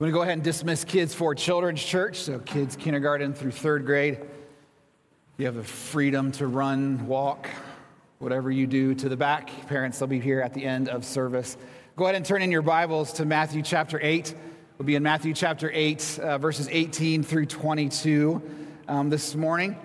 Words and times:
I'm 0.00 0.04
going 0.04 0.12
to 0.12 0.16
go 0.16 0.22
ahead 0.22 0.34
and 0.34 0.44
dismiss 0.44 0.84
kids 0.84 1.12
for 1.12 1.34
Children's 1.34 1.82
Church, 1.82 2.18
so 2.20 2.38
kids 2.38 2.76
kindergarten 2.76 3.34
through 3.34 3.50
third 3.50 3.84
grade. 3.84 4.20
You 5.38 5.46
have 5.46 5.56
the 5.56 5.64
freedom 5.64 6.30
to 6.32 6.46
run, 6.46 7.08
walk, 7.08 7.50
whatever 8.20 8.48
you 8.48 8.68
do 8.68 8.94
to 8.94 9.08
the 9.08 9.16
back. 9.16 9.50
Parents, 9.66 9.98
they'll 9.98 10.06
be 10.06 10.20
here 10.20 10.40
at 10.40 10.54
the 10.54 10.64
end 10.64 10.88
of 10.88 11.04
service. 11.04 11.56
Go 11.96 12.04
ahead 12.04 12.14
and 12.14 12.24
turn 12.24 12.42
in 12.42 12.52
your 12.52 12.62
Bibles 12.62 13.12
to 13.14 13.24
Matthew 13.24 13.60
chapter 13.60 13.98
8. 14.00 14.36
We'll 14.78 14.86
be 14.86 14.94
in 14.94 15.02
Matthew 15.02 15.34
chapter 15.34 15.68
8, 15.74 16.20
uh, 16.22 16.38
verses 16.38 16.68
18 16.70 17.24
through 17.24 17.46
22 17.46 18.40
um, 18.86 19.10
this 19.10 19.34
morning. 19.34 19.76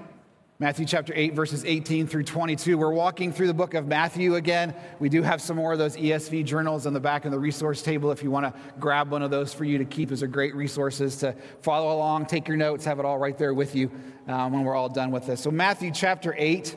Matthew 0.59 0.85
chapter 0.85 1.13
8, 1.15 1.33
verses 1.33 1.65
18 1.65 2.05
through 2.05 2.25
22. 2.25 2.77
We're 2.77 2.93
walking 2.93 3.33
through 3.33 3.47
the 3.47 3.55
book 3.55 3.73
of 3.73 3.87
Matthew 3.87 4.35
again. 4.35 4.75
We 4.99 5.09
do 5.09 5.23
have 5.23 5.41
some 5.41 5.57
more 5.57 5.73
of 5.73 5.79
those 5.79 5.97
ESV 5.97 6.45
journals 6.45 6.85
on 6.85 6.93
the 6.93 6.99
back 6.99 7.25
of 7.25 7.31
the 7.31 7.39
resource 7.39 7.81
table. 7.81 8.11
If 8.11 8.21
you 8.21 8.29
want 8.29 8.45
to 8.45 8.61
grab 8.79 9.09
one 9.09 9.23
of 9.23 9.31
those 9.31 9.51
for 9.51 9.65
you 9.65 9.79
to 9.79 9.85
keep, 9.85 10.09
those 10.09 10.21
are 10.21 10.27
great 10.27 10.53
resources 10.53 11.17
to 11.17 11.35
follow 11.61 11.91
along, 11.95 12.27
take 12.27 12.47
your 12.47 12.55
notes, 12.55 12.85
have 12.85 12.99
it 12.99 13.05
all 13.05 13.17
right 13.17 13.35
there 13.35 13.55
with 13.55 13.75
you 13.75 13.89
um, 14.27 14.53
when 14.53 14.63
we're 14.63 14.75
all 14.75 14.89
done 14.89 15.09
with 15.09 15.25
this. 15.25 15.41
So, 15.41 15.49
Matthew 15.49 15.89
chapter 15.89 16.35
8, 16.37 16.75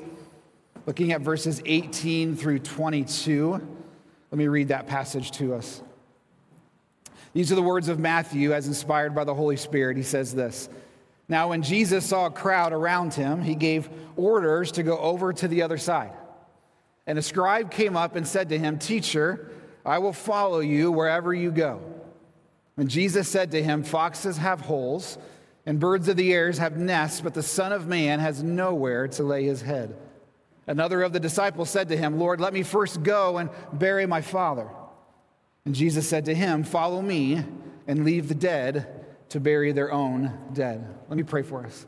looking 0.87 1.13
at 1.13 1.21
verses 1.21 1.61
18 1.67 2.35
through 2.35 2.61
22. 2.61 3.53
Let 4.31 4.39
me 4.39 4.49
read 4.49 4.69
that 4.69 4.87
passage 4.87 5.33
to 5.33 5.53
us. 5.53 5.83
These 7.35 7.53
are 7.53 7.57
the 7.57 7.63
words 7.63 7.91
of 7.91 7.99
Matthew 7.99 8.55
as 8.55 8.69
inspired 8.69 9.15
by 9.15 9.25
the 9.25 9.35
Holy 9.35 9.59
Spirit. 9.59 9.99
He 9.99 10.03
says 10.03 10.35
this. 10.35 10.71
Now, 11.29 11.49
when 11.49 11.63
Jesus 11.63 12.07
saw 12.07 12.27
a 12.27 12.31
crowd 12.31 12.73
around 12.73 13.15
him, 13.15 13.43
he 13.43 13.55
gave 13.55 13.89
orders 14.17 14.73
to 14.73 14.83
go 14.83 14.97
over 14.99 15.33
to 15.33 15.49
the 15.49 15.63
other 15.63 15.79
side. 15.79 16.13
And 17.07 17.19
a 17.19 17.23
scribe 17.23 17.71
came 17.71 17.97
up 17.97 18.17
and 18.17 18.27
said 18.27 18.49
to 18.51 18.59
him, 18.59 18.79
Teacher, 18.79 19.51
I 19.85 19.99
will 19.99 20.13
follow 20.13 20.61
you 20.61 20.93
wherever 20.93 21.35
you 21.35 21.51
go. 21.51 21.81
And 22.77 22.89
Jesus 22.89 23.29
said 23.29 23.53
to 23.53 23.63
him, 23.63 23.83
Foxes 23.83 24.37
have 24.37 24.61
holes, 24.61 25.19
and 25.65 25.81
birds 25.81 26.09
of 26.09 26.17
the 26.17 26.33
air 26.33 26.53
have 26.53 26.77
nests, 26.77 27.21
but 27.21 27.35
the 27.35 27.43
Son 27.43 27.73
of 27.73 27.87
Man 27.87 28.21
has 28.21 28.43
nowhere 28.43 29.09
to 29.09 29.23
lay 29.23 29.45
his 29.45 29.63
head. 29.63 29.97
Another 30.67 31.03
of 31.03 31.13
the 31.13 31.21
disciples 31.21 31.71
said 31.71 31.89
to 31.89 31.97
him, 31.97 32.19
Lord, 32.19 32.41
let 32.41 32.53
me 32.53 32.63
first 32.63 33.03
go 33.03 33.39
and 33.39 33.51
bury 33.73 34.07
my 34.07 34.21
father. 34.21 34.69
And 35.65 35.75
Jesus 35.75 36.09
said 36.09 36.25
to 36.27 36.35
him, 36.35 36.65
Follow 36.65 37.03
me 37.03 37.45
and 37.87 38.05
leave 38.05 38.29
the 38.29 38.35
dead 38.35 38.96
to 39.31 39.41
bury 39.41 39.73
their 39.73 39.93
own 39.93 40.33
dead. 40.53 40.87
Let 41.09 41.17
me 41.17 41.23
pray 41.23 41.43
for 41.43 41.65
us. 41.65 41.87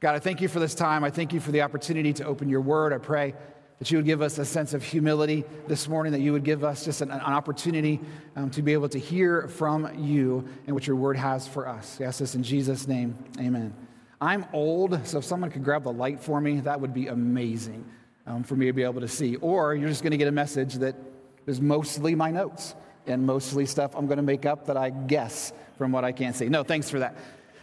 God, 0.00 0.14
I 0.14 0.18
thank 0.18 0.40
you 0.40 0.48
for 0.48 0.60
this 0.60 0.74
time. 0.74 1.02
I 1.04 1.10
thank 1.10 1.32
you 1.32 1.40
for 1.40 1.50
the 1.50 1.62
opportunity 1.62 2.12
to 2.14 2.24
open 2.24 2.48
your 2.48 2.60
word. 2.60 2.92
I 2.92 2.98
pray 2.98 3.34
that 3.78 3.90
you 3.90 3.98
would 3.98 4.06
give 4.06 4.22
us 4.22 4.38
a 4.38 4.44
sense 4.44 4.74
of 4.74 4.82
humility 4.82 5.44
this 5.66 5.88
morning, 5.88 6.12
that 6.12 6.20
you 6.20 6.32
would 6.32 6.44
give 6.44 6.64
us 6.64 6.84
just 6.84 7.00
an, 7.00 7.10
an 7.10 7.20
opportunity 7.20 8.00
um, 8.36 8.50
to 8.50 8.62
be 8.62 8.72
able 8.72 8.88
to 8.88 8.98
hear 8.98 9.48
from 9.48 9.88
you 9.98 10.46
and 10.66 10.74
what 10.74 10.86
your 10.86 10.96
word 10.96 11.16
has 11.16 11.46
for 11.46 11.68
us. 11.68 11.96
We 11.98 12.06
ask 12.06 12.18
this 12.18 12.34
in 12.34 12.42
Jesus' 12.42 12.88
name. 12.88 13.16
Amen. 13.38 13.74
I'm 14.20 14.46
old, 14.52 15.06
so 15.06 15.18
if 15.18 15.24
someone 15.24 15.50
could 15.50 15.62
grab 15.62 15.84
the 15.84 15.92
light 15.92 16.20
for 16.20 16.40
me, 16.40 16.58
that 16.60 16.80
would 16.80 16.92
be 16.92 17.06
amazing 17.06 17.84
um, 18.26 18.42
for 18.42 18.56
me 18.56 18.66
to 18.66 18.72
be 18.72 18.82
able 18.82 19.00
to 19.00 19.08
see. 19.08 19.36
Or 19.36 19.74
you're 19.74 19.88
just 19.88 20.02
going 20.02 20.10
to 20.10 20.16
get 20.16 20.28
a 20.28 20.32
message 20.32 20.74
that 20.74 20.96
is 21.46 21.60
mostly 21.60 22.16
my 22.16 22.32
notes 22.32 22.74
and 23.08 23.26
mostly 23.26 23.66
stuff 23.66 23.94
I'm 23.96 24.06
going 24.06 24.18
to 24.18 24.22
make 24.22 24.46
up 24.46 24.66
that 24.66 24.76
I 24.76 24.90
guess 24.90 25.52
from 25.76 25.92
what 25.92 26.04
I 26.04 26.12
can't 26.12 26.36
see. 26.36 26.48
No, 26.48 26.62
thanks 26.62 26.90
for 26.90 26.98
that. 27.00 27.16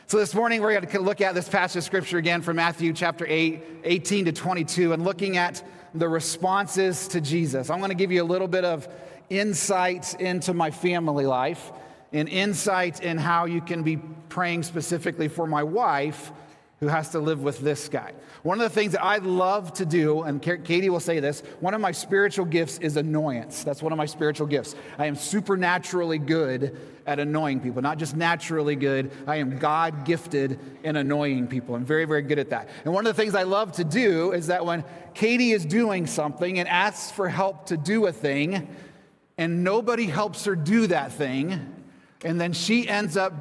So 0.07 0.17
this 0.17 0.35
morning 0.35 0.61
we're 0.61 0.79
going 0.79 0.87
to 0.87 0.99
look 0.99 1.21
at 1.21 1.33
this 1.33 1.49
passage 1.49 1.79
of 1.79 1.83
scripture 1.83 2.17
again 2.17 2.41
from 2.41 2.57
Matthew 2.57 2.93
chapter 2.93 3.25
8, 3.27 3.63
18 3.83 4.25
to 4.25 4.31
22, 4.31 4.93
and 4.93 5.03
looking 5.03 5.37
at 5.37 5.63
the 5.93 6.07
responses 6.07 7.07
to 7.09 7.21
Jesus. 7.21 7.69
I'm 7.69 7.79
going 7.79 7.89
to 7.89 7.95
give 7.95 8.11
you 8.11 8.21
a 8.21 8.25
little 8.25 8.47
bit 8.47 8.65
of 8.65 8.87
insight 9.29 10.19
into 10.19 10.53
my 10.53 10.71
family 10.71 11.25
life 11.25 11.71
and 12.13 12.29
insight 12.29 13.01
in 13.01 13.17
how 13.17 13.45
you 13.45 13.61
can 13.61 13.83
be 13.83 13.97
praying 14.29 14.63
specifically 14.63 15.27
for 15.27 15.47
my 15.47 15.63
wife 15.63 16.31
who 16.79 16.87
has 16.87 17.09
to 17.11 17.19
live 17.19 17.41
with 17.41 17.59
this 17.59 17.87
guy. 17.87 18.13
One 18.43 18.59
of 18.59 18.63
the 18.63 18.73
things 18.73 18.91
that 18.91 19.03
I 19.03 19.17
love 19.17 19.73
to 19.73 19.85
do, 19.85 20.23
and 20.23 20.41
Katie 20.41 20.89
will 20.89 20.99
say 20.99 21.19
this, 21.19 21.41
one 21.61 21.73
of 21.73 21.79
my 21.79 21.91
spiritual 21.91 22.45
gifts 22.45 22.77
is 22.79 22.97
annoyance. 22.97 23.63
That's 23.63 23.81
one 23.81 23.93
of 23.93 23.97
my 23.97 24.05
spiritual 24.05 24.45
gifts. 24.45 24.75
I 24.97 25.05
am 25.05 25.15
supernaturally 25.15 26.17
good 26.17 26.77
at 27.07 27.19
annoying 27.19 27.61
people, 27.61 27.81
not 27.81 27.97
just 27.97 28.15
naturally 28.15 28.75
good. 28.75 29.11
I 29.25 29.37
am 29.37 29.57
God 29.57 30.05
gifted 30.05 30.59
in 30.83 30.97
annoying 30.97 31.47
people. 31.47 31.75
I'm 31.75 31.85
very, 31.85 32.05
very 32.05 32.23
good 32.23 32.39
at 32.39 32.49
that. 32.49 32.67
And 32.83 32.93
one 32.93 33.07
of 33.07 33.15
the 33.15 33.21
things 33.21 33.35
I 33.35 33.43
love 33.43 33.71
to 33.73 33.83
do 33.83 34.33
is 34.33 34.47
that 34.47 34.65
when 34.65 34.83
Katie 35.13 35.51
is 35.51 35.65
doing 35.65 36.07
something 36.07 36.59
and 36.59 36.67
asks 36.67 37.09
for 37.09 37.29
help 37.29 37.67
to 37.67 37.77
do 37.77 38.05
a 38.07 38.11
thing, 38.11 38.67
and 39.37 39.63
nobody 39.63 40.05
helps 40.05 40.45
her 40.45 40.55
do 40.55 40.87
that 40.87 41.13
thing, 41.13 41.73
and 42.23 42.39
then 42.39 42.53
she 42.53 42.87
ends 42.87 43.15
up 43.15 43.33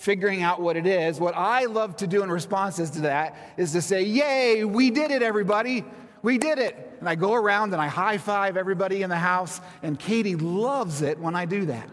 figuring 0.00 0.40
out 0.40 0.62
what 0.62 0.78
it 0.78 0.86
is. 0.86 1.20
What 1.20 1.36
I 1.36 1.66
love 1.66 1.94
to 1.96 2.06
do 2.06 2.22
in 2.22 2.30
responses 2.30 2.88
to 2.92 3.00
that 3.02 3.36
is 3.58 3.72
to 3.72 3.82
say, 3.82 4.02
Yay, 4.02 4.64
we 4.64 4.90
did 4.90 5.10
it, 5.10 5.22
everybody. 5.22 5.84
We 6.22 6.38
did 6.38 6.58
it. 6.58 6.96
And 7.00 7.08
I 7.08 7.16
go 7.16 7.34
around 7.34 7.74
and 7.74 7.82
I 7.82 7.86
high 7.86 8.16
five 8.16 8.56
everybody 8.56 9.02
in 9.02 9.10
the 9.10 9.18
house, 9.18 9.60
and 9.82 9.98
Katie 9.98 10.36
loves 10.36 11.02
it 11.02 11.18
when 11.18 11.36
I 11.36 11.44
do 11.44 11.66
that. 11.66 11.90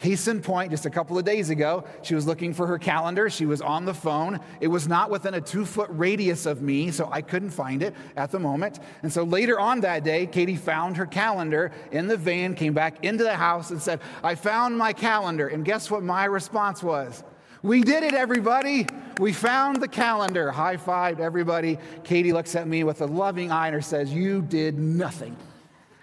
Case 0.00 0.28
in 0.28 0.40
point, 0.40 0.70
just 0.70 0.86
a 0.86 0.90
couple 0.90 1.18
of 1.18 1.26
days 1.26 1.50
ago, 1.50 1.84
she 2.00 2.14
was 2.14 2.26
looking 2.26 2.54
for 2.54 2.66
her 2.66 2.78
calendar. 2.78 3.28
She 3.28 3.44
was 3.44 3.60
on 3.60 3.84
the 3.84 3.92
phone. 3.92 4.40
It 4.58 4.68
was 4.68 4.88
not 4.88 5.10
within 5.10 5.34
a 5.34 5.42
two 5.42 5.66
foot 5.66 5.90
radius 5.92 6.46
of 6.46 6.62
me, 6.62 6.90
so 6.90 7.10
I 7.12 7.20
couldn't 7.20 7.50
find 7.50 7.82
it 7.82 7.94
at 8.16 8.30
the 8.30 8.38
moment. 8.38 8.80
And 9.02 9.12
so 9.12 9.24
later 9.24 9.60
on 9.60 9.80
that 9.80 10.02
day, 10.02 10.26
Katie 10.26 10.56
found 10.56 10.96
her 10.96 11.04
calendar 11.04 11.70
in 11.92 12.06
the 12.06 12.16
van, 12.16 12.54
came 12.54 12.72
back 12.72 13.04
into 13.04 13.24
the 13.24 13.34
house, 13.34 13.72
and 13.72 13.80
said, 13.80 14.00
I 14.24 14.36
found 14.36 14.78
my 14.78 14.94
calendar. 14.94 15.48
And 15.48 15.66
guess 15.66 15.90
what 15.90 16.02
my 16.02 16.24
response 16.24 16.82
was? 16.82 17.22
We 17.62 17.82
did 17.82 18.02
it, 18.02 18.14
everybody. 18.14 18.86
We 19.18 19.34
found 19.34 19.82
the 19.82 19.88
calendar. 19.88 20.50
High 20.50 20.78
five, 20.78 21.20
everybody. 21.20 21.78
Katie 22.04 22.32
looks 22.32 22.56
at 22.56 22.66
me 22.66 22.84
with 22.84 23.02
a 23.02 23.06
loving 23.06 23.52
eye 23.52 23.68
and 23.68 23.84
says, 23.84 24.10
You 24.10 24.40
did 24.40 24.78
nothing. 24.78 25.36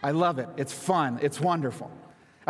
I 0.04 0.12
love 0.12 0.38
it. 0.38 0.50
It's 0.56 0.72
fun. 0.72 1.18
It's 1.24 1.42
wonderful. 1.42 1.90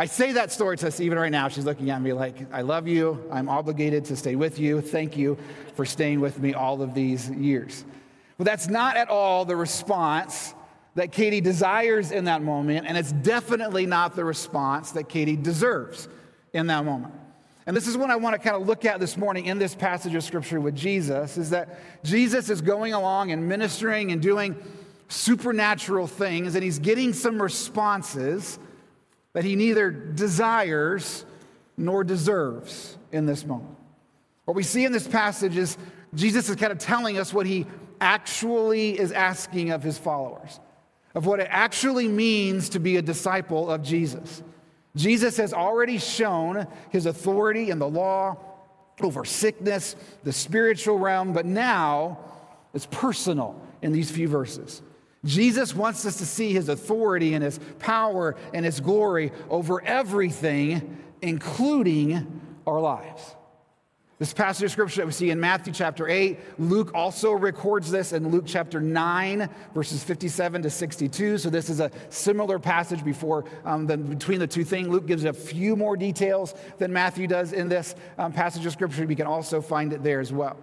I 0.00 0.06
say 0.06 0.30
that 0.30 0.52
story 0.52 0.76
to 0.76 0.86
us 0.86 1.00
even 1.00 1.18
right 1.18 1.32
now. 1.32 1.48
She's 1.48 1.64
looking 1.64 1.90
at 1.90 2.00
me 2.00 2.12
like, 2.12 2.52
I 2.52 2.62
love 2.62 2.86
you. 2.86 3.28
I'm 3.32 3.48
obligated 3.48 4.04
to 4.06 4.16
stay 4.16 4.36
with 4.36 4.60
you. 4.60 4.80
Thank 4.80 5.16
you 5.16 5.36
for 5.74 5.84
staying 5.84 6.20
with 6.20 6.38
me 6.38 6.54
all 6.54 6.82
of 6.82 6.94
these 6.94 7.28
years. 7.30 7.84
But 8.36 8.44
that's 8.44 8.68
not 8.68 8.96
at 8.96 9.08
all 9.08 9.44
the 9.44 9.56
response 9.56 10.54
that 10.94 11.10
Katie 11.10 11.40
desires 11.40 12.12
in 12.12 12.26
that 12.26 12.42
moment, 12.42 12.86
and 12.86 12.96
it's 12.96 13.10
definitely 13.10 13.86
not 13.86 14.14
the 14.14 14.24
response 14.24 14.92
that 14.92 15.08
Katie 15.08 15.36
deserves 15.36 16.08
in 16.52 16.68
that 16.68 16.84
moment. 16.84 17.14
And 17.66 17.76
this 17.76 17.88
is 17.88 17.96
what 17.96 18.10
I 18.10 18.16
want 18.16 18.34
to 18.34 18.38
kind 18.38 18.54
of 18.54 18.68
look 18.68 18.84
at 18.84 19.00
this 19.00 19.16
morning 19.16 19.46
in 19.46 19.58
this 19.58 19.74
passage 19.74 20.14
of 20.14 20.22
scripture 20.22 20.60
with 20.60 20.76
Jesus 20.76 21.36
is 21.36 21.50
that 21.50 21.80
Jesus 22.04 22.50
is 22.50 22.60
going 22.60 22.94
along 22.94 23.32
and 23.32 23.48
ministering 23.48 24.12
and 24.12 24.22
doing 24.22 24.56
supernatural 25.08 26.06
things, 26.06 26.54
and 26.54 26.62
he's 26.62 26.78
getting 26.78 27.12
some 27.12 27.42
responses 27.42 28.60
that 29.32 29.44
he 29.44 29.56
neither 29.56 29.90
desires 29.90 31.24
nor 31.76 32.04
deserves 32.04 32.96
in 33.12 33.26
this 33.26 33.44
moment. 33.44 33.76
What 34.44 34.56
we 34.56 34.62
see 34.62 34.84
in 34.84 34.92
this 34.92 35.06
passage 35.06 35.56
is 35.56 35.76
Jesus 36.14 36.48
is 36.48 36.56
kind 36.56 36.72
of 36.72 36.78
telling 36.78 37.18
us 37.18 37.32
what 37.34 37.46
he 37.46 37.66
actually 38.00 38.98
is 38.98 39.12
asking 39.12 39.70
of 39.70 39.82
his 39.82 39.98
followers, 39.98 40.58
of 41.14 41.26
what 41.26 41.40
it 41.40 41.48
actually 41.50 42.08
means 42.08 42.70
to 42.70 42.80
be 42.80 42.96
a 42.96 43.02
disciple 43.02 43.70
of 43.70 43.82
Jesus. 43.82 44.42
Jesus 44.96 45.36
has 45.36 45.52
already 45.52 45.98
shown 45.98 46.66
his 46.90 47.06
authority 47.06 47.70
in 47.70 47.78
the 47.78 47.88
law 47.88 48.36
over 49.00 49.24
sickness, 49.24 49.94
the 50.24 50.32
spiritual 50.32 50.98
realm, 50.98 51.32
but 51.32 51.46
now 51.46 52.18
it's 52.74 52.86
personal 52.86 53.60
in 53.82 53.92
these 53.92 54.10
few 54.10 54.28
verses. 54.28 54.82
Jesus 55.24 55.74
wants 55.74 56.06
us 56.06 56.18
to 56.18 56.26
see 56.26 56.52
his 56.52 56.68
authority 56.68 57.34
and 57.34 57.42
his 57.42 57.58
power 57.78 58.36
and 58.54 58.64
his 58.64 58.80
glory 58.80 59.32
over 59.50 59.82
everything, 59.82 60.98
including 61.22 62.40
our 62.66 62.80
lives. 62.80 63.34
This 64.18 64.32
passage 64.32 64.64
of 64.64 64.72
scripture 64.72 65.02
that 65.02 65.06
we 65.06 65.12
see 65.12 65.30
in 65.30 65.38
Matthew 65.38 65.72
chapter 65.72 66.08
8, 66.08 66.40
Luke 66.58 66.90
also 66.92 67.30
records 67.32 67.88
this 67.88 68.12
in 68.12 68.30
Luke 68.30 68.44
chapter 68.46 68.80
9, 68.80 69.48
verses 69.74 70.02
57 70.02 70.62
to 70.62 70.70
62. 70.70 71.38
So 71.38 71.50
this 71.50 71.70
is 71.70 71.78
a 71.78 71.92
similar 72.08 72.58
passage 72.58 73.04
before 73.04 73.44
um, 73.64 73.86
the, 73.86 73.96
between 73.96 74.40
the 74.40 74.46
two 74.48 74.64
things. 74.64 74.88
Luke 74.88 75.06
gives 75.06 75.22
a 75.22 75.32
few 75.32 75.76
more 75.76 75.96
details 75.96 76.54
than 76.78 76.92
Matthew 76.92 77.28
does 77.28 77.52
in 77.52 77.68
this 77.68 77.94
um, 78.18 78.32
passage 78.32 78.66
of 78.66 78.72
scripture. 78.72 79.06
We 79.06 79.14
can 79.14 79.28
also 79.28 79.60
find 79.60 79.92
it 79.92 80.02
there 80.02 80.18
as 80.18 80.32
well. 80.32 80.56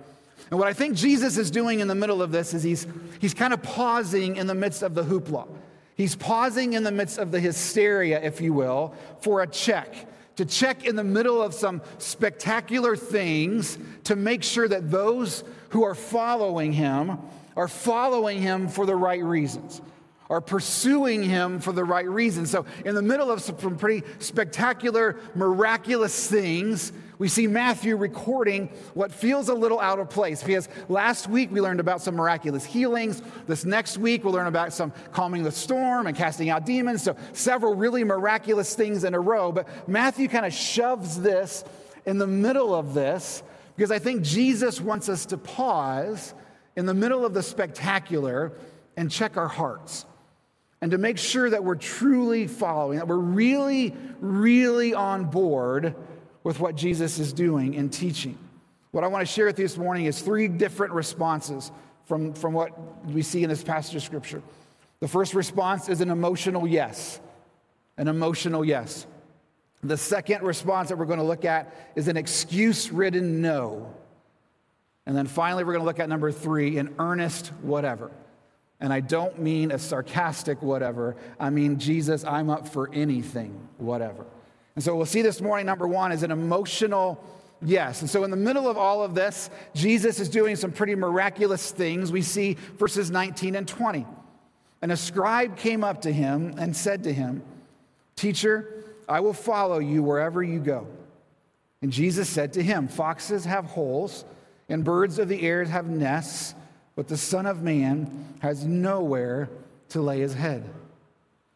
And 0.50 0.60
what 0.60 0.68
I 0.68 0.74
think 0.74 0.96
Jesus 0.96 1.38
is 1.38 1.50
doing 1.50 1.80
in 1.80 1.88
the 1.88 1.96
middle 1.96 2.22
of 2.22 2.32
this 2.32 2.54
is 2.54 2.64
he's, 2.64 2.86
he's 3.20 3.34
kind 3.34 3.54
of 3.54 3.64
pausing 3.64 4.36
in 4.36 4.48
the 4.48 4.56
midst 4.56 4.84
of 4.84 4.94
the 4.94 5.04
hoopla. 5.04 5.48
He's 5.96 6.16
pausing 6.16 6.74
in 6.74 6.84
the 6.84 6.92
midst 6.92 7.18
of 7.18 7.32
the 7.32 7.40
hysteria, 7.40 8.22
if 8.22 8.42
you 8.42 8.54
will, 8.54 8.94
for 9.22 9.42
a 9.42 9.48
check, 9.48 9.96
to 10.36 10.46
check 10.46 10.86
in 10.86 10.96
the 10.96 11.04
middle 11.04 11.42
of 11.42 11.54
some 11.54 11.82
spectacular 11.98 12.96
things 12.96 13.78
to 14.04 14.16
make 14.16 14.44
sure 14.44 14.68
that 14.68 14.92
those 14.92 15.44
who 15.70 15.84
are 15.84 15.96
following 15.96 16.74
him 16.74 17.18
are 17.56 17.70
following 17.70 18.42
him 18.42 18.68
for 18.68 18.86
the 18.86 18.96
right 18.96 19.24
reasons, 19.24 19.82
are 20.30 20.42
pursuing 20.42 21.24
him 21.24 21.60
for 21.60 21.72
the 21.72 21.86
right 21.86 22.08
reasons. 22.08 22.52
So, 22.52 22.66
in 22.84 22.96
the 22.96 23.02
middle 23.02 23.32
of 23.32 23.42
some 23.42 23.78
pretty 23.78 24.06
spectacular, 24.20 25.18
miraculous 25.36 26.28
things, 26.30 26.92
We 27.18 27.30
see 27.30 27.48
Matthew 27.48 27.96
recording 27.96 28.70
what 28.94 29.12
feels 29.12 29.48
a 29.48 29.54
little 29.54 29.80
out 29.80 30.00
of 30.00 30.10
place 30.10 30.44
because 30.44 30.68
last 30.90 31.30
week 31.30 31.50
we 31.50 31.62
learned 31.62 31.80
about 31.80 32.02
some 32.02 32.16
miraculous 32.16 32.66
healings. 32.66 33.22
This 33.48 33.64
next 33.64 33.98
week 33.98 34.24
we'll 34.24 34.34
learn 34.34 34.48
about 34.48 34.74
some 34.74 34.92
calming 35.14 35.44
the 35.44 35.52
storm 35.52 36.08
and 36.08 36.18
casting 36.18 36.50
out 36.50 36.66
demons. 36.66 37.04
So, 37.04 37.16
several 37.32 37.74
really 37.74 38.04
miraculous 38.04 38.76
things 38.76 39.06
in 39.06 39.14
a 39.14 39.20
row. 39.20 39.54
But 39.54 39.88
Matthew 39.88 40.28
kind 40.28 40.46
of 40.46 40.54
shoves 40.54 41.22
this 41.22 41.64
in 42.06 42.18
the 42.18 42.28
middle 42.28 42.76
of 42.76 42.94
this 42.94 43.44
because 43.78 43.92
I 43.92 44.00
think 44.00 44.22
Jesus 44.22 44.82
wants 44.82 45.08
us 45.08 45.26
to 45.28 45.38
pause 45.38 46.34
in 46.76 46.86
the 46.86 46.94
middle 46.94 47.26
of 47.26 47.34
the 47.34 47.44
spectacular 47.44 48.52
and 48.98 49.10
check 49.10 49.38
our 49.38 49.48
hearts 49.48 50.06
and 50.82 50.92
to 50.92 50.98
make 50.98 51.18
sure 51.18 51.50
that 51.50 51.64
we're 51.64 51.76
truly 51.76 52.48
following, 52.48 53.00
that 53.00 53.08
we're 53.08 53.16
really, 53.16 53.96
really 54.20 54.94
on 54.94 55.26
board 55.26 55.96
with 56.46 56.60
what 56.60 56.76
Jesus 56.76 57.18
is 57.18 57.34
doing 57.34 57.76
and 57.76 57.92
teaching. 57.92 58.38
What 58.92 59.04
I 59.04 59.08
want 59.08 59.28
to 59.28 59.34
share 59.34 59.48
with 59.48 59.58
you 59.58 59.66
this 59.66 59.80
morning 59.80 60.06
is 60.06 60.22
three 60.22 60.48
different 60.48 60.94
responses 60.94 61.72
from, 62.06 62.36
from 62.36 62.54
what 62.54 62.70
we 63.08 63.24
see 63.24 63.44
in 63.44 63.50
this 63.50 63.64
passage 63.64 63.96
of 63.96 64.04
Scripture. 64.04 64.44
The 65.00 65.08
first 65.08 65.34
response 65.34 65.90
is 65.90 66.02
an 66.02 66.12
emotional 66.12 66.68
yes. 66.68 67.20
An 67.98 68.08
emotional 68.08 68.64
yes. 68.64 69.08
The 69.82 69.98
second 69.98 70.44
response 70.44 70.90
that 70.90 71.00
we're 71.00 71.06
going 71.06 71.18
to 71.18 71.26
look 71.26 71.46
at 71.46 71.76
is 71.96 72.08
an 72.08 72.16
excuse 72.16 72.92
ridden 72.92 73.42
no. 73.42 73.92
And 75.08 75.18
then 75.18 75.26
finally, 75.26 75.64
we're 75.64 75.74
going 75.74 75.84
to 75.84 75.88
look 75.88 76.00
at 76.00 76.10
number 76.10 76.32
three, 76.32 76.78
an 76.78 76.94
earnest 77.00 77.48
whatever. 77.64 78.12
And 78.80 78.94
I 78.94 79.00
don't 79.00 79.40
mean 79.40 79.72
a 79.72 79.80
sarcastic 79.80 80.62
whatever. 80.62 81.16
I 81.40 81.50
mean, 81.50 81.80
Jesus, 81.80 82.24
I'm 82.24 82.52
up 82.52 82.68
for 82.68 82.92
anything, 82.94 83.68
whatever. 83.80 84.26
And 84.76 84.84
so 84.84 84.96
we'll 84.96 85.06
see 85.06 85.22
this 85.22 85.42
morning, 85.42 85.66
number 85.66 85.88
one, 85.88 86.12
is 86.12 86.24
an 86.24 86.32
emotional 86.32 87.24
yes. 87.62 88.02
And 88.02 88.10
so 88.10 88.24
in 88.24 88.32
the 88.32 88.38
middle 88.38 88.70
of 88.70 88.78
all 88.78 89.04
of 89.04 89.16
this, 89.16 89.50
Jesus 89.74 90.20
is 90.20 90.30
doing 90.30 90.56
some 90.56 90.72
pretty 90.72 90.96
miraculous 90.96 91.72
things. 91.72 92.12
We 92.12 92.22
see 92.22 92.58
verses 92.78 93.10
19 93.10 93.56
and 93.56 93.68
20. 93.68 94.06
And 94.82 94.92
a 94.92 94.98
scribe 94.98 95.58
came 95.58 95.84
up 95.84 96.02
to 96.02 96.12
him 96.12 96.56
and 96.58 96.76
said 96.76 97.04
to 97.04 97.14
him, 97.14 97.42
Teacher, 98.16 98.84
I 99.08 99.20
will 99.22 99.34
follow 99.34 99.80
you 99.80 100.04
wherever 100.04 100.44
you 100.44 100.60
go. 100.60 100.88
And 101.82 101.92
Jesus 101.92 102.30
said 102.30 102.54
to 102.54 102.64
him, 102.64 102.88
Foxes 102.88 103.46
have 103.46 103.66
holes, 103.66 104.26
and 104.70 104.84
birds 104.84 105.20
of 105.20 105.28
the 105.28 105.42
air 105.42 105.64
have 105.64 105.88
nests, 105.88 106.56
but 106.96 107.08
the 107.08 107.18
Son 107.18 107.46
of 107.46 107.62
Man 107.62 108.34
has 108.40 108.66
nowhere 108.66 109.50
to 109.90 110.02
lay 110.02 110.20
his 110.20 110.34
head. 110.34 110.70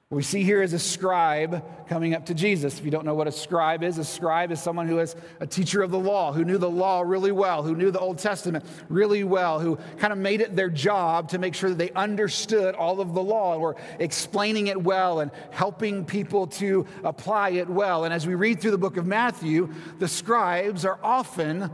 What 0.10 0.16
we 0.16 0.24
see 0.24 0.42
here 0.42 0.64
is 0.64 0.74
a 0.74 0.80
scribe 0.80 1.64
coming 1.88 2.16
up 2.16 2.26
to 2.26 2.34
Jesus. 2.34 2.80
If 2.80 2.84
you 2.84 2.90
don't 2.90 3.06
know 3.06 3.14
what 3.14 3.28
a 3.28 3.32
scribe 3.32 3.84
is, 3.84 4.00
a 4.00 4.04
scribe 4.04 4.52
is 4.52 4.60
someone 4.60 4.88
who 4.88 4.98
is 4.98 5.16
a 5.40 5.46
teacher 5.46 5.84
of 5.84 5.92
the 5.92 6.00
law, 6.00 6.34
who 6.34 6.44
knew 6.44 6.58
the 6.58 6.68
law 6.68 7.02
really 7.02 7.32
well, 7.32 7.62
who 7.62 7.76
knew 7.76 7.92
the 7.92 8.00
Old 8.00 8.18
Testament 8.18 8.66
really 8.90 9.24
well, 9.24 9.60
who 9.60 9.78
kind 10.00 10.12
of 10.12 10.18
made 10.18 10.42
it 10.42 10.56
their 10.56 10.72
job 10.72 11.30
to 11.30 11.38
make 11.38 11.54
sure 11.54 11.70
that 11.70 11.78
they 11.78 11.92
understood 11.92 12.74
all 12.74 13.02
of 13.02 13.14
the 13.14 13.22
law 13.22 13.54
and 13.54 13.62
were 13.62 13.76
explaining 14.00 14.66
it 14.66 14.82
well 14.82 15.20
and 15.20 15.30
helping 15.52 16.04
people 16.04 16.48
to 16.48 16.88
apply 17.04 17.50
it 17.50 17.70
well. 17.70 18.04
And 18.04 18.12
as 18.12 18.26
we 18.26 18.34
read 18.34 18.60
through 18.60 18.72
the 18.72 18.80
book 18.80 18.98
of 18.98 19.06
Matthew, 19.06 19.72
the 20.00 20.08
scribes 20.08 20.86
are 20.86 20.98
often 21.04 21.70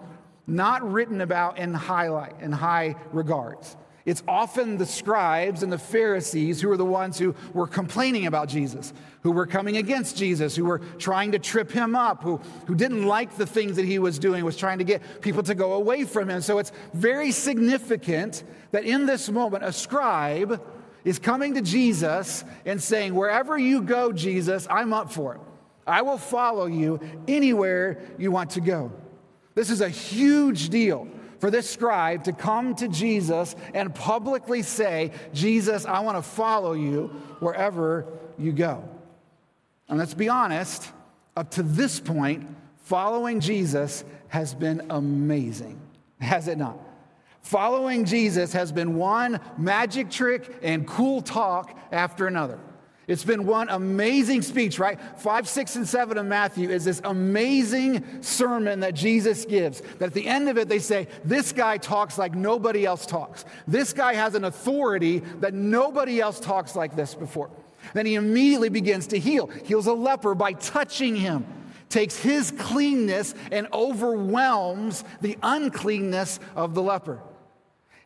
not 0.45 0.83
written 0.91 1.21
about 1.21 1.57
in 1.57 1.73
highlight 1.73 2.41
in 2.41 2.51
high 2.51 2.97
regards. 3.13 3.77
It's 4.05 4.21
often 4.27 4.77
the 4.77 4.85
scribes 4.85 5.63
and 5.63 5.73
the 5.73 5.79
Pharisees 5.79 6.61
who 6.61 6.69
are 6.69 6.77
the 6.77 6.85
ones 6.85 7.17
who 7.17 7.33
were 7.53 7.65
complaining 7.65 8.27
about 8.27 8.47
Jesus, 8.47 8.93
who 9.23 9.31
were 9.31 9.47
coming 9.47 9.77
against 9.77 10.15
Jesus, 10.15 10.55
who 10.55 10.65
were 10.65 10.79
trying 10.99 11.31
to 11.31 11.39
trip 11.39 11.71
him 11.71 11.95
up, 11.95 12.21
who, 12.21 12.39
who 12.67 12.75
didn't 12.75 13.07
like 13.07 13.35
the 13.35 13.47
things 13.47 13.77
that 13.77 13.85
he 13.85 13.97
was 13.97 14.19
doing, 14.19 14.45
was 14.45 14.57
trying 14.57 14.77
to 14.77 14.83
get 14.83 15.21
people 15.21 15.41
to 15.41 15.55
go 15.55 15.73
away 15.73 16.03
from 16.03 16.29
him. 16.29 16.41
So 16.41 16.59
it's 16.59 16.71
very 16.93 17.31
significant 17.31 18.43
that 18.71 18.83
in 18.83 19.07
this 19.07 19.27
moment, 19.29 19.63
a 19.63 19.73
scribe 19.73 20.61
is 21.03 21.17
coming 21.17 21.55
to 21.55 21.61
Jesus 21.61 22.45
and 22.63 22.81
saying, 22.81 23.15
Wherever 23.15 23.57
you 23.57 23.81
go, 23.81 24.11
Jesus, 24.11 24.67
I'm 24.69 24.93
up 24.93 25.11
for 25.11 25.35
it. 25.35 25.41
I 25.87 26.03
will 26.03 26.19
follow 26.19 26.67
you 26.67 26.99
anywhere 27.27 28.03
you 28.19 28.29
want 28.29 28.51
to 28.51 28.61
go. 28.61 28.91
This 29.55 29.71
is 29.71 29.81
a 29.81 29.89
huge 29.89 30.69
deal 30.69 31.07
for 31.39 31.51
this 31.51 31.69
scribe 31.69 32.23
to 32.25 32.33
come 32.33 32.75
to 32.75 32.87
Jesus 32.87 33.55
and 33.73 33.93
publicly 33.93 34.61
say, 34.61 35.11
Jesus, 35.33 35.85
I 35.85 35.99
want 36.01 36.17
to 36.17 36.21
follow 36.21 36.73
you 36.73 37.07
wherever 37.39 38.05
you 38.37 38.51
go. 38.51 38.87
And 39.87 39.99
let's 39.99 40.13
be 40.13 40.29
honest, 40.29 40.91
up 41.35 41.51
to 41.51 41.63
this 41.63 41.99
point, 41.99 42.47
following 42.83 43.39
Jesus 43.39 44.03
has 44.29 44.53
been 44.53 44.81
amazing, 44.89 45.79
has 46.19 46.47
it 46.47 46.57
not? 46.57 46.77
Following 47.41 48.05
Jesus 48.05 48.53
has 48.53 48.71
been 48.71 48.95
one 48.95 49.39
magic 49.57 50.09
trick 50.09 50.57
and 50.63 50.87
cool 50.87 51.21
talk 51.21 51.77
after 51.91 52.25
another. 52.25 52.59
It's 53.07 53.23
been 53.23 53.45
one 53.45 53.69
amazing 53.69 54.41
speech, 54.41 54.79
right? 54.79 54.99
Five, 55.17 55.47
six, 55.47 55.75
and 55.75 55.87
seven 55.87 56.17
of 56.17 56.25
Matthew 56.25 56.69
is 56.69 56.85
this 56.85 57.01
amazing 57.03 58.21
sermon 58.21 58.79
that 58.79 58.95
Jesus 58.95 59.45
gives. 59.45 59.81
That 59.99 60.07
at 60.07 60.13
the 60.13 60.25
end 60.25 60.49
of 60.49 60.57
it, 60.57 60.67
they 60.69 60.79
say, 60.79 61.07
This 61.23 61.51
guy 61.51 61.77
talks 61.77 62.17
like 62.17 62.33
nobody 62.33 62.83
else 62.85 63.05
talks. 63.05 63.45
This 63.67 63.93
guy 63.93 64.15
has 64.15 64.33
an 64.33 64.45
authority 64.45 65.19
that 65.39 65.53
nobody 65.53 66.19
else 66.19 66.39
talks 66.39 66.75
like 66.75 66.95
this 66.95 67.13
before. 67.13 67.51
Then 67.93 68.07
he 68.07 68.15
immediately 68.15 68.69
begins 68.69 69.07
to 69.07 69.19
heal, 69.19 69.47
heals 69.47 69.85
a 69.85 69.93
leper 69.93 70.33
by 70.33 70.53
touching 70.53 71.15
him, 71.15 71.45
takes 71.89 72.17
his 72.17 72.51
cleanness 72.57 73.35
and 73.51 73.67
overwhelms 73.71 75.03
the 75.21 75.37
uncleanness 75.43 76.39
of 76.55 76.73
the 76.73 76.81
leper. 76.81 77.21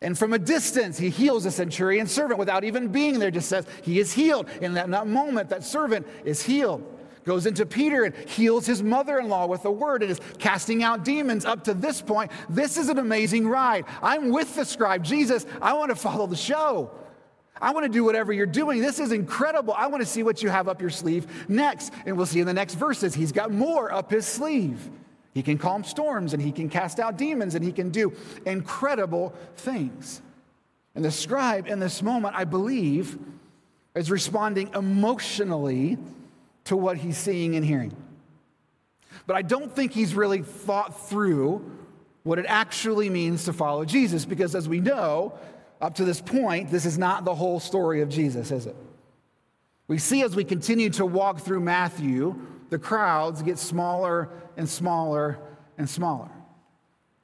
And 0.02 0.18
from 0.18 0.32
a 0.34 0.40
distance, 0.40 0.98
he 0.98 1.10
heals 1.10 1.46
a 1.46 1.52
centurion 1.52 2.08
servant 2.08 2.40
without 2.40 2.64
even 2.64 2.88
being 2.88 3.20
there, 3.20 3.32
just 3.32 3.50
says 3.50 3.66
he 3.82 4.00
is 4.00 4.14
healed. 4.14 4.48
In 4.62 4.74
that, 4.76 4.90
that 4.92 5.08
moment, 5.08 5.50
that 5.50 5.64
servant 5.64 6.08
is 6.24 6.42
healed. 6.42 6.84
Goes 7.26 7.46
into 7.46 7.66
Peter 7.66 8.06
and 8.06 8.16
heals 8.16 8.66
his 8.66 8.82
mother 8.82 9.20
in 9.20 9.28
law 9.28 9.46
with 9.46 9.66
a 9.66 9.72
word 9.72 10.02
and 10.02 10.10
is 10.10 10.22
casting 10.40 10.84
out 10.84 11.04
demons. 11.04 11.44
Up 11.44 11.66
to 11.66 11.74
this 11.74 12.02
point, 12.02 12.32
this 12.50 12.78
is 12.78 12.88
an 12.88 12.98
amazing 12.98 13.48
ride. 13.48 13.86
I'm 14.02 14.30
with 14.30 14.56
the 14.56 14.64
scribe. 14.64 15.04
Jesus, 15.04 15.46
I 15.62 15.74
want 15.74 15.90
to 15.90 15.96
follow 15.96 16.28
the 16.28 16.38
show. 16.38 16.92
I 17.62 17.72
want 17.72 17.86
to 17.86 17.92
do 17.92 18.06
whatever 18.06 18.32
you're 18.32 18.46
doing. 18.46 18.82
This 18.82 19.00
is 19.00 19.12
incredible. 19.12 19.74
I 19.74 19.88
want 19.88 20.02
to 20.02 20.08
see 20.08 20.24
what 20.24 20.42
you 20.42 20.48
have 20.48 20.70
up 20.70 20.80
your 20.80 20.90
sleeve 20.90 21.28
next. 21.50 21.92
And 22.06 22.16
we'll 22.16 22.26
see 22.26 22.40
in 22.40 22.48
the 22.48 22.54
next 22.54 22.76
verses, 22.76 23.14
he's 23.14 23.34
got 23.34 23.52
more 23.52 23.92
up 23.92 24.12
his 24.12 24.26
sleeve. 24.26 24.90
He 25.34 25.44
can 25.44 25.58
calm 25.58 25.84
storms 25.84 26.34
and 26.34 26.42
he 26.42 26.52
can 26.52 26.70
cast 26.70 27.00
out 27.00 27.18
demons 27.18 27.56
and 27.56 27.64
he 27.64 27.72
can 27.72 27.90
do 27.90 28.14
incredible 28.46 29.34
things. 29.58 30.22
And 30.96 31.06
the 31.06 31.12
scribe 31.12 31.68
in 31.68 31.80
this 31.80 32.02
moment, 32.02 32.36
I 32.36 32.46
believe, 32.46 33.18
is 33.96 34.10
responding 34.10 34.72
emotionally 34.74 35.98
to 36.66 36.76
what 36.76 36.98
he's 36.98 37.18
seeing 37.18 37.56
and 37.56 37.66
hearing. 37.66 37.96
But 39.28 39.36
I 39.36 39.42
don't 39.42 39.74
think 39.74 39.92
he's 39.92 40.16
really 40.16 40.42
thought 40.42 41.08
through 41.08 41.70
what 42.24 42.40
it 42.40 42.46
actually 42.48 43.10
means 43.10 43.46
to 43.46 43.54
follow 43.54 43.86
Jesus 43.86 44.26
because, 44.26 44.56
as 44.56 44.68
we 44.68 44.80
know, 44.80 45.34
up 45.82 45.96
to 45.96 46.06
this 46.06 46.22
point, 46.22 46.70
this 46.70 46.86
is 46.86 46.98
not 46.98 47.26
the 47.26 47.34
whole 47.34 47.60
story 47.60 48.02
of 48.02 48.10
Jesus, 48.10 48.52
is 48.52 48.66
it? 48.66 48.76
We 49.88 49.98
see 49.98 50.22
as 50.24 50.36
we 50.36 50.44
continue 50.44 50.90
to 50.92 51.06
walk 51.06 51.40
through 51.40 51.62
Matthew 51.62 52.40
the 52.70 52.80
crowds 52.80 53.42
get 53.42 53.58
smaller 53.58 54.30
and 54.58 54.68
smaller 54.68 55.40
and 55.78 55.90
smaller. 55.90 56.30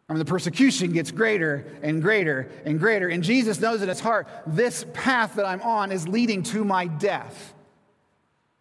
I 0.07 0.13
mean, 0.13 0.19
the 0.19 0.25
persecution 0.25 0.91
gets 0.91 1.11
greater 1.11 1.65
and 1.81 2.01
greater 2.01 2.51
and 2.63 2.79
greater. 2.79 3.07
And 3.07 3.23
Jesus 3.23 3.59
knows 3.59 3.81
in 3.81 3.89
his 3.89 3.99
heart, 3.99 4.27
this 4.45 4.85
path 4.93 5.35
that 5.35 5.45
I'm 5.45 5.61
on 5.61 5.91
is 5.91 6.07
leading 6.07 6.43
to 6.43 6.63
my 6.63 6.85
death. 6.85 7.53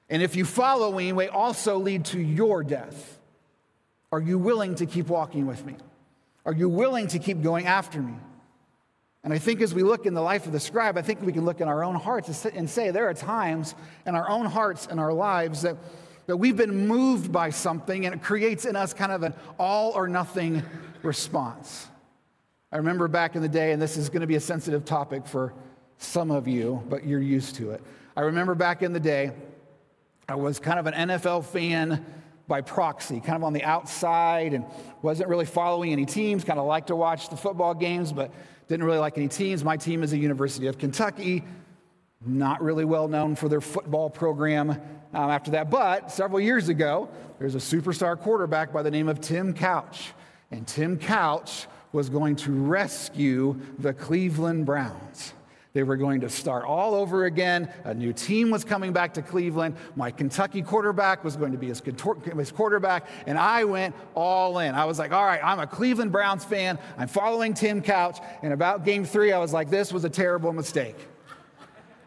And 0.09 0.23
if 0.23 0.37
you 0.37 0.45
follow 0.45 0.93
me, 0.93 1.11
it 1.11 1.15
may 1.15 1.29
also 1.29 1.79
lead 1.79 2.07
to 2.07 2.21
your 2.21 2.63
death. 2.63 3.19
Are 4.11 4.21
you 4.21 4.39
willing 4.39 4.77
to 4.77 4.87
keep 4.87 5.09
walking 5.09 5.47
with 5.47 5.65
me? 5.67 5.77
Are 6.47 6.53
you 6.53 6.69
willing 6.69 7.09
to 7.09 7.19
keep 7.19 7.43
going 7.43 7.67
after 7.67 8.01
me? 8.01 8.15
And 9.23 9.33
I 9.33 9.39
think 9.39 9.63
as 9.63 9.75
we 9.75 9.83
look 9.83 10.07
in 10.07 10.15
the 10.15 10.21
life 10.21 10.47
of 10.47 10.53
the 10.53 10.61
scribe, 10.61 10.99
I 10.99 11.03
think 11.03 11.23
we 11.23 11.33
can 11.33 11.45
look 11.47 11.61
in 11.61 11.69
our 11.69 11.83
own 11.83 11.95
hearts 11.95 12.45
and 12.45 12.69
say 12.69 12.91
there 12.91 13.09
are 13.09 13.15
times 13.15 13.75
in 14.07 14.15
our 14.15 14.29
own 14.29 14.47
hearts 14.47 14.87
and 14.87 15.01
our 15.01 15.13
lives 15.13 15.63
that 15.63 15.77
that 16.27 16.37
we've 16.37 16.57
been 16.57 16.87
moved 16.87 17.31
by 17.31 17.51
something 17.51 18.07
and 18.07 18.15
it 18.15 18.23
creates 18.23 18.65
in 18.65 18.77
us 18.77 18.95
kind 18.95 19.13
of 19.13 19.23
an 19.23 19.35
all 19.59 19.93
or 19.93 20.09
nothing 20.09 20.63
response. 21.03 21.89
I 22.73 22.79
remember 22.79 23.07
back 23.09 23.37
in 23.37 23.43
the 23.43 23.49
day, 23.49 23.73
and 23.73 23.81
this 23.81 23.97
is 23.97 24.09
going 24.09 24.23
to 24.23 24.27
be 24.27 24.35
a 24.35 24.41
sensitive 24.41 24.85
topic 24.85 25.27
for 25.27 25.55
some 25.99 26.31
of 26.31 26.49
you, 26.49 26.83
but 26.89 27.07
you're 27.07 27.21
used 27.21 27.55
to 27.57 27.71
it. 27.71 27.81
I 28.17 28.23
remember 28.23 28.55
back 28.55 28.83
in 28.83 28.93
the 28.93 29.01
day, 29.01 29.33
I 30.29 30.35
was 30.35 30.59
kind 30.59 30.79
of 30.79 30.87
an 30.87 31.09
NFL 31.09 31.45
fan 31.45 32.05
by 32.47 32.61
proxy, 32.61 33.21
kind 33.21 33.37
of 33.37 33.45
on 33.45 33.53
the 33.53 33.63
outside 33.63 34.55
and 34.55 34.65
wasn't 35.03 35.29
really 35.29 35.45
following 35.45 35.93
any 35.93 36.05
teams, 36.05 36.45
kind 36.45 36.59
of 36.59 36.67
liked 36.67 36.89
to 36.89 36.97
watch 36.97 37.29
the 37.29 37.37
football 37.37 37.75
games, 37.75 38.13
but 38.13 38.33
didn't 38.69 38.85
really 38.85 38.99
like 38.99 39.17
any 39.17 39.29
teams. 39.29 39.63
My 39.65 39.77
team 39.77 40.03
is 40.03 40.11
the 40.11 40.19
University 40.19 40.67
of 40.67 40.79
Kentucky, 40.79 41.45
not 42.25 42.63
really 42.63 42.85
well 42.85 43.09
known 43.09 43.35
for 43.35 43.49
their 43.49 43.61
football 43.61 44.11
program 44.11 44.81
um, 45.15 45.31
after 45.31 45.53
that. 45.53 45.71
But 45.71 46.11
several 46.11 46.41
years 46.41 46.69
ago, 46.69 47.09
there's 47.39 47.55
a 47.55 47.59
superstar 47.59 48.19
quarterback 48.19 48.73
by 48.73 48.83
the 48.83 48.91
name 48.91 49.09
of 49.09 49.21
Tim 49.21 49.55
Couch. 49.55 50.13
And 50.51 50.67
Tim 50.67 50.99
Couch 50.99 51.67
was 51.93 52.09
going 52.09 52.37
to 52.37 52.53
rescue 52.53 53.59
the 53.79 53.93
Cleveland 53.93 54.67
Browns. 54.67 55.33
They 55.73 55.83
were 55.83 55.97
going 55.97 56.21
to 56.21 56.29
start 56.29 56.65
all 56.65 56.95
over 56.95 57.25
again. 57.25 57.69
A 57.83 57.93
new 57.93 58.13
team 58.13 58.51
was 58.51 58.63
coming 58.63 58.93
back 58.93 59.15
to 59.15 59.23
Cleveland. 59.23 59.77
My 59.97 60.13
Kentucky 60.13 60.63
quarterback 60.63 61.25
was 61.25 61.37
going 61.37 61.51
to 61.51 61.59
be 61.59 61.67
his, 61.67 61.83
his 62.37 62.53
quarterback, 62.53 63.09
and 63.27 63.37
I 63.37 63.65
went 63.65 63.97
all 64.15 64.61
in. 64.61 64.77
I 64.77 64.85
was 64.85 65.01
like, 65.01 65.11
all 65.11 65.25
right, 65.25 65.41
I'm 65.43 65.59
a 65.59 65.67
Cleveland 65.67 66.13
Browns 66.13 66.45
fan. 66.45 66.79
I'm 66.97 67.09
following 67.09 67.55
Tim 67.55 67.83
Couch. 67.83 68.19
And 68.43 68.53
about 68.53 68.85
game 68.85 69.05
three, 69.05 69.33
I 69.33 69.39
was 69.39 69.53
like, 69.53 69.69
this 69.69 69.93
was 69.93 70.05
a 70.05 70.11
terrible 70.11 70.53
mistake. 70.53 70.97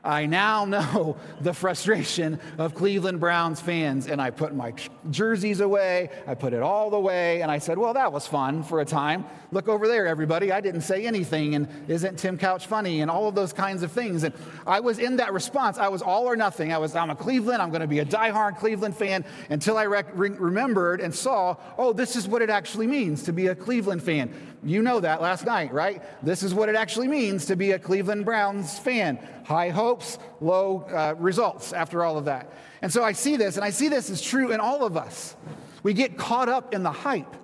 I 0.04 0.26
now 0.26 0.66
know 0.78 1.18
the 1.42 1.54
frustration 1.54 2.40
of 2.58 2.76
Cleveland 2.76 3.20
Browns 3.20 3.60
fans. 3.60 4.08
And 4.08 4.22
I 4.22 4.32
put 4.32 4.56
my 4.56 4.74
jerseys 5.10 5.60
away, 5.60 6.10
I 6.26 6.36
put 6.36 6.54
it 6.54 6.62
all 6.62 6.90
the 6.90 7.00
way, 7.00 7.42
and 7.42 7.52
I 7.52 7.58
said, 7.60 7.78
Well, 7.78 7.94
that 7.94 8.12
was 8.12 8.28
fun 8.28 8.64
for 8.64 8.82
a 8.82 8.86
time. 8.86 9.26
Look 9.52 9.68
over 9.68 9.88
there, 9.88 10.08
everybody. 10.08 10.52
I 10.52 10.62
didn't 10.62 10.82
say 10.82 11.06
anything, 11.06 11.56
and 11.56 11.68
isn't 11.88 12.18
Tim 12.18 12.38
Couch 12.38 12.68
funny, 12.68 13.02
and 13.02 13.10
all 13.10 13.28
of 13.28 13.36
those 13.36 13.54
kinds 13.54 13.84
of 13.84 13.92
things. 13.92 14.24
And 14.24 14.34
I 14.66 14.80
was 14.80 15.00
in 15.00 15.18
that 15.18 15.34
response. 15.34 15.78
I 15.78 15.88
was 15.88 16.02
all 16.02 16.26
or 16.26 16.36
nothing. 16.36 16.74
I 16.74 16.78
was, 16.78 16.96
I'm 16.96 17.10
a 17.10 17.16
Cleveland, 17.16 17.62
I'm 17.62 17.70
going 17.70 17.82
to 17.82 17.88
be 17.88 18.00
a 18.00 18.06
diehard 18.06 18.58
Cleveland 18.58 18.96
fan 18.96 19.26
until 19.50 19.78
I 19.78 19.84
re- 19.84 20.04
remembered 20.14 21.02
and 21.02 21.14
saw, 21.14 21.56
oh, 21.78 21.94
this 21.94 22.16
is 22.16 22.28
what 22.28 22.42
it 22.42 22.50
actually 22.50 22.88
means 22.88 23.24
to 23.24 23.34
be 23.34 23.48
a 23.48 23.56
Cleveland 23.56 24.04
fan. 24.04 24.34
You 24.64 24.82
know 24.82 25.00
that 25.00 25.22
last 25.22 25.46
night, 25.46 25.72
right? 25.72 26.02
This 26.26 26.44
is 26.44 26.54
what 26.54 26.68
it 26.68 26.76
actually 26.76 27.08
means 27.08 27.46
to 27.46 27.56
be 27.56 27.72
a 27.72 27.80
Cleveland 27.80 28.26
Browns 28.26 28.78
fan. 28.80 29.20
High 29.46 29.70
hopes, 29.98 30.20
low 30.42 30.86
uh, 30.94 31.16
results 31.18 31.74
after 31.74 32.04
all 32.04 32.18
of 32.18 32.26
that. 32.26 32.54
And 32.84 32.94
so 32.94 33.04
I 33.04 33.14
see 33.14 33.36
this, 33.36 33.56
and 33.56 33.66
I 33.66 33.72
see 33.72 33.88
this 33.88 34.12
is 34.12 34.22
true 34.22 34.52
in 34.52 34.60
all 34.60 34.86
of 34.86 34.96
us. 34.96 35.36
We 35.82 35.94
get 35.94 36.18
caught 36.18 36.50
up 36.50 36.74
in 36.74 36.84
the 36.84 36.92
hype, 36.92 37.36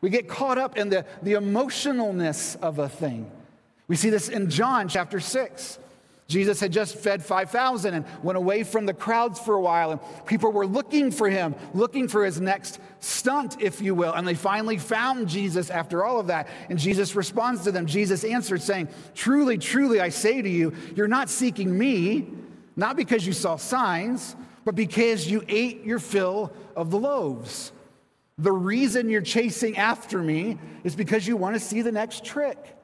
we 0.00 0.10
get 0.10 0.28
caught 0.28 0.58
up 0.58 0.76
in 0.76 0.90
the, 0.90 1.06
the 1.22 1.32
emotionalness 1.32 2.56
of 2.56 2.78
a 2.78 2.88
thing. 2.88 3.30
We 3.88 3.96
see 3.96 4.10
this 4.10 4.28
in 4.28 4.50
John 4.50 4.88
chapter 4.88 5.18
6. 5.18 5.78
Jesus 6.28 6.60
had 6.60 6.72
just 6.72 6.96
fed 6.96 7.24
5,000 7.24 7.94
and 7.94 8.04
went 8.22 8.36
away 8.36 8.62
from 8.62 8.84
the 8.84 8.92
crowds 8.92 9.40
for 9.40 9.54
a 9.54 9.60
while, 9.62 9.92
and 9.92 10.00
people 10.26 10.52
were 10.52 10.66
looking 10.66 11.10
for 11.10 11.30
him, 11.30 11.54
looking 11.72 12.06
for 12.06 12.22
his 12.22 12.38
next 12.38 12.80
stunt, 13.00 13.56
if 13.62 13.80
you 13.80 13.94
will. 13.94 14.12
And 14.12 14.28
they 14.28 14.34
finally 14.34 14.76
found 14.76 15.28
Jesus 15.28 15.70
after 15.70 16.04
all 16.04 16.20
of 16.20 16.26
that. 16.26 16.48
And 16.68 16.78
Jesus 16.78 17.16
responds 17.16 17.64
to 17.64 17.72
them. 17.72 17.86
Jesus 17.86 18.24
answered, 18.24 18.60
saying, 18.60 18.88
Truly, 19.14 19.56
truly, 19.56 20.02
I 20.02 20.10
say 20.10 20.42
to 20.42 20.48
you, 20.48 20.74
you're 20.94 21.08
not 21.08 21.30
seeking 21.30 21.76
me, 21.76 22.28
not 22.76 22.96
because 22.96 23.26
you 23.26 23.32
saw 23.32 23.56
signs, 23.56 24.36
but 24.66 24.74
because 24.74 25.30
you 25.30 25.42
ate 25.48 25.82
your 25.84 25.98
fill 25.98 26.52
of 26.76 26.90
the 26.90 26.98
loaves. 26.98 27.72
The 28.36 28.52
reason 28.52 29.08
you're 29.08 29.22
chasing 29.22 29.78
after 29.78 30.22
me 30.22 30.58
is 30.84 30.94
because 30.94 31.26
you 31.26 31.38
want 31.38 31.54
to 31.54 31.60
see 31.60 31.80
the 31.80 31.90
next 31.90 32.22
trick. 32.22 32.76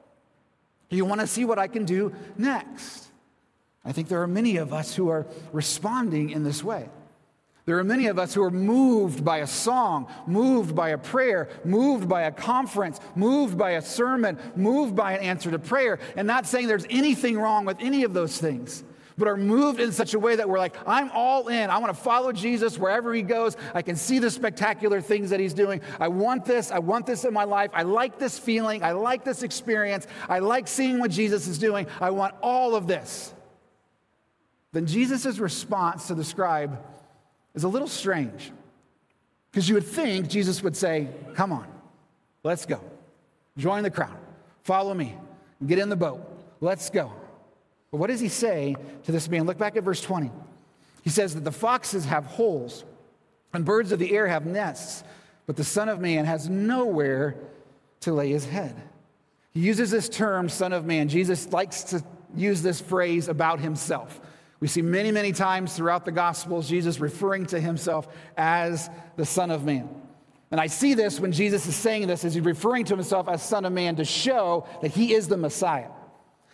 You 0.88 1.04
want 1.04 1.20
to 1.20 1.26
see 1.26 1.44
what 1.44 1.58
I 1.58 1.68
can 1.68 1.84
do 1.84 2.14
next. 2.38 3.10
I 3.84 3.92
think 3.92 4.08
there 4.08 4.22
are 4.22 4.26
many 4.26 4.56
of 4.56 4.72
us 4.72 4.94
who 4.94 5.08
are 5.10 5.26
responding 5.52 6.30
in 6.30 6.42
this 6.42 6.64
way. 6.64 6.88
There 7.66 7.78
are 7.78 7.84
many 7.84 8.08
of 8.08 8.18
us 8.18 8.34
who 8.34 8.42
are 8.42 8.50
moved 8.50 9.24
by 9.24 9.38
a 9.38 9.46
song, 9.46 10.06
moved 10.26 10.74
by 10.74 10.90
a 10.90 10.98
prayer, 10.98 11.48
moved 11.64 12.08
by 12.08 12.22
a 12.22 12.30
conference, 12.30 13.00
moved 13.14 13.56
by 13.56 13.70
a 13.72 13.82
sermon, 13.82 14.38
moved 14.54 14.94
by 14.94 15.12
an 15.12 15.20
answer 15.20 15.50
to 15.50 15.58
prayer, 15.58 15.98
and 16.14 16.26
not 16.26 16.46
saying 16.46 16.68
there's 16.68 16.86
anything 16.90 17.38
wrong 17.38 17.64
with 17.64 17.78
any 17.80 18.04
of 18.04 18.12
those 18.12 18.36
things, 18.36 18.84
but 19.16 19.28
are 19.28 19.38
moved 19.38 19.80
in 19.80 19.92
such 19.92 20.12
a 20.12 20.18
way 20.18 20.36
that 20.36 20.46
we're 20.46 20.58
like, 20.58 20.76
I'm 20.86 21.10
all 21.14 21.48
in. 21.48 21.70
I 21.70 21.78
want 21.78 21.94
to 21.94 22.02
follow 22.02 22.32
Jesus 22.32 22.78
wherever 22.78 23.14
he 23.14 23.22
goes. 23.22 23.56
I 23.72 23.80
can 23.80 23.96
see 23.96 24.18
the 24.18 24.30
spectacular 24.30 25.00
things 25.00 25.30
that 25.30 25.40
he's 25.40 25.54
doing. 25.54 25.80
I 25.98 26.08
want 26.08 26.44
this. 26.44 26.70
I 26.70 26.80
want 26.80 27.06
this 27.06 27.24
in 27.24 27.32
my 27.32 27.44
life. 27.44 27.70
I 27.72 27.84
like 27.84 28.18
this 28.18 28.38
feeling. 28.38 28.82
I 28.82 28.92
like 28.92 29.24
this 29.24 29.42
experience. 29.42 30.06
I 30.28 30.40
like 30.40 30.68
seeing 30.68 30.98
what 30.98 31.10
Jesus 31.10 31.46
is 31.46 31.58
doing. 31.58 31.86
I 31.98 32.10
want 32.10 32.34
all 32.42 32.74
of 32.74 32.86
this 32.86 33.32
then 34.75 34.87
Jesus' 34.87 35.38
response 35.38 36.09
to 36.09 36.14
the 36.14 36.25
scribe 36.25 36.85
is 37.54 37.64
a 37.64 37.69
little 37.69 37.88
strange. 37.88 38.50
Because 39.50 39.69
you 39.69 39.76
would 39.76 39.87
think 39.87 40.28
Jesus 40.28 40.62
would 40.62 40.76
say, 40.76 41.09
Come 41.35 41.52
on, 41.52 41.66
let's 42.43 42.66
go. 42.66 42.81
Join 43.57 43.85
the 43.85 43.90
crowd. 43.90 44.19
Follow 44.64 44.93
me. 44.93 45.14
Get 45.64 45.78
in 45.78 45.88
the 45.88 45.97
boat. 45.97 46.21
Let's 46.61 46.90
go. 46.90 47.12
But 47.93 47.99
what 47.99 48.09
does 48.09 48.19
he 48.19 48.28
say 48.28 48.75
to 49.04 49.12
this 49.12 49.28
man? 49.28 49.47
Look 49.47 49.59
back 49.59 49.76
at 49.76 49.85
verse 49.85 50.00
20. 50.00 50.33
He 51.04 51.11
says 51.11 51.35
that 51.35 51.45
the 51.45 51.52
foxes 51.52 52.07
have 52.07 52.26
holes 52.26 52.85
and 53.52 53.64
birds 53.64 53.93
of 53.93 54.00
the 54.00 54.16
air 54.16 54.26
have 54.26 54.45
nests, 54.45 55.04
but 55.47 55.54
the 55.54 55.62
Son 55.62 55.88
of 55.88 56.00
Man 56.00 56.25
has 56.25 56.49
nowhere 56.49 57.37
to 58.00 58.12
lay 58.12 58.31
his 58.31 58.45
head. 58.45 58.75
He 59.52 59.61
uses 59.61 59.93
this 59.93 60.09
term, 60.09 60.49
Son 60.49 60.73
of 60.73 60.85
Man. 60.85 61.09
Jesus 61.09 61.52
likes 61.52 61.85
to 61.85 62.02
use 62.35 62.62
this 62.62 62.81
phrase 62.81 63.28
about 63.28 63.61
himself. 63.61 64.21
We 64.64 64.68
see 64.68 64.80
many, 64.80 65.12
many 65.12 65.33
times 65.33 65.76
throughout 65.76 66.06
the 66.06 66.11
Gospels 66.11 66.66
Jesus 66.66 66.99
referring 66.99 67.44
to 67.49 67.61
himself 67.61 68.09
as 68.35 68.88
the 69.14 69.26
Son 69.26 69.50
of 69.50 69.62
Man. 69.62 69.87
And 70.50 70.59
I 70.59 70.68
see 70.68 70.94
this 70.94 71.21
when 71.21 71.33
Jesus 71.33 71.66
is 71.66 71.76
saying 71.76 72.06
this, 72.06 72.25
as 72.25 72.33
he's 72.33 72.42
referring 72.42 72.87
to 72.87 72.97
himself 72.97 73.28
as 73.28 73.42
Son 73.42 73.66
of 73.66 73.75
Man 73.75 73.97
to 73.97 74.06
show 74.06 74.66
that 74.80 74.90
he 74.90 75.12
is 75.12 75.28
the 75.28 75.37
Messiah. 75.37 75.90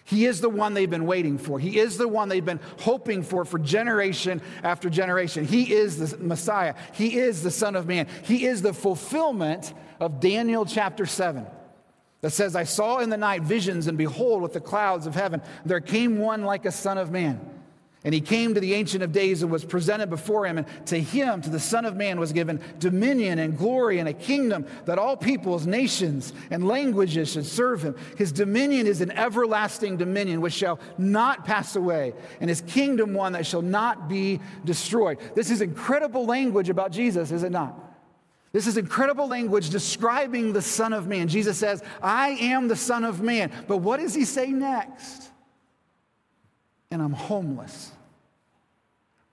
He 0.02 0.26
is 0.26 0.40
the 0.40 0.48
one 0.48 0.74
they've 0.74 0.90
been 0.90 1.06
waiting 1.06 1.38
for. 1.38 1.60
He 1.60 1.78
is 1.78 1.98
the 1.98 2.08
one 2.08 2.28
they've 2.28 2.44
been 2.44 2.58
hoping 2.80 3.22
for 3.22 3.44
for 3.44 3.60
generation 3.60 4.42
after 4.64 4.90
generation. 4.90 5.44
He 5.44 5.72
is 5.72 6.10
the 6.10 6.18
Messiah. 6.18 6.74
He 6.94 7.16
is 7.16 7.44
the 7.44 7.50
Son 7.52 7.76
of 7.76 7.86
Man. 7.86 8.08
He 8.24 8.44
is 8.44 8.60
the 8.60 8.72
fulfillment 8.72 9.72
of 10.00 10.18
Daniel 10.18 10.66
chapter 10.66 11.06
7 11.06 11.46
that 12.22 12.30
says, 12.30 12.56
I 12.56 12.64
saw 12.64 12.98
in 12.98 13.10
the 13.10 13.16
night 13.16 13.42
visions, 13.42 13.86
and 13.86 13.96
behold, 13.96 14.42
with 14.42 14.52
the 14.52 14.60
clouds 14.60 15.06
of 15.06 15.14
heaven, 15.14 15.42
there 15.64 15.80
came 15.80 16.18
one 16.18 16.42
like 16.42 16.64
a 16.64 16.72
Son 16.72 16.98
of 16.98 17.12
Man. 17.12 17.58
And 18.02 18.14
he 18.14 18.22
came 18.22 18.54
to 18.54 18.60
the 18.60 18.72
Ancient 18.72 19.02
of 19.02 19.12
Days 19.12 19.42
and 19.42 19.52
was 19.52 19.62
presented 19.62 20.08
before 20.08 20.46
him. 20.46 20.56
And 20.56 20.66
to 20.86 20.98
him, 20.98 21.42
to 21.42 21.50
the 21.50 21.60
Son 21.60 21.84
of 21.84 21.96
Man, 21.96 22.18
was 22.18 22.32
given 22.32 22.58
dominion 22.78 23.38
and 23.38 23.58
glory 23.58 23.98
and 23.98 24.08
a 24.08 24.14
kingdom 24.14 24.64
that 24.86 24.98
all 24.98 25.18
peoples, 25.18 25.66
nations, 25.66 26.32
and 26.50 26.66
languages 26.66 27.32
should 27.32 27.44
serve 27.44 27.82
him. 27.82 27.94
His 28.16 28.32
dominion 28.32 28.86
is 28.86 29.02
an 29.02 29.10
everlasting 29.10 29.98
dominion 29.98 30.40
which 30.40 30.54
shall 30.54 30.80
not 30.96 31.44
pass 31.44 31.76
away, 31.76 32.14
and 32.40 32.48
his 32.48 32.62
kingdom 32.62 33.12
one 33.12 33.34
that 33.34 33.44
shall 33.44 33.62
not 33.62 34.08
be 34.08 34.40
destroyed. 34.64 35.18
This 35.34 35.50
is 35.50 35.60
incredible 35.60 36.24
language 36.24 36.70
about 36.70 36.92
Jesus, 36.92 37.30
is 37.32 37.42
it 37.42 37.52
not? 37.52 37.78
This 38.52 38.66
is 38.66 38.76
incredible 38.76 39.28
language 39.28 39.70
describing 39.70 40.52
the 40.52 40.62
Son 40.62 40.92
of 40.92 41.06
Man. 41.06 41.28
Jesus 41.28 41.58
says, 41.58 41.82
I 42.02 42.30
am 42.30 42.66
the 42.66 42.76
Son 42.76 43.04
of 43.04 43.20
Man. 43.20 43.52
But 43.68 43.78
what 43.78 44.00
does 44.00 44.14
he 44.14 44.24
say 44.24 44.48
next? 44.48 45.29
And 46.90 47.00
I'm 47.02 47.12
homeless. 47.12 47.92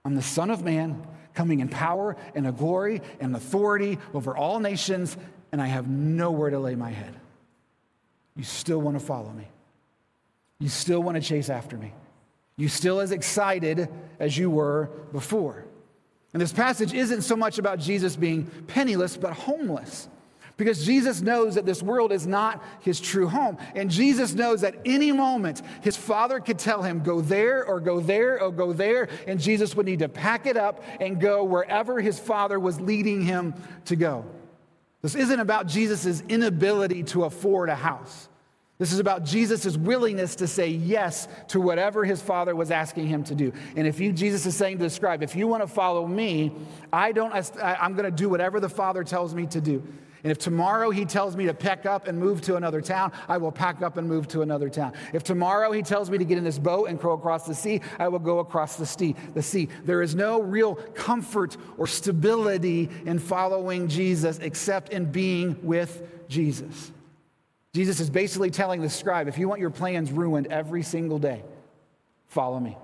I'm 0.05 0.15
the 0.15 0.21
Son 0.21 0.49
of 0.49 0.63
Man 0.63 1.05
coming 1.33 1.59
in 1.59 1.69
power 1.69 2.15
and 2.33 2.47
a 2.47 2.51
glory 2.51 3.01
and 3.19 3.35
authority 3.35 3.99
over 4.13 4.35
all 4.35 4.59
nations, 4.59 5.15
and 5.51 5.61
I 5.61 5.67
have 5.67 5.87
nowhere 5.87 6.49
to 6.49 6.59
lay 6.59 6.75
my 6.75 6.91
head. 6.91 7.13
You 8.35 8.43
still 8.43 8.79
want 8.79 8.99
to 8.99 9.05
follow 9.05 9.31
me. 9.31 9.47
You 10.59 10.69
still 10.69 11.01
want 11.01 11.15
to 11.15 11.21
chase 11.21 11.49
after 11.49 11.77
me. 11.77 11.93
You 12.55 12.67
still 12.69 12.99
as 12.99 13.11
excited 13.11 13.87
as 14.19 14.37
you 14.37 14.49
were 14.49 14.89
before. 15.11 15.65
And 16.33 16.41
this 16.41 16.51
passage 16.51 16.93
isn't 16.93 17.21
so 17.21 17.35
much 17.35 17.59
about 17.59 17.79
Jesus 17.79 18.15
being 18.15 18.45
penniless, 18.67 19.17
but 19.17 19.33
homeless. 19.33 20.09
Because 20.57 20.83
Jesus 20.83 21.21
knows 21.21 21.53
that 21.53 21.67
this 21.67 21.83
world 21.83 22.11
is 22.11 22.25
not 22.25 22.63
his 22.81 22.99
true 22.99 23.27
home. 23.27 23.59
And 23.75 23.91
Jesus 23.91 24.33
knows 24.33 24.61
that 24.61 24.75
any 24.85 25.11
moment 25.11 25.61
his 25.81 25.95
father 25.95 26.39
could 26.39 26.57
tell 26.57 26.81
him, 26.81 27.03
go 27.03 27.21
there 27.21 27.63
or 27.63 27.79
go 27.79 27.99
there 27.99 28.41
or 28.41 28.51
go 28.51 28.73
there. 28.73 29.07
And 29.27 29.39
Jesus 29.39 29.75
would 29.75 29.85
need 29.85 29.99
to 29.99 30.09
pack 30.09 30.47
it 30.47 30.57
up 30.57 30.83
and 30.99 31.21
go 31.21 31.43
wherever 31.43 32.01
his 32.01 32.17
father 32.17 32.59
was 32.59 32.81
leading 32.81 33.21
him 33.21 33.53
to 33.85 33.95
go. 33.95 34.25
This 35.03 35.13
isn't 35.13 35.39
about 35.39 35.67
Jesus' 35.67 36.21
inability 36.27 37.03
to 37.03 37.25
afford 37.25 37.69
a 37.69 37.75
house. 37.75 38.27
This 38.79 38.91
is 38.91 38.99
about 38.99 39.25
Jesus' 39.25 39.77
willingness 39.77 40.35
to 40.37 40.47
say 40.47 40.69
yes 40.69 41.27
to 41.49 41.61
whatever 41.61 42.03
his 42.03 42.21
father 42.21 42.55
was 42.55 42.71
asking 42.71 43.07
him 43.07 43.23
to 43.25 43.35
do. 43.35 43.53
And 43.75 43.87
if 43.87 43.99
you, 43.99 44.11
Jesus 44.11 44.45
is 44.47 44.55
saying 44.55 44.77
to 44.79 44.83
the 44.83 44.89
scribe, 44.89 45.21
if 45.21 45.35
you 45.35 45.47
want 45.47 45.61
to 45.63 45.67
follow 45.67 46.05
me, 46.07 46.51
I 46.91 47.11
don't, 47.11 47.33
I'm 47.61 47.93
going 47.93 48.05
to 48.05 48.15
do 48.15 48.27
whatever 48.27 48.59
the 48.59 48.69
father 48.69 49.03
tells 49.03 49.35
me 49.35 49.45
to 49.47 49.61
do. 49.61 49.83
And 50.27 50.31
if 50.33 50.39
tomorrow 50.39 50.89
he 50.89 51.05
tells 51.05 51.37
me 51.37 51.45
to 51.45 51.53
pack 51.53 51.85
up 51.85 52.05
and 52.05 52.19
move 52.19 52.41
to 52.41 52.57
another 52.57 52.81
town, 52.81 53.13
I 53.29 53.37
will 53.37 53.49
pack 53.49 53.81
up 53.81 53.95
and 53.95 54.09
move 54.09 54.27
to 54.27 54.41
another 54.41 54.67
town. 54.67 54.91
If 55.13 55.23
tomorrow 55.23 55.71
he 55.71 55.81
tells 55.81 56.09
me 56.09 56.17
to 56.17 56.25
get 56.25 56.37
in 56.37 56.43
this 56.43 56.59
boat 56.59 56.89
and 56.89 56.99
go 56.99 57.13
across 57.13 57.45
the 57.45 57.55
sea, 57.55 57.79
I 57.97 58.09
will 58.09 58.19
go 58.19 58.39
across 58.39 58.75
the 58.75 58.85
sea. 58.85 59.15
The 59.35 59.41
sea. 59.41 59.69
There 59.85 60.01
is 60.01 60.15
no 60.15 60.41
real 60.41 60.75
comfort 60.75 61.55
or 61.77 61.87
stability 61.87 62.89
in 63.05 63.19
following 63.19 63.87
Jesus 63.87 64.39
except 64.39 64.89
in 64.89 65.05
being 65.05 65.57
with 65.63 66.27
Jesus. 66.27 66.91
Jesus 67.73 68.01
is 68.01 68.09
basically 68.09 68.51
telling 68.51 68.81
the 68.81 68.89
scribe, 68.89 69.29
if 69.29 69.37
you 69.37 69.47
want 69.47 69.61
your 69.61 69.69
plans 69.69 70.11
ruined 70.11 70.47
every 70.47 70.83
single 70.83 71.19
day, 71.19 71.41
follow 72.27 72.59
me. 72.59 72.75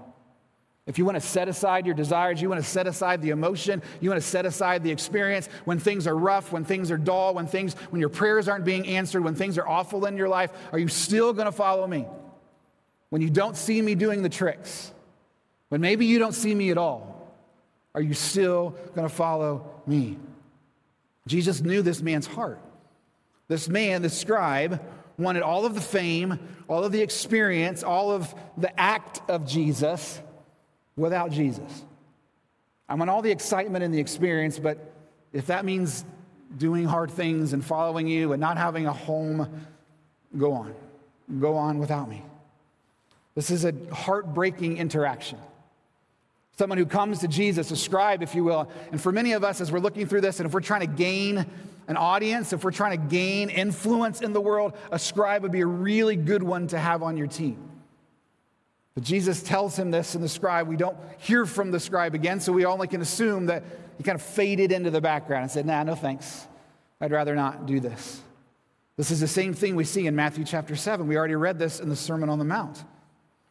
If 0.86 0.98
you 0.98 1.06
want 1.06 1.16
to 1.16 1.22
set 1.22 1.48
aside 1.48 1.86
your 1.86 1.96
desires, 1.96 2.42
you 2.42 2.50
want 2.50 2.62
to 2.62 2.70
set 2.70 2.88
aside 2.88 3.22
the 3.22 3.30
emotion, 3.30 3.82
you 4.02 4.10
want 4.10 4.22
to 4.22 4.28
set 4.28 4.46
aside 4.46 4.84
the 4.84 4.92
experience 4.92 5.48
when 5.64 5.80
things 5.80 6.08
are 6.08 6.18
rough, 6.18 6.52
when 6.52 6.66
things 6.66 6.92
are 6.92 6.98
dull, 6.98 7.36
when 7.36 7.48
things 7.48 7.74
when 7.90 8.02
your 8.02 8.10
prayers 8.10 8.50
aren't 8.50 8.66
being 8.66 8.86
answered, 8.88 9.24
when 9.24 9.36
things 9.36 9.58
are 9.58 9.68
awful 9.68 10.06
in 10.06 10.18
your 10.18 10.28
life, 10.28 10.52
are 10.74 10.80
you 10.80 10.90
still 10.90 11.32
going 11.32 11.46
to 11.46 11.54
follow 11.54 11.88
me? 11.88 12.06
When 13.10 13.22
you 13.22 13.30
don't 13.30 13.56
see 13.56 13.82
me 13.82 13.96
doing 13.96 14.24
the 14.24 14.30
tricks, 14.30 14.92
when 15.70 15.80
maybe 15.80 16.06
you 16.06 16.20
don't 16.20 16.34
see 16.34 16.54
me 16.54 16.70
at 16.70 16.78
all, 16.78 17.32
are 17.96 18.02
you 18.02 18.14
still 18.14 18.72
going 18.94 19.08
to 19.08 19.14
follow 19.14 19.72
me? 19.88 20.18
Jesus 21.28 21.62
knew 21.62 21.82
this 21.82 22.02
man's 22.02 22.28
heart. 22.28 22.60
This 23.48 23.70
man, 23.70 24.02
the 24.02 24.10
scribe, 24.10 24.82
wanted 25.18 25.44
all 25.44 25.66
of 25.66 25.76
the 25.76 25.82
fame, 25.82 26.40
all 26.68 26.84
of 26.84 26.92
the 26.92 27.02
experience, 27.02 27.84
all 27.84 28.12
of 28.12 28.34
the 28.58 28.78
act 28.78 29.22
of 29.30 29.48
Jesus 29.48 30.20
without 30.96 31.32
Jesus. 31.32 31.84
I 32.88 32.96
want 32.96 33.10
all 33.10 33.22
the 33.22 33.32
excitement 33.32 33.84
and 33.84 33.94
the 33.94 34.00
experience, 34.00 34.60
but 34.60 34.78
if 35.32 35.48
that 35.48 35.66
means 35.66 36.06
doing 36.58 36.86
hard 36.86 37.10
things 37.10 37.54
and 37.54 37.64
following 37.64 38.08
you 38.08 38.34
and 38.34 38.40
not 38.40 38.58
having 38.58 38.86
a 38.86 38.94
home, 38.94 39.66
go 40.38 40.54
on. 40.54 40.76
Go 41.40 41.56
on 41.56 41.80
without 41.80 42.10
me. 42.10 42.24
This 43.36 43.50
is 43.50 43.66
a 43.66 43.74
heartbreaking 43.92 44.78
interaction. 44.78 45.40
Someone 46.58 46.78
who 46.78 46.86
comes 46.86 47.20
to 47.20 47.28
Jesus, 47.28 47.72
a 47.72 47.76
scribe, 47.76 48.22
if 48.22 48.36
you 48.36 48.44
will. 48.44 48.70
And 48.92 49.02
for 49.02 49.12
many 49.12 49.32
of 49.32 49.44
us, 49.44 49.60
as 49.60 49.72
we're 49.72 49.80
looking 49.80 50.06
through 50.06 50.22
this, 50.22 50.40
and 50.40 50.46
if 50.46 50.54
we're 50.54 50.60
trying 50.60 50.82
to 50.82 50.88
gain 50.88 51.46
an 51.88 51.98
audience, 51.98 52.54
if 52.54 52.64
we're 52.64 52.72
trying 52.72 52.92
to 52.92 53.08
gain 53.08 53.50
influence 53.50 54.22
in 54.22 54.34
the 54.34 54.42
world, 54.42 54.78
a 54.92 55.00
scribe 55.00 55.42
would 55.42 55.52
be 55.52 55.62
a 55.62 55.66
really 55.66 56.16
good 56.16 56.44
one 56.44 56.68
to 56.68 56.78
have 56.78 57.02
on 57.02 57.18
your 57.18 57.28
team. 57.28 57.58
But 58.96 59.04
Jesus 59.04 59.42
tells 59.42 59.78
him 59.78 59.92
this 59.92 60.16
in 60.16 60.22
the 60.22 60.30
scribe. 60.30 60.68
We 60.68 60.78
don't 60.78 60.98
hear 61.18 61.46
from 61.46 61.72
the 61.72 61.80
scribe 61.80 62.14
again, 62.14 62.40
so 62.40 62.52
we 62.52 62.66
only 62.66 62.88
can 62.88 63.02
assume 63.02 63.48
that 63.48 63.64
he 63.98 64.04
kind 64.04 64.16
of 64.16 64.22
faded 64.22 64.72
into 64.72 64.92
the 64.92 65.02
background 65.02 65.44
and 65.44 65.52
said, 65.52 65.66
Nah, 65.66 65.84
no 65.84 65.96
thanks. 65.96 66.48
I'd 67.02 67.12
rather 67.12 67.36
not 67.36 67.66
do 67.66 67.80
this. 67.80 68.22
This 68.96 69.10
is 69.10 69.20
the 69.20 69.28
same 69.28 69.54
thing 69.54 69.76
we 69.76 69.84
see 69.84 70.06
in 70.06 70.16
Matthew 70.16 70.46
chapter 70.46 70.76
7. 70.76 71.08
We 71.08 71.18
already 71.18 71.36
read 71.36 71.58
this 71.58 71.80
in 71.80 71.90
the 71.90 71.96
Sermon 71.96 72.30
on 72.30 72.38
the 72.38 72.46
Mount. 72.46 72.84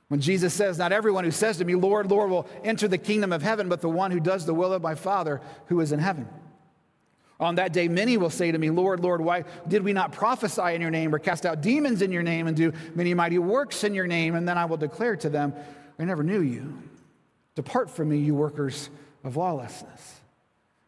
When 0.09 0.21
Jesus 0.21 0.55
says, 0.55 0.79
Not 0.79 0.93
everyone 0.93 1.25
who 1.25 1.31
says 1.31 1.57
to 1.59 1.65
me, 1.65 1.75
Lord, 1.75 2.11
Lord, 2.11 2.31
will 2.31 2.47
enter 2.63 2.87
the 2.87 2.99
kingdom 2.99 3.33
of 3.33 3.43
heaven, 3.43 3.69
but 3.69 3.81
the 3.81 3.89
one 3.89 4.11
who 4.11 4.21
does 4.21 4.47
the 4.47 4.55
will 4.55 4.73
of 4.73 4.83
my 4.83 4.95
Father 4.95 5.41
who 5.67 5.81
is 5.81 5.91
in 5.91 5.99
heaven. 5.99 6.29
On 7.43 7.57
that 7.57 7.73
day, 7.73 7.89
many 7.89 8.17
will 8.17 8.31
say 8.31 8.53
to 8.53 8.59
me, 8.59 8.71
Lord, 8.71 9.01
Lord, 9.01 9.21
why 9.21 9.45
did 9.67 9.83
we 9.83 9.93
not 9.93 10.13
prophesy 10.13 10.75
in 10.75 10.81
your 10.81 10.93
name 10.93 11.13
or 11.13 11.19
cast 11.19 11.45
out 11.45 11.61
demons 11.61 12.01
in 12.01 12.13
your 12.13 12.23
name 12.23 12.47
and 12.47 12.57
do 12.57 12.73
many 12.95 13.15
mighty 13.15 13.39
works 13.39 13.83
in 13.83 13.95
your 13.95 14.07
name? 14.07 14.37
And 14.37 14.49
then 14.49 14.57
I 14.57 14.65
will 14.65 14.77
declare 14.77 15.17
to 15.17 15.29
them, 15.29 15.53
I 15.99 16.05
never 16.05 16.23
knew 16.23 16.41
you. 16.41 16.81
Depart 17.57 17.91
from 17.91 18.11
me, 18.11 18.19
you 18.19 18.37
workers 18.37 18.91
of 19.25 19.37
lawlessness. 19.37 20.21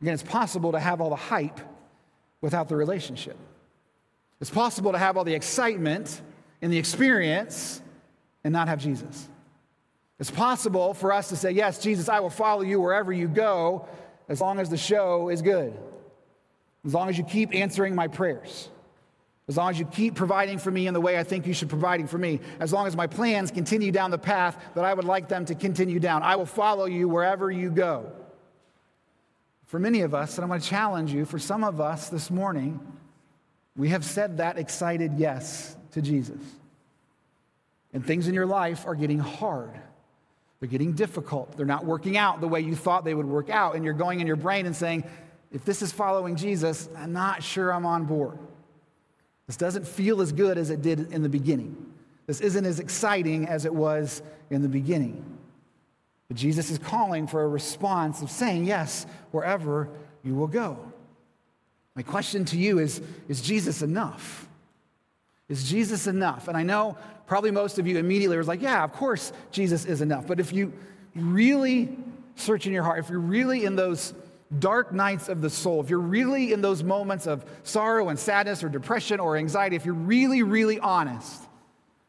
Again, 0.00 0.14
it's 0.14 0.22
possible 0.22 0.70
to 0.72 0.78
have 0.78 1.00
all 1.00 1.10
the 1.10 1.16
hype 1.16 1.58
without 2.40 2.68
the 2.68 2.76
relationship. 2.76 3.36
It's 4.40 4.50
possible 4.50 4.92
to 4.92 4.98
have 4.98 5.16
all 5.16 5.24
the 5.24 5.34
excitement 5.34 6.22
and 6.62 6.72
the 6.72 6.78
experience 6.78 7.82
and 8.44 8.52
not 8.52 8.68
have 8.68 8.80
Jesus. 8.80 9.28
It's 10.20 10.30
possible 10.30 10.94
for 10.94 11.12
us 11.12 11.30
to 11.30 11.36
say, 11.36 11.50
Yes, 11.50 11.80
Jesus, 11.80 12.08
I 12.08 12.20
will 12.20 12.30
follow 12.30 12.62
you 12.62 12.80
wherever 12.80 13.12
you 13.12 13.26
go 13.26 13.88
as 14.28 14.40
long 14.40 14.60
as 14.60 14.70
the 14.70 14.76
show 14.76 15.30
is 15.30 15.42
good. 15.42 15.76
As 16.84 16.92
long 16.92 17.08
as 17.08 17.16
you 17.16 17.24
keep 17.24 17.54
answering 17.54 17.94
my 17.94 18.08
prayers. 18.08 18.68
As 19.46 19.56
long 19.56 19.70
as 19.70 19.78
you 19.78 19.84
keep 19.84 20.14
providing 20.14 20.58
for 20.58 20.70
me 20.70 20.86
in 20.86 20.94
the 20.94 21.00
way 21.00 21.18
I 21.18 21.22
think 21.22 21.46
you 21.46 21.52
should 21.52 21.68
providing 21.68 22.06
for 22.06 22.16
me. 22.16 22.40
As 22.60 22.72
long 22.72 22.86
as 22.86 22.96
my 22.96 23.06
plans 23.06 23.50
continue 23.50 23.92
down 23.92 24.10
the 24.10 24.18
path 24.18 24.56
that 24.74 24.84
I 24.84 24.94
would 24.94 25.04
like 25.04 25.28
them 25.28 25.44
to 25.46 25.54
continue 25.54 26.00
down. 26.00 26.22
I 26.22 26.36
will 26.36 26.46
follow 26.46 26.86
you 26.86 27.08
wherever 27.08 27.50
you 27.50 27.70
go. 27.70 28.10
For 29.66 29.78
many 29.78 30.00
of 30.00 30.14
us, 30.14 30.36
and 30.36 30.44
I'm 30.44 30.48
going 30.48 30.60
to 30.60 30.66
challenge 30.66 31.12
you, 31.12 31.24
for 31.24 31.38
some 31.38 31.64
of 31.64 31.80
us 31.80 32.08
this 32.08 32.30
morning, 32.30 32.80
we 33.76 33.88
have 33.88 34.04
said 34.04 34.38
that 34.38 34.56
excited 34.56 35.14
yes 35.18 35.76
to 35.92 36.00
Jesus. 36.00 36.40
And 37.92 38.04
things 38.04 38.28
in 38.28 38.34
your 38.34 38.46
life 38.46 38.86
are 38.86 38.94
getting 38.94 39.18
hard. 39.18 39.70
They're 40.60 40.68
getting 40.68 40.92
difficult. 40.92 41.56
They're 41.56 41.66
not 41.66 41.84
working 41.84 42.16
out 42.16 42.40
the 42.40 42.48
way 42.48 42.60
you 42.60 42.76
thought 42.76 43.04
they 43.04 43.14
would 43.14 43.26
work 43.26 43.50
out. 43.50 43.74
And 43.74 43.84
you're 43.84 43.94
going 43.94 44.20
in 44.20 44.26
your 44.26 44.36
brain 44.36 44.66
and 44.66 44.74
saying, 44.74 45.04
if 45.54 45.64
this 45.64 45.82
is 45.82 45.92
following 45.92 46.34
Jesus, 46.34 46.88
I'm 46.96 47.12
not 47.12 47.42
sure 47.42 47.72
I'm 47.72 47.86
on 47.86 48.04
board. 48.04 48.36
This 49.46 49.56
doesn't 49.56 49.86
feel 49.86 50.20
as 50.20 50.32
good 50.32 50.58
as 50.58 50.70
it 50.70 50.82
did 50.82 51.12
in 51.12 51.22
the 51.22 51.28
beginning. 51.28 51.92
This 52.26 52.40
isn't 52.40 52.64
as 52.64 52.80
exciting 52.80 53.46
as 53.46 53.64
it 53.64 53.72
was 53.72 54.20
in 54.50 54.62
the 54.62 54.68
beginning. 54.68 55.24
But 56.26 56.38
Jesus 56.38 56.70
is 56.70 56.78
calling 56.78 57.28
for 57.28 57.42
a 57.42 57.48
response 57.48 58.20
of 58.20 58.30
saying, 58.30 58.64
Yes, 58.64 59.06
wherever 59.30 59.88
you 60.24 60.34
will 60.34 60.48
go. 60.48 60.76
My 61.94 62.02
question 62.02 62.44
to 62.46 62.58
you 62.58 62.80
is 62.80 63.00
Is 63.28 63.40
Jesus 63.40 63.80
enough? 63.80 64.48
Is 65.48 65.70
Jesus 65.70 66.08
enough? 66.08 66.48
And 66.48 66.56
I 66.56 66.64
know 66.64 66.96
probably 67.26 67.52
most 67.52 67.78
of 67.78 67.86
you 67.86 67.98
immediately 67.98 68.38
was 68.38 68.48
like, 68.48 68.62
Yeah, 68.62 68.82
of 68.82 68.92
course 68.92 69.32
Jesus 69.52 69.84
is 69.84 70.00
enough. 70.00 70.26
But 70.26 70.40
if 70.40 70.52
you 70.52 70.72
really 71.14 71.96
search 72.34 72.66
in 72.66 72.72
your 72.72 72.82
heart, 72.82 72.98
if 72.98 73.08
you're 73.08 73.20
really 73.20 73.66
in 73.66 73.76
those 73.76 74.14
dark 74.58 74.92
nights 74.92 75.28
of 75.28 75.40
the 75.40 75.50
soul, 75.50 75.80
if 75.80 75.90
you're 75.90 75.98
really 75.98 76.52
in 76.52 76.60
those 76.60 76.82
moments 76.82 77.26
of 77.26 77.44
sorrow 77.62 78.08
and 78.08 78.18
sadness 78.18 78.62
or 78.62 78.68
depression 78.68 79.20
or 79.20 79.36
anxiety, 79.36 79.76
if 79.76 79.84
you're 79.84 79.94
really, 79.94 80.42
really 80.42 80.78
honest 80.78 81.42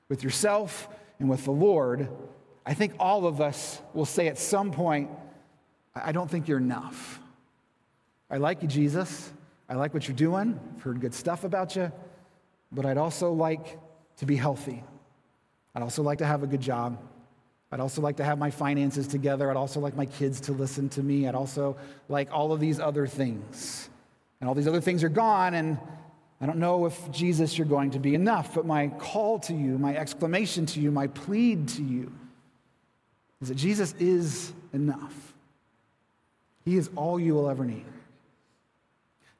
with 0.10 0.24
yourself 0.24 0.88
and 1.20 1.30
with 1.30 1.46
the 1.46 1.52
Lord, 1.52 2.10
I 2.66 2.74
think 2.74 2.94
all 3.00 3.26
of 3.26 3.42
us 3.42 3.82
will 3.94 4.06
say 4.06 4.28
at 4.28 4.38
some 4.38 4.72
point, 4.72 5.10
I 5.96 6.12
don't 6.12 6.30
think 6.30 6.48
you're 6.48 6.60
enough. 6.60 7.20
I 8.30 8.38
like 8.38 8.62
you, 8.62 8.68
Jesus. 8.68 9.32
I 9.70 9.76
like 9.76 9.94
what 9.94 10.08
you're 10.08 10.18
doing. 10.18 10.60
I've 10.76 10.84
heard 10.84 11.00
good 11.00 11.14
stuff 11.14 11.44
about 11.44 11.76
you. 11.76 11.92
But 12.72 12.86
I'd 12.86 12.98
also 12.98 13.32
like 13.32 13.80
to 14.18 14.26
be 14.26 14.36
healthy. 14.36 14.84
I'd 15.74 15.84
also 15.84 16.04
like 16.04 16.18
to 16.20 16.26
have 16.26 16.44
a 16.44 16.48
good 16.48 16.62
job. 16.62 17.00
I'd 17.76 17.82
also 17.82 18.02
like 18.02 18.16
to 18.18 18.24
have 18.24 18.40
my 18.40 18.52
finances 18.52 19.06
together. 19.06 19.52
I'd 19.52 19.58
also 19.58 19.82
like 19.82 19.98
my 19.98 20.06
kids 20.06 20.40
to 20.42 20.54
listen 20.54 20.88
to 20.92 21.04
me. 21.04 21.28
I'd 21.28 21.36
also 21.36 21.76
like 22.08 22.30
all 22.32 22.54
of 22.54 22.62
these 22.62 22.80
other 22.80 23.06
things. 23.06 23.90
And 24.40 24.48
all 24.48 24.56
these 24.56 24.70
other 24.70 24.80
things 24.80 25.04
are 25.04 25.10
gone, 25.10 25.54
and 25.56 25.78
I 26.40 26.46
don't 26.46 26.60
know 26.60 26.86
if 26.86 27.12
Jesus, 27.12 27.58
you're 27.58 27.68
going 27.68 27.92
to 27.92 28.00
be 28.00 28.16
enough. 28.16 28.56
But 28.56 28.66
my 28.66 28.88
call 28.88 29.40
to 29.40 29.54
you, 29.54 29.78
my 29.78 29.94
exclamation 29.94 30.66
to 30.68 30.80
you, 30.80 30.90
my 30.90 31.08
plead 31.08 31.68
to 31.68 31.84
you 31.84 32.14
is 33.42 33.50
that 33.50 33.56
Jesus 33.56 33.94
is 34.00 34.54
enough. 34.72 35.34
He 36.64 36.78
is 36.78 36.90
all 36.96 37.20
you 37.20 37.34
will 37.34 37.50
ever 37.50 37.66
need. 37.66 37.84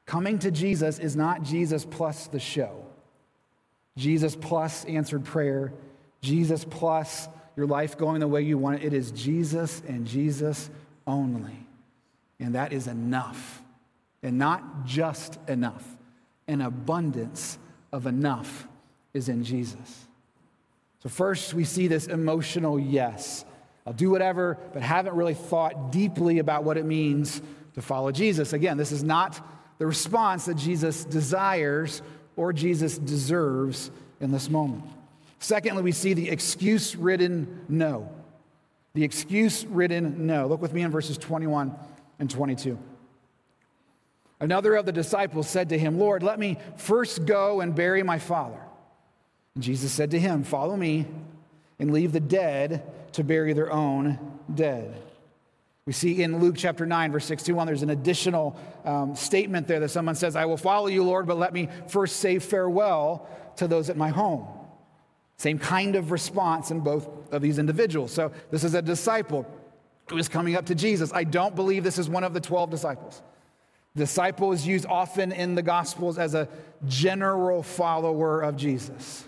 Coming 0.04 0.38
to 0.40 0.50
Jesus 0.50 0.98
is 0.98 1.16
not 1.16 1.42
Jesus 1.42 1.86
plus 1.86 2.26
the 2.26 2.38
show, 2.38 2.84
Jesus 3.96 4.36
plus 4.36 4.84
answered 4.84 5.24
prayer, 5.24 5.72
Jesus 6.20 6.66
plus 6.66 7.30
your 7.56 7.66
life 7.66 7.96
going 7.96 8.20
the 8.20 8.28
way 8.28 8.42
you 8.42 8.58
want 8.58 8.82
it. 8.82 8.86
It 8.86 8.92
is 8.92 9.10
Jesus 9.10 9.82
and 9.88 10.06
Jesus 10.06 10.70
only. 11.06 11.66
And 12.38 12.54
that 12.54 12.72
is 12.72 12.86
enough. 12.86 13.62
And 14.22 14.38
not 14.38 14.84
just 14.84 15.38
enough. 15.48 15.84
An 16.46 16.60
abundance 16.60 17.58
of 17.92 18.06
enough 18.06 18.68
is 19.14 19.28
in 19.28 19.42
Jesus. 19.42 20.06
So, 21.02 21.08
first, 21.08 21.54
we 21.54 21.64
see 21.64 21.88
this 21.88 22.06
emotional 22.06 22.78
yes. 22.78 23.44
I'll 23.86 23.92
do 23.92 24.10
whatever, 24.10 24.58
but 24.72 24.82
haven't 24.82 25.14
really 25.14 25.34
thought 25.34 25.92
deeply 25.92 26.38
about 26.38 26.64
what 26.64 26.76
it 26.76 26.84
means 26.84 27.40
to 27.74 27.82
follow 27.82 28.10
Jesus. 28.10 28.52
Again, 28.52 28.76
this 28.76 28.92
is 28.92 29.02
not 29.02 29.40
the 29.78 29.86
response 29.86 30.46
that 30.46 30.56
Jesus 30.56 31.04
desires 31.04 32.02
or 32.36 32.52
Jesus 32.52 32.98
deserves 32.98 33.90
in 34.20 34.32
this 34.32 34.50
moment. 34.50 34.84
Secondly, 35.38 35.82
we 35.82 35.92
see 35.92 36.14
the 36.14 36.30
excuse 36.30 36.96
ridden 36.96 37.64
no. 37.68 38.10
The 38.94 39.04
excuse 39.04 39.64
ridden 39.66 40.26
no. 40.26 40.46
Look 40.46 40.62
with 40.62 40.72
me 40.72 40.82
in 40.82 40.90
verses 40.90 41.18
21 41.18 41.74
and 42.18 42.30
22. 42.30 42.78
Another 44.40 44.74
of 44.74 44.86
the 44.86 44.92
disciples 44.92 45.48
said 45.48 45.70
to 45.70 45.78
him, 45.78 45.98
Lord, 45.98 46.22
let 46.22 46.38
me 46.38 46.58
first 46.76 47.24
go 47.24 47.60
and 47.60 47.74
bury 47.74 48.02
my 48.02 48.18
father. 48.18 48.60
And 49.54 49.64
Jesus 49.64 49.92
said 49.92 50.10
to 50.10 50.18
him, 50.18 50.44
Follow 50.44 50.76
me 50.76 51.06
and 51.78 51.92
leave 51.92 52.12
the 52.12 52.20
dead 52.20 52.82
to 53.12 53.24
bury 53.24 53.52
their 53.52 53.72
own 53.72 54.18
dead. 54.54 54.94
We 55.86 55.92
see 55.92 56.22
in 56.22 56.40
Luke 56.40 56.56
chapter 56.58 56.84
9, 56.84 57.12
verse 57.12 57.24
61, 57.26 57.66
there's 57.66 57.82
an 57.82 57.90
additional 57.90 58.58
um, 58.84 59.14
statement 59.14 59.68
there 59.68 59.80
that 59.80 59.90
someone 59.90 60.16
says, 60.16 60.34
I 60.34 60.44
will 60.46 60.56
follow 60.56 60.88
you, 60.88 61.04
Lord, 61.04 61.26
but 61.26 61.38
let 61.38 61.52
me 61.52 61.68
first 61.88 62.16
say 62.16 62.40
farewell 62.40 63.28
to 63.56 63.68
those 63.68 63.88
at 63.88 63.96
my 63.96 64.08
home. 64.08 64.48
Same 65.36 65.58
kind 65.58 65.96
of 65.96 66.10
response 66.10 66.70
in 66.70 66.80
both 66.80 67.08
of 67.32 67.42
these 67.42 67.58
individuals. 67.58 68.12
So 68.12 68.32
this 68.50 68.64
is 68.64 68.74
a 68.74 68.82
disciple 68.82 69.46
who 70.08 70.18
is 70.18 70.28
coming 70.28 70.54
up 70.56 70.66
to 70.66 70.74
Jesus. 70.74 71.12
I 71.12 71.24
don't 71.24 71.54
believe 71.54 71.84
this 71.84 71.98
is 71.98 72.08
one 72.08 72.24
of 72.24 72.32
the 72.32 72.40
12 72.40 72.70
disciples. 72.70 73.22
Disciple 73.94 74.52
is 74.52 74.66
used 74.66 74.86
often 74.86 75.32
in 75.32 75.54
the 75.54 75.62
Gospels 75.62 76.18
as 76.18 76.34
a 76.34 76.48
general 76.86 77.62
follower 77.62 78.42
of 78.42 78.56
Jesus. 78.56 79.24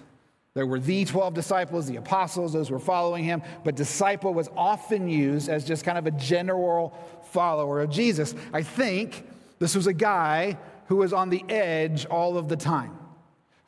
There 0.54 0.66
were 0.66 0.80
the 0.80 1.04
12 1.04 1.34
disciples, 1.34 1.86
the 1.86 1.96
apostles, 1.96 2.52
those 2.52 2.68
who 2.68 2.74
were 2.74 2.80
following 2.80 3.24
him, 3.24 3.42
but 3.64 3.76
disciple 3.76 4.34
was 4.34 4.50
often 4.56 5.08
used 5.08 5.48
as 5.48 5.64
just 5.64 5.84
kind 5.84 5.96
of 5.96 6.06
a 6.06 6.10
general 6.10 6.98
follower 7.30 7.80
of 7.80 7.90
Jesus. 7.90 8.34
I 8.52 8.62
think 8.62 9.24
this 9.58 9.76
was 9.76 9.86
a 9.86 9.92
guy 9.92 10.58
who 10.88 10.96
was 10.96 11.12
on 11.12 11.30
the 11.30 11.44
edge 11.48 12.06
all 12.06 12.36
of 12.36 12.48
the 12.48 12.56
time, 12.56 12.97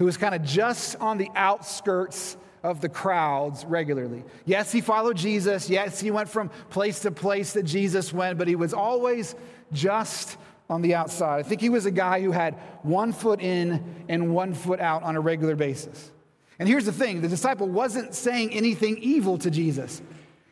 who 0.01 0.07
was 0.07 0.17
kind 0.17 0.35
of 0.35 0.43
just 0.43 0.97
on 0.97 1.19
the 1.19 1.29
outskirts 1.37 2.39
of 2.63 2.81
the 2.81 2.89
crowds 2.89 3.67
regularly. 3.67 4.25
Yes, 4.47 4.73
he 4.73 4.81
followed 4.81 5.19
Jesus. 5.19 5.69
Yes, 5.69 6.01
he 6.01 6.11
went 6.11 6.31
from 6.31 6.49
place 6.71 7.01
to 7.01 7.11
place 7.11 7.53
that 7.53 7.65
Jesus 7.65 8.11
went, 8.11 8.39
but 8.39 8.49
he 8.49 8.57
was 8.57 8.73
always 8.73 9.35
just 9.75 10.39
on 10.71 10.81
the 10.81 10.95
outside. 10.95 11.41
I 11.41 11.43
think 11.43 11.61
he 11.61 11.69
was 11.69 11.85
a 11.85 11.91
guy 11.91 12.23
who 12.23 12.31
had 12.31 12.55
one 12.83 13.13
foot 13.13 13.43
in 13.43 14.07
and 14.09 14.35
one 14.35 14.55
foot 14.55 14.81
out 14.81 15.03
on 15.03 15.17
a 15.17 15.21
regular 15.21 15.55
basis. 15.55 16.11
And 16.59 16.67
here's 16.67 16.87
the 16.87 16.93
thing 16.93 17.21
the 17.21 17.29
disciple 17.29 17.69
wasn't 17.69 18.15
saying 18.15 18.53
anything 18.55 18.97
evil 19.03 19.37
to 19.37 19.51
Jesus. 19.51 20.01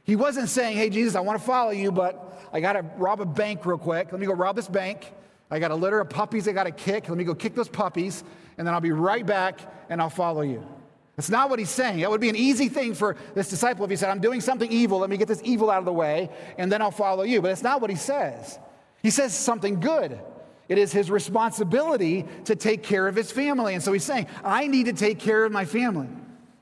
He 0.04 0.14
wasn't 0.14 0.50
saying, 0.50 0.76
Hey, 0.76 0.90
Jesus, 0.90 1.14
I 1.14 1.20
want 1.20 1.40
to 1.40 1.44
follow 1.46 1.70
you, 1.70 1.90
but 1.90 2.38
I 2.52 2.60
got 2.60 2.74
to 2.74 2.82
rob 2.98 3.22
a 3.22 3.26
bank 3.26 3.64
real 3.64 3.78
quick. 3.78 4.12
Let 4.12 4.20
me 4.20 4.26
go 4.26 4.34
rob 4.34 4.56
this 4.56 4.68
bank. 4.68 5.10
I 5.50 5.58
got 5.58 5.70
a 5.70 5.74
litter 5.74 6.00
of 6.00 6.10
puppies 6.10 6.46
I 6.46 6.52
got 6.52 6.64
to 6.64 6.70
kick. 6.70 7.08
Let 7.08 7.16
me 7.16 7.24
go 7.24 7.34
kick 7.34 7.54
those 7.54 7.68
puppies, 7.68 8.22
and 8.58 8.66
then 8.66 8.74
I'll 8.74 8.80
be 8.80 8.92
right 8.92 9.24
back 9.24 9.60
and 9.88 10.00
I'll 10.00 10.10
follow 10.10 10.42
you. 10.42 10.66
That's 11.16 11.30
not 11.30 11.50
what 11.50 11.58
he's 11.58 11.70
saying. 11.70 12.00
That 12.00 12.10
would 12.10 12.20
be 12.20 12.28
an 12.28 12.36
easy 12.36 12.68
thing 12.68 12.94
for 12.94 13.16
this 13.34 13.48
disciple 13.50 13.84
if 13.84 13.90
he 13.90 13.96
said, 13.96 14.10
I'm 14.10 14.20
doing 14.20 14.40
something 14.40 14.70
evil. 14.70 15.00
Let 15.00 15.10
me 15.10 15.16
get 15.16 15.26
this 15.26 15.40
evil 15.42 15.68
out 15.70 15.80
of 15.80 15.84
the 15.84 15.92
way, 15.92 16.30
and 16.58 16.70
then 16.70 16.80
I'll 16.80 16.92
follow 16.92 17.24
you. 17.24 17.42
But 17.42 17.50
it's 17.50 17.62
not 17.62 17.80
what 17.80 17.90
he 17.90 17.96
says. 17.96 18.58
He 19.02 19.10
says 19.10 19.36
something 19.36 19.80
good. 19.80 20.20
It 20.68 20.78
is 20.78 20.92
his 20.92 21.10
responsibility 21.10 22.26
to 22.44 22.54
take 22.54 22.82
care 22.82 23.08
of 23.08 23.16
his 23.16 23.32
family. 23.32 23.74
And 23.74 23.82
so 23.82 23.92
he's 23.92 24.04
saying, 24.04 24.26
I 24.44 24.66
need 24.66 24.86
to 24.86 24.92
take 24.92 25.18
care 25.18 25.44
of 25.44 25.50
my 25.50 25.64
family. 25.64 26.08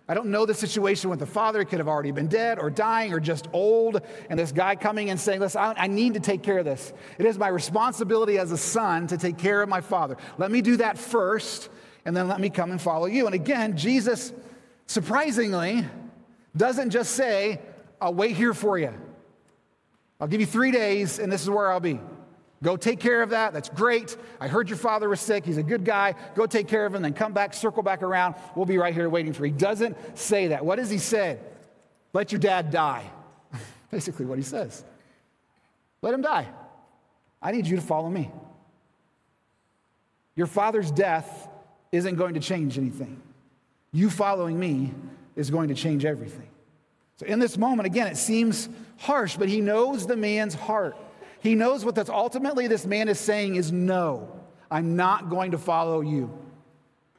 I 0.09 0.15
don't 0.15 0.27
know 0.27 0.47
the 0.47 0.55
situation 0.55 1.11
with 1.11 1.19
the 1.19 1.27
father. 1.27 1.59
He 1.59 1.65
could 1.65 1.81
have 1.81 1.89
already 1.89 2.13
been 2.13 2.29
dead 2.29 2.61
or 2.61 2.71
dying 2.71 3.13
or 3.13 3.19
just 3.19 3.49
old. 3.53 4.01
And 4.31 4.39
this 4.39 4.53
guy 4.53 4.77
coming 4.77 5.11
and 5.11 5.19
saying, 5.19 5.41
Listen, 5.41 5.75
I 5.77 5.89
need 5.89 6.15
to 6.15 6.21
take 6.21 6.43
care 6.43 6.59
of 6.59 6.65
this. 6.65 6.93
It 7.19 7.27
is 7.27 7.39
my 7.39 7.49
responsibility 7.49 8.39
as 8.39 8.53
a 8.53 8.57
son 8.57 9.09
to 9.09 9.19
take 9.19 9.37
care 9.37 9.63
of 9.63 9.69
my 9.69 9.81
father. 9.81 10.17
Let 10.39 10.53
me 10.53 10.63
do 10.63 10.77
that 10.77 10.97
first, 10.97 11.71
and 12.05 12.17
then 12.17 12.29
let 12.29 12.41
me 12.41 12.51
come 12.51 12.71
and 12.71 12.81
follow 12.81 13.07
you. 13.07 13.27
And 13.27 13.35
again, 13.35 13.77
Jesus, 13.77 14.33
surprisingly, 14.87 15.85
doesn't 16.57 16.91
just 16.91 17.15
say, 17.15 17.61
I'll 18.01 18.15
wait 18.15 18.37
here 18.37 18.55
for 18.55 18.79
you. 18.79 18.95
I'll 20.21 20.29
give 20.29 20.41
you 20.41 20.47
three 20.47 20.71
days, 20.71 21.19
and 21.19 21.33
this 21.33 21.43
is 21.43 21.51
where 21.51 21.71
I'll 21.71 21.81
be. 21.81 22.01
Go 22.63 22.77
take 22.77 23.01
care 23.01 23.23
of 23.23 23.31
that. 23.31 23.53
That's 23.53 23.69
great. 23.69 24.17
I 24.41 24.49
heard 24.49 24.69
your 24.69 24.79
father 24.79 25.09
was 25.09 25.21
sick. 25.21 25.45
He's 25.45 25.59
a 25.59 25.63
good 25.63 25.85
guy. 25.85 26.15
Go 26.35 26.47
take 26.47 26.69
care 26.69 26.87
of 26.87 26.95
him, 26.95 27.03
then 27.03 27.13
come 27.13 27.33
back, 27.33 27.53
circle 27.53 27.83
back 27.83 28.03
around. 28.03 28.35
We'll 28.55 28.67
be 28.67 28.79
right 28.79 28.95
here 28.95 29.09
waiting 29.09 29.33
for 29.33 29.45
you. 29.45 29.53
He 29.53 29.59
doesn't 29.59 30.19
say 30.19 30.49
that. 30.49 30.65
What 30.65 30.77
does 30.77 30.89
he 30.89 30.99
say? 30.99 31.39
Let 32.13 32.33
your 32.33 32.39
dad 32.39 32.71
die. 32.71 33.11
Basically, 33.91 34.25
what 34.25 34.39
he 34.39 34.45
says. 34.45 34.85
Let 36.01 36.15
him 36.15 36.23
die. 36.23 36.47
I 37.43 37.53
need 37.53 37.67
you 37.67 37.77
to 37.77 37.83
follow 37.83 38.09
me. 38.09 38.31
Your 40.35 40.47
father's 40.47 40.91
death 40.91 41.49
isn't 41.93 42.17
going 42.17 42.35
to 42.35 42.41
change 42.41 42.79
anything. 42.79 43.21
You 43.93 44.11
following 44.11 44.59
me 44.59 44.93
is 45.35 45.51
going 45.51 45.69
to 45.69 45.75
change 45.75 46.05
everything. 46.05 46.49
So, 47.19 47.27
in 47.27 47.39
this 47.39 47.57
moment, 47.57 47.87
again, 47.87 48.07
it 48.07 48.17
seems 48.17 48.69
harsh, 48.99 49.37
but 49.37 49.49
he 49.49 49.61
knows 49.61 50.07
the 50.07 50.17
man's 50.17 50.55
heart. 50.55 50.97
He 51.41 51.55
knows 51.55 51.85
what 51.85 51.95
that's 51.95 52.11
ultimately 52.11 52.67
this 52.67 52.87
man 52.87 53.09
is 53.09 53.21
saying 53.21 53.57
is 53.57 53.73
no, 53.73 54.41
I'm 54.71 54.97
not 54.97 55.31
going 55.31 55.53
to 55.53 55.59
follow 55.59 56.01
you. 56.01 56.37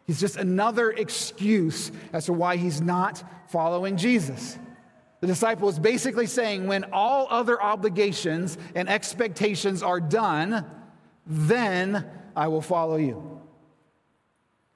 He's 0.05 0.19
just 0.19 0.37
another 0.37 0.91
excuse 0.91 1.91
as 2.13 2.25
to 2.25 2.33
why 2.33 2.55
he's 2.55 2.81
not 2.81 3.23
following 3.49 3.97
Jesus. 3.97 4.57
The 5.19 5.27
disciple 5.27 5.67
is 5.67 5.79
basically 5.79 6.27
saying, 6.27 6.67
when 6.67 6.85
all 6.93 7.27
other 7.29 7.61
obligations 7.61 8.57
and 8.75 8.87
expectations 8.87 9.83
are 9.83 9.99
done, 9.99 10.65
then 11.25 12.05
I 12.35 12.47
will 12.47 12.61
follow 12.61 12.97
you. 12.97 13.41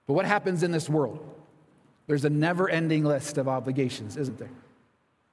But 0.08 0.14
what 0.14 0.26
happens 0.26 0.64
in 0.64 0.72
this 0.72 0.90
world? 0.90 1.26
There's 2.08 2.26
a 2.26 2.30
never 2.30 2.68
ending 2.68 3.06
list 3.06 3.38
of 3.38 3.48
obligations, 3.48 4.18
isn't 4.18 4.38
there? 4.38 4.50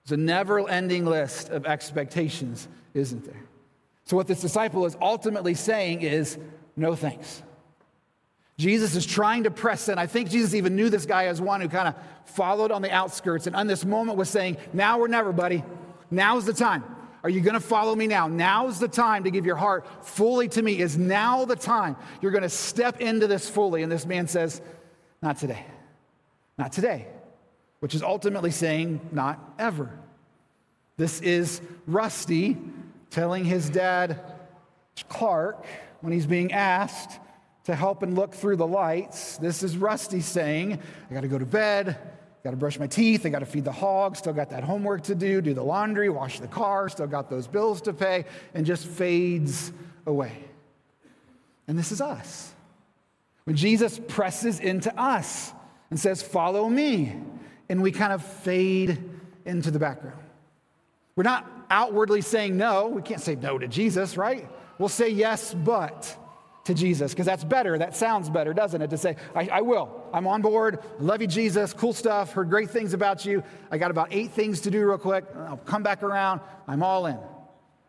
There's 0.05 0.17
a 0.19 0.23
never 0.23 0.69
ending 0.69 1.05
list 1.05 1.49
of 1.49 1.67
expectations, 1.67 2.69
isn't 2.95 3.25
there? 3.25 3.43
So, 4.09 4.17
what 4.17 4.27
this 4.27 4.41
disciple 4.41 4.87
is 4.87 4.97
ultimately 5.03 5.53
saying 5.53 6.01
is, 6.01 6.39
no 6.77 6.95
thanks. 6.95 7.43
Jesus 8.57 8.97
is 8.97 9.05
trying 9.05 9.45
to 9.45 9.51
press 9.51 9.87
in. 9.91 9.99
I 9.99 10.07
think 10.07 10.31
Jesus 10.31 10.55
even 10.55 10.77
knew 10.77 10.89
this 10.89 11.05
guy 11.05 11.27
as 11.27 11.43
one 11.43 11.61
who 11.61 11.69
kind 11.69 11.89
of 11.89 11.95
followed 12.25 12.73
on 12.73 12.81
the 12.81 12.91
outskirts 12.91 13.47
and 13.47 13.55
on 13.55 13.67
this 13.67 13.85
moment 13.85 14.17
was 14.17 14.31
saying, 14.31 14.57
Now 14.73 14.99
or 14.99 15.09
never, 15.09 15.31
buddy. 15.31 15.63
Now's 16.11 16.47
the 16.47 16.55
time. 16.55 16.85
Are 17.23 17.29
you 17.29 17.43
going 17.43 17.53
to 17.53 17.61
follow 17.61 17.95
me 17.95 18.07
now? 18.07 18.29
Now's 18.29 18.81
the 18.81 18.89
time 18.89 19.25
to 19.25 19.31
give 19.31 19.45
your 19.45 19.57
heart 19.57 19.87
fully 20.07 20.49
to 20.49 20.63
me. 20.63 20.79
Is 20.79 20.97
now 20.97 21.45
the 21.45 21.57
time 21.57 21.95
you're 22.23 22.33
going 22.33 22.41
to 22.41 22.49
step 22.49 23.03
into 23.03 23.27
this 23.27 23.47
fully? 23.47 23.83
And 23.83 23.93
this 23.93 24.07
man 24.07 24.27
says, 24.27 24.63
Not 25.21 25.37
today. 25.37 25.67
Not 26.57 26.73
today. 26.73 27.09
Which 27.81 27.95
is 27.95 28.03
ultimately 28.03 28.53
saying, 28.53 29.01
Not 29.13 29.39
ever. 29.59 29.91
This 30.97 31.21
is 31.21 31.61
Rusty 31.87 32.57
telling 33.11 33.45
his 33.45 33.71
dad, 33.71 34.21
Clark, 35.09 35.65
when 36.01 36.13
he's 36.13 36.27
being 36.27 36.53
asked 36.53 37.19
to 37.65 37.75
help 37.75 38.03
and 38.03 38.15
look 38.15 38.35
through 38.35 38.57
the 38.57 38.67
lights, 38.67 39.37
this 39.39 39.63
is 39.63 39.77
Rusty 39.77 40.21
saying, 40.21 40.81
I 41.11 41.15
got 41.15 41.21
to 41.21 41.29
go 41.29 41.39
to 41.39 41.47
bed, 41.47 41.99
got 42.45 42.51
to 42.51 42.57
brush 42.57 42.79
my 42.79 42.87
teeth, 42.87 43.27
I 43.27 43.29
got 43.29 43.41
to 43.41 43.47
feed 43.47 43.65
the 43.65 43.73
hog, 43.73 44.17
still 44.17 44.33
got 44.33 44.51
that 44.51 44.65
homework 44.65 45.03
to 45.05 45.15
do, 45.15 45.41
do 45.41 45.55
the 45.55 45.63
laundry, 45.63 46.09
wash 46.09 46.41
the 46.41 46.49
car, 46.49 46.89
still 46.89 47.07
got 47.07 47.29
those 47.29 47.47
bills 47.47 47.83
to 47.83 47.93
pay, 47.93 48.25
and 48.55 48.65
just 48.65 48.87
fades 48.87 49.73
away. 50.07 50.33
And 51.67 51.79
this 51.79 51.93
is 51.93 52.01
us. 52.01 52.55
When 53.45 53.57
Jesus 53.57 54.01
presses 54.09 54.61
into 54.61 54.95
us 54.99 55.53
and 55.91 55.99
says, 55.99 56.23
Follow 56.23 56.69
me, 56.69 57.17
and 57.69 57.83
we 57.83 57.93
kind 57.93 58.13
of 58.13 58.25
fade 58.25 59.03
into 59.45 59.71
the 59.71 59.79
background. 59.79 60.23
We're 61.17 61.25
not 61.25 61.58
outwardly 61.71 62.21
saying 62.21 62.57
no. 62.57 62.89
We 62.89 63.03
can't 63.03 63.21
say 63.21 63.35
no 63.35 63.59
to 63.59 63.69
Jesus, 63.69 64.17
right? 64.17 64.49
We'll 64.79 64.89
say 64.89 65.09
yes, 65.09 65.55
but 65.55 66.17
to 66.65 66.75
Jesus, 66.75 67.13
because 67.13 67.27
that's 67.27 67.45
better. 67.45 67.79
That 67.79 67.97
sounds 67.97 68.29
better, 68.29 68.53
doesn't 68.53 68.81
it? 68.81 68.91
To 68.91 68.99
say, 68.99 69.17
I, 69.35 69.49
I, 69.49 69.61
will. 69.63 69.91
I'm 70.13 70.27
on 70.27 70.43
board. 70.43 70.81
Love 71.01 71.21
you, 71.21 71.27
Jesus. 71.27 71.73
Cool 71.73 71.95
stuff. 71.95 72.33
Heard 72.33 72.51
great 72.51 72.71
things 72.71 72.93
about 72.93 73.25
you. 73.25 73.43
I 73.71 73.79
got 73.79 73.91
about 73.91 74.09
eight 74.11 74.33
things 74.33 74.61
to 74.63 74.71
do 74.71 74.87
real 74.87 74.99
quick. 74.99 75.25
I'll 75.35 75.57
come 75.57 75.83
back 75.83 76.03
around. 76.03 76.41
I'm 76.67 76.83
all 76.83 77.07
in. 77.07 77.19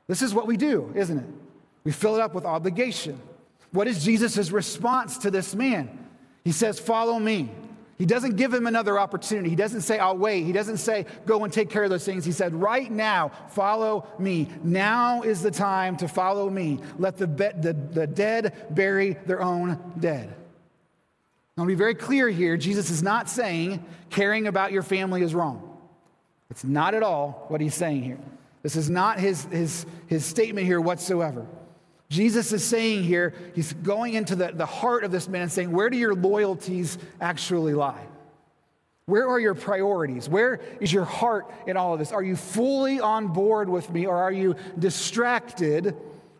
This 0.07 0.21
is 0.21 0.33
what 0.33 0.47
we 0.47 0.57
do, 0.57 0.91
isn't 0.95 1.17
it? 1.17 1.25
We 1.83 1.91
fill 1.91 2.15
it 2.15 2.21
up 2.21 2.33
with 2.33 2.45
obligation. 2.45 3.19
What 3.71 3.87
is 3.87 4.03
Jesus' 4.03 4.49
response 4.49 5.19
to 5.19 5.31
this 5.31 5.53
man? 5.53 6.07
He 6.43 6.51
says, 6.51 6.79
Follow 6.79 7.19
me. 7.19 7.51
He 7.99 8.05
doesn't 8.05 8.37
give 8.37 8.53
him 8.53 8.65
another 8.65 8.97
opportunity. 8.97 9.49
He 9.49 9.57
doesn't 9.57 9.81
say, 9.81 9.99
I'll 9.99 10.17
wait. 10.17 10.45
He 10.45 10.53
doesn't 10.53 10.77
say, 10.77 11.05
go 11.25 11.43
and 11.43 11.51
take 11.51 11.69
care 11.69 11.83
of 11.83 11.89
those 11.89 12.05
things. 12.05 12.23
He 12.23 12.31
said, 12.31 12.53
right 12.55 12.89
now, 12.89 13.29
follow 13.49 14.07
me. 14.17 14.47
Now 14.63 15.21
is 15.21 15.41
the 15.41 15.51
time 15.51 15.97
to 15.97 16.07
follow 16.07 16.49
me. 16.49 16.79
Let 16.97 17.17
the, 17.17 17.27
be- 17.27 17.49
the, 17.59 17.73
the 17.73 18.07
dead 18.07 18.67
bury 18.69 19.17
their 19.25 19.41
own 19.41 19.93
dead. 19.99 20.33
Want 21.57 21.67
to 21.67 21.75
be 21.75 21.77
very 21.77 21.93
clear 21.93 22.29
here. 22.29 22.55
Jesus 22.55 22.89
is 22.89 23.03
not 23.03 23.27
saying 23.27 23.83
caring 24.09 24.47
about 24.47 24.71
your 24.71 24.81
family 24.81 25.21
is 25.21 25.35
wrong. 25.35 25.77
It's 26.49 26.63
not 26.63 26.93
at 26.93 27.03
all 27.03 27.43
what 27.49 27.59
he's 27.59 27.75
saying 27.75 28.03
here. 28.03 28.19
This 28.63 28.77
is 28.77 28.89
not 28.89 29.19
his, 29.19 29.43
his, 29.51 29.85
his 30.07 30.23
statement 30.23 30.65
here 30.65 30.79
whatsoever. 30.79 31.45
Jesus 32.09 32.51
is 32.51 32.63
saying 32.63 33.03
here, 33.03 33.33
he's 33.53 33.71
going 33.73 34.15
into 34.15 34.35
the, 34.35 34.51
the 34.51 34.65
heart 34.65 35.03
of 35.03 35.11
this 35.11 35.27
man 35.27 35.43
and 35.43 35.51
saying, 35.51 35.71
Where 35.71 35.89
do 35.89 35.97
your 35.97 36.15
loyalties 36.15 36.97
actually 37.21 37.73
lie? 37.73 38.05
Where 39.05 39.27
are 39.27 39.39
your 39.39 39.55
priorities? 39.55 40.29
Where 40.29 40.59
is 40.79 40.93
your 40.93 41.05
heart 41.05 41.51
in 41.67 41.77
all 41.77 41.93
of 41.93 41.99
this? 41.99 42.11
Are 42.11 42.23
you 42.23 42.35
fully 42.35 42.99
on 42.99 43.27
board 43.27 43.67
with 43.67 43.89
me 43.89 44.05
or 44.05 44.15
are 44.15 44.31
you 44.31 44.55
distracted 44.77 45.95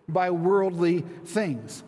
by 0.08 0.30
worldly 0.30 1.02
things? 1.26 1.84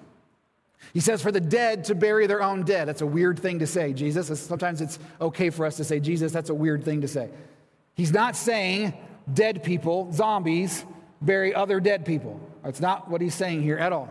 He 0.93 0.99
says, 0.99 1.21
for 1.21 1.31
the 1.31 1.39
dead 1.39 1.85
to 1.85 1.95
bury 1.95 2.27
their 2.27 2.41
own 2.41 2.63
dead. 2.63 2.87
That's 2.87 3.01
a 3.01 3.07
weird 3.07 3.39
thing 3.39 3.59
to 3.59 3.67
say, 3.67 3.93
Jesus. 3.93 4.39
Sometimes 4.41 4.81
it's 4.81 4.99
okay 5.21 5.51
for 5.51 5.65
us 5.65 5.77
to 5.77 5.83
say, 5.83 5.99
Jesus, 5.99 6.31
that's 6.31 6.49
a 6.49 6.55
weird 6.55 6.83
thing 6.83 7.01
to 7.01 7.07
say. 7.07 7.29
He's 7.93 8.11
not 8.11 8.35
saying 8.35 8.93
dead 9.31 9.63
people, 9.63 10.11
zombies, 10.11 10.83
bury 11.21 11.53
other 11.53 11.79
dead 11.79 12.05
people. 12.05 12.39
That's 12.63 12.79
not 12.79 13.09
what 13.09 13.21
he's 13.21 13.35
saying 13.35 13.63
here 13.63 13.77
at 13.77 13.93
all. 13.93 14.09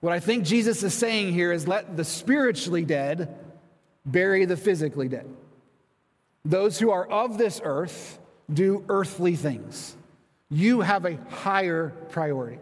What 0.00 0.12
I 0.12 0.20
think 0.20 0.44
Jesus 0.44 0.82
is 0.82 0.94
saying 0.94 1.32
here 1.32 1.52
is 1.52 1.66
let 1.66 1.96
the 1.96 2.04
spiritually 2.04 2.84
dead 2.84 3.36
bury 4.06 4.44
the 4.44 4.56
physically 4.56 5.08
dead. 5.08 5.28
Those 6.44 6.78
who 6.78 6.90
are 6.90 7.06
of 7.06 7.36
this 7.36 7.60
earth 7.62 8.18
do 8.52 8.84
earthly 8.88 9.36
things. 9.36 9.96
You 10.50 10.80
have 10.80 11.04
a 11.04 11.16
higher 11.28 11.90
priority. 12.10 12.58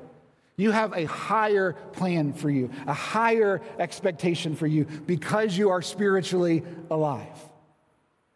You 0.56 0.70
have 0.70 0.94
a 0.94 1.04
higher 1.04 1.74
plan 1.92 2.32
for 2.32 2.48
you, 2.48 2.70
a 2.86 2.94
higher 2.94 3.60
expectation 3.78 4.56
for 4.56 4.66
you 4.66 4.86
because 5.06 5.56
you 5.56 5.68
are 5.70 5.82
spiritually 5.82 6.62
alive. 6.90 7.45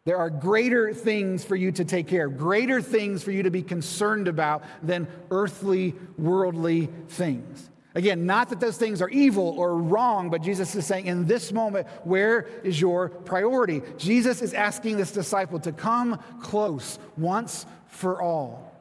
There 0.05 0.17
are 0.17 0.31
greater 0.31 0.95
things 0.95 1.45
for 1.45 1.57
you 1.57 1.73
to 1.73 1.85
take 1.85 2.09
care 2.09 2.27
of, 2.27 2.39
greater 2.39 2.81
things 2.81 3.23
for 3.23 3.33
you 3.33 3.43
to 3.43 3.51
be 3.51 3.63
concerned 3.63 4.29
about 4.29 4.65
than 4.83 5.07
earthly, 5.31 5.95
worldly 6.17 6.89
things. 7.09 7.69
Again, 7.95 8.25
not 8.25 8.51
that 8.51 8.61
those 8.61 8.77
things 8.77 9.03
are 9.03 9.09
evil 9.09 9.55
or 9.59 9.77
wrong, 9.77 10.31
but 10.31 10.43
Jesus 10.43 10.75
is 10.75 10.87
saying, 10.87 11.07
in 11.07 11.27
this 11.27 11.53
moment, 11.53 11.89
where 12.05 12.47
is 12.63 12.81
your 12.81 13.09
priority? 13.09 13.83
Jesus 13.99 14.43
is 14.43 14.55
asking 14.55 14.97
this 14.97 15.11
disciple 15.11 15.59
to 15.61 15.73
come 15.73 16.21
close 16.41 16.99
once 17.17 17.67
for 17.89 18.23
all. 18.23 18.73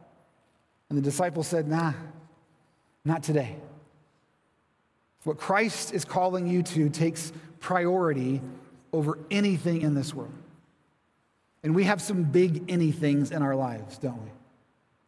And 0.90 0.98
the 0.98 1.02
disciple 1.02 1.44
said, 1.44 1.68
Nah, 1.68 1.94
not 3.04 3.24
today. 3.24 3.56
What 5.24 5.38
Christ 5.38 5.94
is 5.94 6.06
calling 6.06 6.48
you 6.48 6.64
to 6.64 6.90
takes 6.90 7.34
priority 7.60 8.42
over 8.94 9.20
anything 9.30 9.82
in 9.82 9.96
this 9.96 10.14
world. 10.14 10.34
And 11.64 11.76
we 11.76 11.84
have 11.84 12.02
some 12.02 12.24
big 12.24 12.68
anythings 12.68 13.32
in 13.32 13.42
our 13.42 13.56
lives, 13.56 13.98
don't 13.98 14.22
we? 14.24 14.30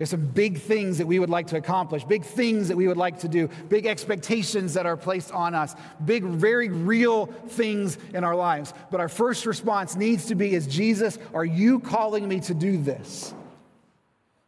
There's 0.02 0.10
some 0.10 0.26
big 0.26 0.58
things 0.58 0.98
that 0.98 1.06
we 1.06 1.20
would 1.20 1.30
like 1.30 1.46
to 1.48 1.58
accomplish, 1.58 2.04
big 2.04 2.26
things 2.26 2.70
that 2.70 2.76
we 2.76 2.88
would 2.88 2.98
like 2.98 3.20
to 3.20 3.28
do, 3.28 3.50
big 3.70 3.86
expectations 3.86 4.74
that 4.74 4.88
are 4.88 4.98
placed 4.98 5.32
on 5.32 5.54
us, 5.54 5.76
big, 6.04 6.24
very 6.24 6.70
real 6.70 7.28
things 7.28 8.00
in 8.12 8.24
our 8.24 8.36
lives. 8.36 8.74
But 8.90 9.00
our 9.00 9.08
first 9.08 9.46
response 9.46 9.96
needs 9.96 10.26
to 10.26 10.36
be 10.36 10.56
is 10.56 10.66
Jesus, 10.66 11.20
are 11.36 11.46
you 11.46 11.80
calling 11.80 12.28
me 12.28 12.40
to 12.40 12.56
do 12.56 12.78
this? 12.78 13.32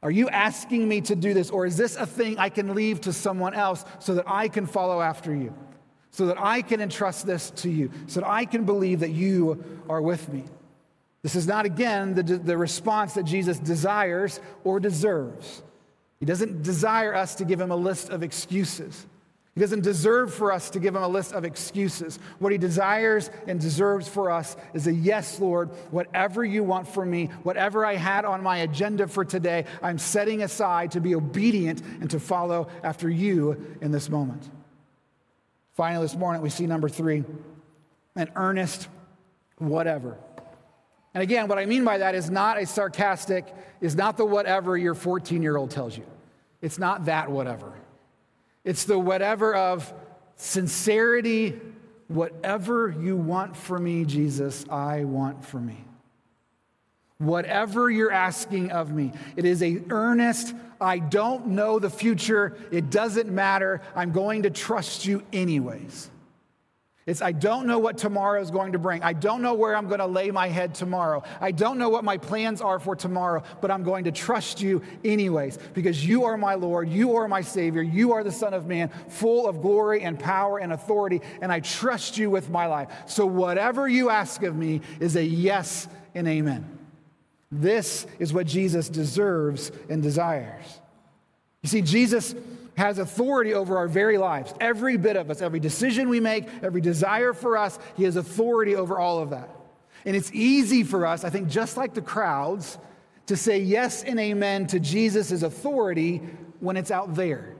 Are 0.02 0.10
you 0.10 0.28
asking 0.28 0.90
me 0.90 1.02
to 1.02 1.16
do 1.16 1.36
this? 1.36 1.52
Or 1.52 1.68
is 1.68 1.78
this 1.78 1.98
a 1.98 2.08
thing 2.08 2.40
I 2.40 2.50
can 2.50 2.74
leave 2.74 3.02
to 3.02 3.14
someone 3.14 3.54
else 3.54 3.86
so 4.00 4.16
that 4.16 4.26
I 4.28 4.48
can 4.48 4.66
follow 4.66 5.02
after 5.02 5.36
you? 5.36 5.54
So 6.10 6.26
that 6.26 6.42
I 6.42 6.64
can 6.64 6.82
entrust 6.82 7.28
this 7.28 7.52
to 7.58 7.70
you? 7.70 7.92
So 8.08 8.22
that 8.22 8.28
I 8.28 8.46
can 8.46 8.66
believe 8.66 9.02
that 9.02 9.12
you 9.12 9.64
are 9.88 10.02
with 10.02 10.34
me? 10.34 10.46
This 11.24 11.36
is 11.36 11.48
not, 11.48 11.66
again, 11.66 12.14
the, 12.14 12.24
the 12.24 12.58
response 12.58 13.14
that 13.14 13.24
Jesus 13.24 13.58
desires 13.58 14.40
or 14.64 14.80
deserves. 14.80 15.64
He 16.20 16.26
doesn't 16.26 16.64
desire 16.64 17.16
us 17.16 17.36
to 17.36 17.46
give 17.46 17.60
him 17.60 17.72
a 17.72 17.76
list 17.76 18.10
of 18.10 18.24
excuses. 18.24 19.08
He 19.56 19.62
doesn't 19.62 19.82
deserve 19.82 20.34
for 20.34 20.52
us 20.52 20.72
to 20.72 20.80
give 20.80 20.96
him 20.96 21.04
a 21.04 21.08
list 21.08 21.32
of 21.32 21.46
excuses. 21.46 22.18
What 22.40 22.52
he 22.52 22.58
desires 22.58 23.30
and 23.48 23.60
deserves 23.60 24.08
for 24.08 24.32
us 24.32 24.58
is 24.74 24.88
a 24.88 24.94
yes, 24.94 25.40
Lord, 25.40 25.70
whatever 25.92 26.44
you 26.44 26.64
want 26.64 26.88
from 26.88 27.12
me, 27.12 27.28
whatever 27.44 27.86
I 27.86 27.96
had 27.96 28.26
on 28.26 28.42
my 28.42 28.58
agenda 28.58 29.08
for 29.08 29.24
today, 29.24 29.66
I'm 29.82 30.00
setting 30.00 30.42
aside 30.42 30.92
to 30.92 31.02
be 31.02 31.14
obedient 31.14 31.82
and 32.02 32.10
to 32.10 32.20
follow 32.20 32.68
after 32.84 33.10
you 33.10 33.78
in 33.80 33.92
this 33.92 34.10
moment. 34.10 34.50
Finally, 35.74 36.06
this 36.06 36.16
morning, 36.16 36.42
we 36.42 36.50
see 36.50 36.68
number 36.68 36.90
three 36.90 37.24
an 38.16 38.32
earnest 38.36 38.90
whatever. 39.58 40.18
And 41.14 41.22
again, 41.22 41.48
what 41.48 41.60
I 41.60 41.66
mean 41.66 41.84
by 41.86 42.00
that 42.00 42.16
is 42.16 42.30
not 42.30 42.62
a 42.62 42.66
sarcastic, 42.66 43.54
is 43.82 43.96
not 43.96 44.18
the 44.18 44.26
whatever 44.26 44.78
your 44.78 44.96
14 44.96 45.44
year 45.44 45.58
old 45.58 45.72
tells 45.72 45.98
you. 45.98 46.06
It's 46.62 46.80
not 46.80 47.06
that 47.06 47.30
whatever. 47.30 47.72
It's 48.64 48.86
the 48.86 48.98
whatever 48.98 49.54
of 49.54 49.94
sincerity, 50.38 51.60
whatever 52.08 52.90
you 52.90 53.16
want 53.16 53.56
for 53.56 53.78
me, 53.78 54.06
Jesus, 54.06 54.66
I 54.70 55.04
want 55.04 55.44
for 55.44 55.60
me. 55.60 55.84
Whatever 57.18 57.90
you're 57.90 58.12
asking 58.12 58.72
of 58.72 58.92
me, 58.92 59.12
it 59.36 59.46
is 59.46 59.62
a 59.62 59.82
earnest, 59.90 60.56
I 60.82 61.00
don't 61.00 61.48
know 61.48 61.80
the 61.80 61.90
future, 61.90 62.58
it 62.72 62.90
doesn't 62.90 63.30
matter, 63.30 63.82
I'm 63.96 64.12
going 64.12 64.44
to 64.44 64.50
trust 64.50 65.06
you 65.06 65.24
anyways. 65.32 66.10
It's, 67.06 67.22
I 67.22 67.34
don't 67.34 67.68
know 67.68 67.80
what 67.80 67.98
tomorrow 67.98 68.42
is 68.42 68.50
going 68.50 68.72
to 68.72 68.80
bring. 68.80 69.04
I 69.04 69.12
don't 69.12 69.42
know 69.42 69.54
where 69.54 69.76
I'm 69.76 69.88
going 69.88 70.00
to 70.00 70.06
lay 70.06 70.32
my 70.32 70.48
head 70.48 70.74
tomorrow. 70.74 71.24
I 71.42 71.52
don't 71.52 71.78
know 71.78 71.90
what 71.90 72.06
my 72.06 72.18
plans 72.18 72.62
are 72.62 72.80
for 72.80 72.96
tomorrow, 72.96 73.44
but 73.60 73.72
I'm 73.72 73.84
going 73.84 74.06
to 74.06 74.12
trust 74.12 74.62
you 74.62 74.82
anyways 75.04 75.60
because 75.74 76.06
you 76.06 76.24
are 76.24 76.38
my 76.38 76.56
Lord. 76.56 76.88
You 76.88 77.18
are 77.18 77.28
my 77.28 77.42
Savior. 77.42 77.82
You 77.82 78.14
are 78.14 78.24
the 78.24 78.32
Son 78.32 78.54
of 78.54 78.68
Man, 78.68 78.90
full 79.10 79.50
of 79.50 79.62
glory 79.62 80.02
and 80.04 80.18
power 80.18 80.60
and 80.60 80.72
authority, 80.72 81.20
and 81.42 81.52
I 81.52 81.60
trust 81.60 82.18
you 82.18 82.30
with 82.30 82.50
my 82.50 82.68
life. 82.68 82.90
So 83.06 83.26
whatever 83.26 83.86
you 83.86 84.10
ask 84.10 84.42
of 84.44 84.56
me 84.56 84.80
is 85.02 85.18
a 85.18 85.24
yes 85.24 85.90
and 86.16 86.26
amen. 86.26 86.80
This 87.52 88.08
is 88.18 88.32
what 88.32 88.48
Jesus 88.48 88.88
deserves 88.88 89.74
and 89.90 90.02
desires. 90.02 90.80
You 91.62 91.70
see, 91.70 91.82
Jesus 91.82 92.34
has 92.76 92.98
authority 92.98 93.54
over 93.54 93.78
our 93.78 93.88
very 93.88 94.18
lives. 94.18 94.54
Every 94.60 94.98
bit 94.98 95.16
of 95.16 95.30
us, 95.30 95.42
every 95.42 95.60
decision 95.60 96.10
we 96.10 96.20
make, 96.20 96.48
every 96.64 96.82
desire 96.82 97.34
for 97.34 97.58
us, 97.58 97.78
He 97.96 98.04
has 98.04 98.16
authority 98.16 98.76
over 98.76 99.00
all 99.00 99.20
of 99.20 99.30
that. 99.32 99.50
And 100.06 100.16
it's 100.16 100.32
easy 100.34 100.84
for 100.84 101.06
us, 101.06 101.24
I 101.24 101.30
think, 101.30 101.50
just 101.50 101.78
like 101.78 101.94
the 101.94 102.02
crowds, 102.02 102.78
to 103.28 103.38
say 103.38 103.60
yes 103.60 104.04
and 104.04 104.20
amen 104.20 104.68
to 104.68 104.80
Jesus' 104.80 105.44
authority 105.44 106.22
when 106.60 106.76
it's 106.78 106.92
out 106.92 107.16
there, 107.16 107.56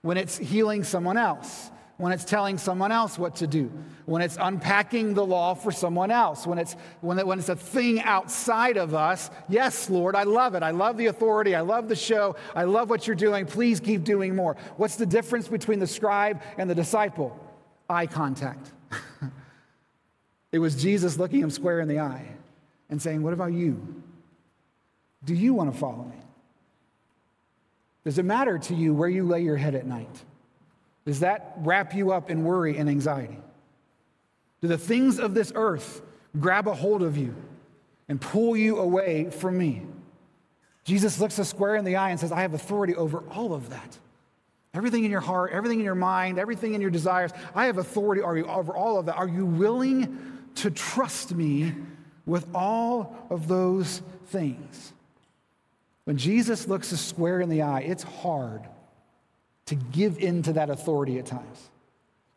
when 0.00 0.16
it's 0.16 0.38
healing 0.38 0.84
someone 0.84 1.18
else, 1.18 1.70
when 1.98 2.12
it's 2.12 2.24
telling 2.24 2.58
someone 2.58 2.90
else 2.90 3.18
what 3.18 3.36
to 3.36 3.46
do, 3.46 3.70
when 4.06 4.22
it's 4.22 4.36
unpacking 4.40 5.14
the 5.14 5.24
law 5.24 5.54
for 5.54 5.70
someone 5.70 6.10
else, 6.10 6.46
when 6.46 6.58
it's, 6.58 6.74
when, 7.00 7.18
it, 7.18 7.26
when 7.26 7.38
it's 7.38 7.48
a 7.48 7.56
thing 7.56 8.00
outside 8.00 8.76
of 8.76 8.94
us. 8.94 9.30
Yes, 9.48 9.88
Lord, 9.88 10.16
I 10.16 10.24
love 10.24 10.54
it. 10.54 10.62
I 10.62 10.70
love 10.70 10.96
the 10.96 11.06
authority. 11.06 11.54
I 11.54 11.60
love 11.60 11.88
the 11.88 11.96
show. 11.96 12.36
I 12.54 12.64
love 12.64 12.90
what 12.90 13.06
you're 13.06 13.16
doing. 13.16 13.46
Please 13.46 13.78
keep 13.78 14.04
doing 14.04 14.34
more. 14.34 14.56
What's 14.76 14.96
the 14.96 15.06
difference 15.06 15.48
between 15.48 15.78
the 15.78 15.86
scribe 15.86 16.42
and 16.58 16.68
the 16.68 16.74
disciple? 16.74 17.38
Eye 17.88 18.06
contact. 18.06 18.72
it 20.52 20.58
was 20.58 20.80
Jesus 20.80 21.18
looking 21.18 21.40
him 21.40 21.50
square 21.50 21.80
in 21.80 21.88
the 21.88 22.00
eye 22.00 22.26
and 22.90 23.00
saying, 23.00 23.22
What 23.22 23.32
about 23.32 23.52
you? 23.52 24.02
Do 25.24 25.34
you 25.34 25.54
want 25.54 25.72
to 25.72 25.78
follow 25.78 26.04
me? 26.04 26.16
Does 28.04 28.18
it 28.18 28.24
matter 28.24 28.58
to 28.58 28.74
you 28.74 28.92
where 28.92 29.08
you 29.08 29.24
lay 29.24 29.42
your 29.42 29.56
head 29.56 29.74
at 29.74 29.86
night? 29.86 30.24
Does 31.04 31.20
that 31.20 31.54
wrap 31.58 31.94
you 31.94 32.12
up 32.12 32.30
in 32.30 32.44
worry 32.44 32.76
and 32.78 32.88
anxiety? 32.88 33.38
Do 34.60 34.68
the 34.68 34.78
things 34.78 35.18
of 35.18 35.34
this 35.34 35.52
earth 35.54 36.02
grab 36.38 36.68
a 36.68 36.74
hold 36.74 37.02
of 37.02 37.16
you 37.16 37.34
and 38.08 38.20
pull 38.20 38.56
you 38.56 38.78
away 38.78 39.30
from 39.30 39.58
me? 39.58 39.82
Jesus 40.84 41.20
looks 41.20 41.38
us 41.38 41.48
square 41.48 41.76
in 41.76 41.84
the 41.84 41.96
eye 41.96 42.10
and 42.10 42.20
says, 42.20 42.32
I 42.32 42.42
have 42.42 42.54
authority 42.54 42.94
over 42.94 43.24
all 43.30 43.52
of 43.54 43.70
that. 43.70 43.98
Everything 44.74 45.04
in 45.04 45.10
your 45.10 45.20
heart, 45.20 45.52
everything 45.52 45.80
in 45.80 45.84
your 45.84 45.94
mind, 45.94 46.38
everything 46.38 46.74
in 46.74 46.80
your 46.80 46.90
desires, 46.90 47.30
I 47.54 47.66
have 47.66 47.78
authority 47.78 48.22
over 48.22 48.74
all 48.74 48.98
of 48.98 49.06
that. 49.06 49.16
Are 49.16 49.28
you 49.28 49.44
willing 49.44 50.40
to 50.56 50.70
trust 50.70 51.34
me 51.34 51.74
with 52.24 52.46
all 52.54 53.16
of 53.28 53.48
those 53.48 54.00
things? 54.26 54.92
When 56.04 56.16
Jesus 56.16 56.66
looks 56.66 56.92
us 56.92 57.00
square 57.00 57.40
in 57.40 57.48
the 57.48 57.62
eye, 57.62 57.80
it's 57.80 58.02
hard 58.02 58.62
to 59.66 59.74
give 59.74 60.18
in 60.18 60.42
to 60.42 60.54
that 60.54 60.70
authority 60.70 61.18
at 61.18 61.26
times. 61.26 61.70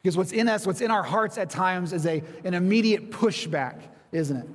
Because 0.02 0.18
what's 0.18 0.32
in 0.32 0.48
us, 0.48 0.68
what's 0.68 0.82
in 0.82 0.92
our 0.92 1.04
hearts 1.04 1.38
at 1.38 1.50
times 1.50 1.92
is 1.92 2.06
a, 2.06 2.22
an 2.44 2.54
immediate 2.54 3.10
pushback, 3.10 3.82
isn't 4.12 4.38
it? 4.38 4.48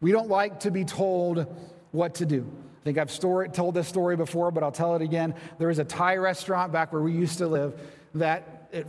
We 0.00 0.10
don't 0.10 0.28
like 0.28 0.60
to 0.60 0.70
be 0.70 0.84
told 0.84 1.46
what 1.92 2.14
to 2.16 2.26
do. 2.26 2.50
I 2.80 2.84
think 2.84 2.98
I've 2.98 3.10
story, 3.10 3.48
told 3.48 3.74
this 3.74 3.88
story 3.88 4.16
before, 4.16 4.50
but 4.50 4.62
I'll 4.62 4.72
tell 4.72 4.96
it 4.96 5.02
again. 5.02 5.34
There 5.58 5.68
was 5.68 5.78
a 5.78 5.84
Thai 5.84 6.16
restaurant 6.16 6.72
back 6.72 6.92
where 6.92 7.02
we 7.02 7.12
used 7.12 7.38
to 7.38 7.46
live 7.46 7.78
that 8.14 8.68
it, 8.72 8.86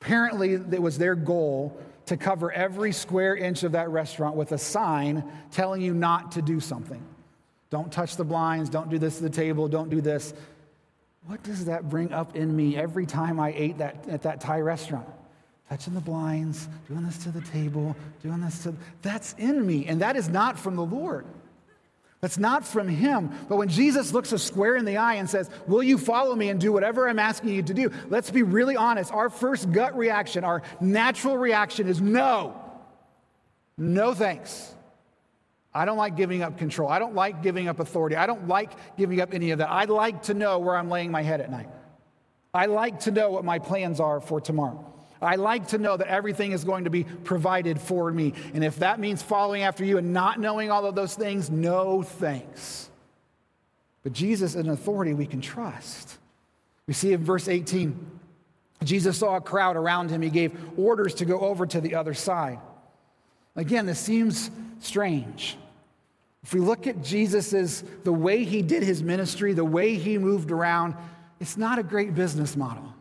apparently 0.00 0.54
it 0.54 0.80
was 0.80 0.96
their 0.96 1.14
goal 1.14 1.78
to 2.06 2.16
cover 2.16 2.52
every 2.52 2.92
square 2.92 3.36
inch 3.36 3.62
of 3.62 3.72
that 3.72 3.90
restaurant 3.90 4.36
with 4.36 4.52
a 4.52 4.58
sign 4.58 5.24
telling 5.50 5.82
you 5.82 5.92
not 5.92 6.32
to 6.32 6.42
do 6.42 6.60
something. 6.60 7.02
Don't 7.68 7.90
touch 7.90 8.16
the 8.16 8.24
blinds, 8.24 8.70
don't 8.70 8.88
do 8.88 8.98
this 8.98 9.16
to 9.16 9.24
the 9.24 9.30
table, 9.30 9.68
don't 9.68 9.90
do 9.90 10.00
this. 10.00 10.32
What 11.26 11.42
does 11.42 11.64
that 11.64 11.88
bring 11.88 12.12
up 12.12 12.36
in 12.36 12.54
me 12.54 12.76
every 12.76 13.04
time 13.04 13.40
I 13.40 13.52
ate 13.56 13.78
that 13.78 14.08
at 14.08 14.22
that 14.22 14.40
Thai 14.40 14.60
restaurant? 14.60 15.08
Touching 15.68 15.94
the 15.94 16.00
blinds, 16.00 16.68
doing 16.88 17.04
this 17.04 17.18
to 17.24 17.30
the 17.30 17.40
table, 17.40 17.96
doing 18.22 18.40
this 18.40 18.62
to 18.62 18.74
that's 19.02 19.34
in 19.36 19.66
me, 19.66 19.86
and 19.86 20.00
that 20.00 20.14
is 20.14 20.28
not 20.28 20.56
from 20.56 20.76
the 20.76 20.84
Lord. 20.84 21.26
That's 22.20 22.38
not 22.38 22.64
from 22.64 22.88
him. 22.88 23.30
But 23.48 23.56
when 23.56 23.68
Jesus 23.68 24.12
looks 24.12 24.32
us 24.32 24.42
square 24.42 24.76
in 24.76 24.84
the 24.84 24.96
eye 24.96 25.14
and 25.14 25.28
says, 25.28 25.50
Will 25.66 25.82
you 25.82 25.98
follow 25.98 26.34
me 26.34 26.48
and 26.48 26.60
do 26.60 26.72
whatever 26.72 27.08
I'm 27.08 27.18
asking 27.18 27.50
you 27.50 27.62
to 27.64 27.74
do? 27.74 27.90
Let's 28.08 28.30
be 28.30 28.42
really 28.42 28.76
honest. 28.76 29.12
Our 29.12 29.28
first 29.28 29.70
gut 29.72 29.96
reaction, 29.96 30.44
our 30.44 30.62
natural 30.80 31.36
reaction 31.36 31.88
is 31.88 32.00
no. 32.00 32.60
No 33.76 34.14
thanks. 34.14 34.72
I 35.76 35.84
don't 35.84 35.98
like 35.98 36.16
giving 36.16 36.42
up 36.42 36.56
control. 36.56 36.88
I 36.88 36.98
don't 36.98 37.14
like 37.14 37.42
giving 37.42 37.68
up 37.68 37.80
authority. 37.80 38.16
I 38.16 38.26
don't 38.26 38.48
like 38.48 38.70
giving 38.96 39.20
up 39.20 39.34
any 39.34 39.50
of 39.50 39.58
that. 39.58 39.70
I 39.70 39.84
like 39.84 40.22
to 40.24 40.34
know 40.34 40.58
where 40.58 40.74
I'm 40.74 40.88
laying 40.88 41.10
my 41.10 41.22
head 41.22 41.42
at 41.42 41.50
night. 41.50 41.68
I 42.54 42.64
like 42.66 43.00
to 43.00 43.10
know 43.10 43.30
what 43.30 43.44
my 43.44 43.58
plans 43.58 44.00
are 44.00 44.20
for 44.20 44.40
tomorrow. 44.40 44.90
I 45.20 45.36
like 45.36 45.68
to 45.68 45.78
know 45.78 45.96
that 45.98 46.08
everything 46.08 46.52
is 46.52 46.64
going 46.64 46.84
to 46.84 46.90
be 46.90 47.04
provided 47.04 47.78
for 47.78 48.10
me. 48.10 48.32
And 48.54 48.64
if 48.64 48.76
that 48.76 48.98
means 48.98 49.22
following 49.22 49.62
after 49.62 49.84
you 49.84 49.98
and 49.98 50.14
not 50.14 50.40
knowing 50.40 50.70
all 50.70 50.86
of 50.86 50.94
those 50.94 51.14
things, 51.14 51.50
no 51.50 52.02
thanks. 52.02 52.88
But 54.02 54.14
Jesus 54.14 54.54
is 54.54 54.64
an 54.64 54.70
authority 54.70 55.12
we 55.12 55.26
can 55.26 55.42
trust. 55.42 56.16
We 56.86 56.94
see 56.94 57.12
in 57.12 57.22
verse 57.22 57.48
18, 57.48 58.18
Jesus 58.84 59.18
saw 59.18 59.36
a 59.36 59.40
crowd 59.42 59.76
around 59.76 60.10
him. 60.10 60.22
He 60.22 60.30
gave 60.30 60.56
orders 60.78 61.12
to 61.14 61.26
go 61.26 61.38
over 61.40 61.66
to 61.66 61.82
the 61.82 61.96
other 61.96 62.14
side. 62.14 62.60
Again, 63.56 63.84
this 63.84 63.98
seems 63.98 64.50
strange. 64.80 65.58
If 66.46 66.54
we 66.54 66.60
look 66.60 66.86
at 66.86 67.02
Jesus' 67.02 67.82
the 68.04 68.12
way 68.12 68.44
he 68.44 68.62
did 68.62 68.84
his 68.84 69.02
ministry, 69.02 69.52
the 69.52 69.64
way 69.64 69.96
he 69.96 70.16
moved 70.16 70.52
around, 70.52 70.94
it's 71.40 71.56
not 71.56 71.80
a 71.80 71.82
great 71.82 72.14
business 72.14 72.56
model. 72.56 72.94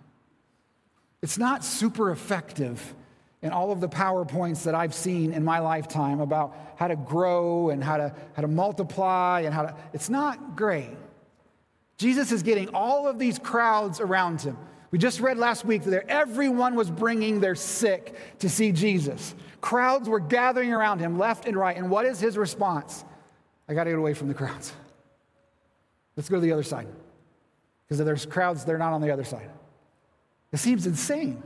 It's 1.21 1.38
not 1.38 1.63
super 1.63 2.10
effective 2.10 2.95
in 3.43 3.51
all 3.51 3.71
of 3.71 3.81
the 3.81 3.88
PowerPoints 3.88 4.63
that 4.63 4.73
I've 4.73 4.95
seen 4.95 5.31
in 5.31 5.43
my 5.43 5.60
lifetime 5.60 6.21
about 6.21 6.58
how 6.77 6.88
to 6.88 6.95
grow 6.95 7.69
and 7.69 7.84
how 7.84 7.97
to, 7.97 8.15
how 8.34 8.41
to 8.41 8.47
multiply 8.47 9.41
and 9.41 9.53
how 9.53 9.62
to, 9.62 9.75
it's 9.93 10.10
not 10.10 10.55
great. 10.55 10.97
Jesus 11.99 12.31
is 12.31 12.41
getting 12.41 12.69
all 12.69 13.08
of 13.08 13.19
these 13.19 13.38
crowds 13.38 13.99
around 13.99 14.41
him. 14.41 14.58
We 14.89 14.97
just 14.97 15.19
read 15.19 15.38
last 15.38 15.65
week 15.65 15.84
that 15.84 16.10
everyone 16.10 16.73
was 16.73 16.89
bringing 16.89 17.41
their 17.41 17.53
sick 17.53 18.39
to 18.39 18.49
see 18.49 18.71
Jesus. 18.71 19.36
Crowds 19.62 20.10
were 20.10 20.19
gathering 20.19 20.73
around 20.73 20.97
him 20.97 21.19
left 21.19 21.45
and 21.45 21.55
right. 21.55 21.77
And 21.77 21.91
what 21.91 22.08
is 22.08 22.19
his 22.19 22.39
response? 22.39 23.05
I 23.67 23.73
got 23.73 23.86
to 23.86 23.89
get 23.89 23.99
away 23.99 24.13
from 24.13 24.28
the 24.28 24.34
crowds. 24.34 24.73
Let's 26.15 26.30
go 26.30 26.38
to 26.38 26.41
the 26.41 26.51
other 26.51 26.63
side. 26.63 26.88
Because 27.86 27.99
if 27.99 28.06
there's 28.06 28.25
crowds, 28.25 28.65
they're 28.65 28.78
not 28.78 28.93
on 28.93 29.01
the 29.01 29.12
other 29.12 29.23
side. 29.23 29.49
It 30.51 30.58
seems 30.58 30.88
insane. 30.88 31.43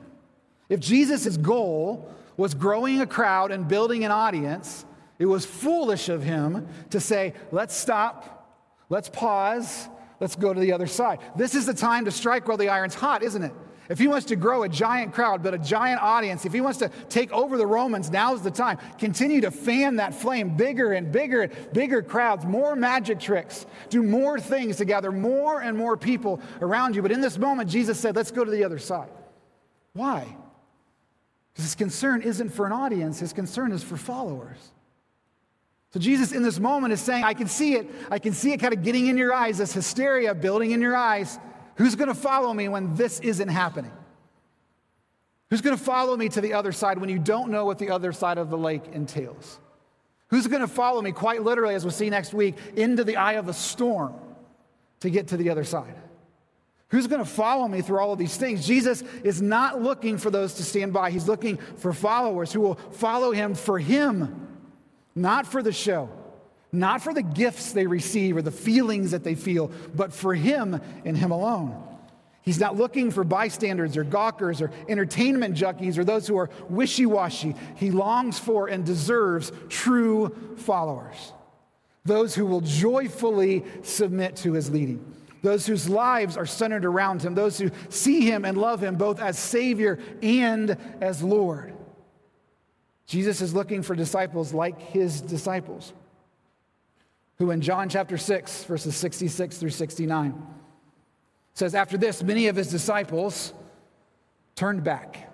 If 0.69 0.79
Jesus' 0.79 1.37
goal 1.37 2.13
was 2.37 2.53
growing 2.53 3.01
a 3.01 3.07
crowd 3.07 3.51
and 3.51 3.67
building 3.67 4.05
an 4.05 4.11
audience, 4.11 4.85
it 5.17 5.25
was 5.25 5.45
foolish 5.45 6.09
of 6.09 6.23
him 6.23 6.67
to 6.91 6.99
say, 6.99 7.33
let's 7.51 7.75
stop, 7.75 8.55
let's 8.89 9.09
pause, 9.09 9.89
let's 10.19 10.35
go 10.35 10.53
to 10.53 10.59
the 10.59 10.71
other 10.71 10.87
side. 10.87 11.19
This 11.35 11.55
is 11.55 11.65
the 11.65 11.73
time 11.73 12.05
to 12.05 12.11
strike 12.11 12.47
while 12.47 12.57
the 12.57 12.69
iron's 12.69 12.95
hot, 12.95 13.23
isn't 13.23 13.43
it? 13.43 13.53
If 13.89 13.97
he 13.97 14.07
wants 14.07 14.27
to 14.27 14.35
grow 14.35 14.61
a 14.61 14.69
giant 14.69 15.13
crowd, 15.13 15.41
but 15.41 15.55
a 15.55 15.57
giant 15.57 15.99
audience, 15.99 16.45
if 16.45 16.53
he 16.53 16.61
wants 16.61 16.77
to 16.77 16.89
take 17.09 17.31
over 17.31 17.57
the 17.57 17.65
Romans, 17.65 18.11
now's 18.11 18.43
the 18.43 18.51
time. 18.51 18.77
Continue 18.99 19.41
to 19.41 19.49
fan 19.49 19.95
that 19.95 20.13
flame 20.13 20.55
bigger 20.55 20.93
and 20.93 21.11
bigger 21.11 21.41
and 21.41 21.73
bigger 21.73 22.03
crowds, 22.03 22.45
more 22.45 22.75
magic 22.75 23.19
tricks, 23.19 23.65
do 23.89 24.03
more 24.03 24.39
things 24.39 24.77
to 24.77 24.85
gather 24.85 25.11
more 25.11 25.61
and 25.61 25.75
more 25.75 25.97
people 25.97 26.39
around 26.61 26.95
you. 26.95 27.01
But 27.01 27.11
in 27.11 27.19
this 27.19 27.39
moment, 27.39 27.67
Jesus 27.67 27.99
said, 27.99 28.15
let's 28.15 28.29
go 28.29 28.45
to 28.45 28.51
the 28.51 28.63
other 28.63 28.77
side. 28.77 29.09
Why? 29.93 30.27
Because 31.51 31.65
his 31.65 31.75
concern 31.75 32.21
isn't 32.21 32.49
for 32.49 32.67
an 32.67 32.71
audience, 32.71 33.19
his 33.19 33.33
concern 33.33 33.71
is 33.71 33.81
for 33.81 33.97
followers. 33.97 34.59
So 35.93 35.99
Jesus 35.99 36.31
in 36.31 36.43
this 36.43 36.59
moment 36.59 36.93
is 36.93 37.01
saying, 37.01 37.23
I 37.23 37.33
can 37.33 37.47
see 37.47 37.73
it. 37.73 37.89
I 38.11 38.19
can 38.19 38.33
see 38.33 38.53
it 38.53 38.59
kind 38.59 38.73
of 38.73 38.83
getting 38.83 39.07
in 39.07 39.17
your 39.17 39.33
eyes, 39.33 39.57
this 39.57 39.73
hysteria 39.73 40.35
building 40.35 40.69
in 40.69 40.81
your 40.81 40.95
eyes. 40.95 41.39
Who's 41.79 41.95
going 41.95 42.09
to 42.09 42.13
follow 42.13 42.53
me 42.53 42.67
when 42.67 42.97
this 42.97 43.21
isn't 43.21 43.47
happening? 43.47 43.93
Who's 45.49 45.61
going 45.61 45.77
to 45.77 45.81
follow 45.81 46.17
me 46.17 46.27
to 46.27 46.41
the 46.41 46.51
other 46.53 46.73
side 46.73 46.97
when 46.97 47.09
you 47.09 47.19
don't 47.19 47.49
know 47.51 47.63
what 47.63 47.79
the 47.79 47.89
other 47.89 48.11
side 48.11 48.37
of 48.37 48.49
the 48.49 48.57
lake 48.57 48.83
entails? 48.91 49.59
Who's 50.27 50.45
going 50.45 50.61
to 50.61 50.67
follow 50.67 51.01
me, 51.01 51.13
quite 51.13 51.41
literally, 51.41 51.75
as 51.75 51.85
we'll 51.85 51.91
see 51.91 52.09
next 52.09 52.33
week, 52.33 52.55
into 52.75 53.05
the 53.05 53.15
eye 53.15 53.33
of 53.33 53.45
the 53.45 53.53
storm 53.53 54.13
to 54.99 55.09
get 55.09 55.29
to 55.29 55.37
the 55.37 55.51
other 55.51 55.63
side? 55.63 55.95
Who's 56.89 57.07
going 57.07 57.23
to 57.23 57.29
follow 57.29 57.65
me 57.69 57.81
through 57.81 57.99
all 57.99 58.11
of 58.11 58.19
these 58.19 58.35
things? 58.35 58.67
Jesus 58.67 59.01
is 59.23 59.41
not 59.41 59.81
looking 59.81 60.17
for 60.17 60.29
those 60.29 60.55
to 60.55 60.63
stand 60.63 60.91
by. 60.91 61.11
He's 61.11 61.29
looking 61.29 61.55
for 61.77 61.93
followers 61.93 62.51
who 62.51 62.59
will 62.59 62.75
follow 62.75 63.31
him 63.31 63.55
for 63.55 63.79
him, 63.79 64.49
not 65.15 65.47
for 65.47 65.63
the 65.63 65.71
show, 65.71 66.09
not 66.71 67.01
for 67.01 67.13
the 67.13 67.23
gifts 67.23 67.71
they 67.71 67.87
receive 67.87 68.37
or 68.37 68.41
the 68.41 68.51
feelings 68.51 69.11
that 69.11 69.23
they 69.23 69.35
feel, 69.35 69.71
but 69.95 70.13
for 70.13 70.35
Him 70.35 70.79
and 71.05 71.17
Him 71.17 71.31
alone. 71.31 71.83
He's 72.41 72.59
not 72.59 72.77
looking 72.77 73.11
for 73.11 73.23
bystanders 73.23 73.97
or 73.97 74.03
gawkers 74.03 74.61
or 74.61 74.71
entertainment 74.87 75.55
junkies 75.55 75.97
or 75.97 76.03
those 76.03 76.27
who 76.27 76.37
are 76.37 76.49
wishy 76.69 77.05
washy. 77.05 77.55
He 77.75 77.91
longs 77.91 78.39
for 78.39 78.67
and 78.67 78.85
deserves 78.85 79.51
true 79.67 80.35
followers, 80.57 81.33
those 82.05 82.35
who 82.35 82.45
will 82.45 82.61
joyfully 82.61 83.65
submit 83.83 84.35
to 84.37 84.53
His 84.53 84.69
leading, 84.69 85.13
those 85.41 85.65
whose 85.65 85.89
lives 85.89 86.37
are 86.37 86.45
centered 86.45 86.85
around 86.85 87.23
Him, 87.23 87.35
those 87.35 87.57
who 87.57 87.71
see 87.89 88.21
Him 88.21 88.45
and 88.45 88.57
love 88.57 88.81
Him 88.81 88.95
both 88.95 89.19
as 89.19 89.37
Savior 89.37 89.99
and 90.21 90.77
as 91.01 91.23
Lord. 91.23 91.73
Jesus 93.05 93.41
is 93.41 93.55
looking 93.55 93.81
for 93.81 93.95
disciples 93.95 94.53
like 94.53 94.79
His 94.79 95.19
disciples 95.19 95.93
who 97.39 97.51
in 97.51 97.61
John 97.61 97.87
chapter 97.87 98.17
6, 98.17 98.65
verses 98.65 98.95
66 98.95 99.57
through 99.57 99.69
69, 99.69 100.45
says, 101.53 101.73
After 101.73 101.97
this, 101.97 102.21
many 102.21 102.47
of 102.47 102.55
his 102.55 102.69
disciples 102.69 103.53
turned 104.55 104.83
back 104.83 105.31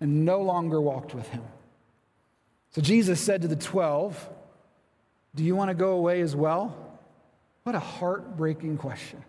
and 0.00 0.24
no 0.24 0.42
longer 0.42 0.80
walked 0.80 1.14
with 1.14 1.28
him. 1.28 1.42
So 2.72 2.82
Jesus 2.82 3.20
said 3.20 3.42
to 3.42 3.48
the 3.48 3.56
12, 3.56 4.28
Do 5.36 5.44
you 5.44 5.54
want 5.54 5.70
to 5.70 5.74
go 5.74 5.92
away 5.92 6.20
as 6.20 6.34
well? 6.34 6.76
What 7.62 7.76
a 7.76 7.80
heartbreaking 7.80 8.76
question 8.78 9.24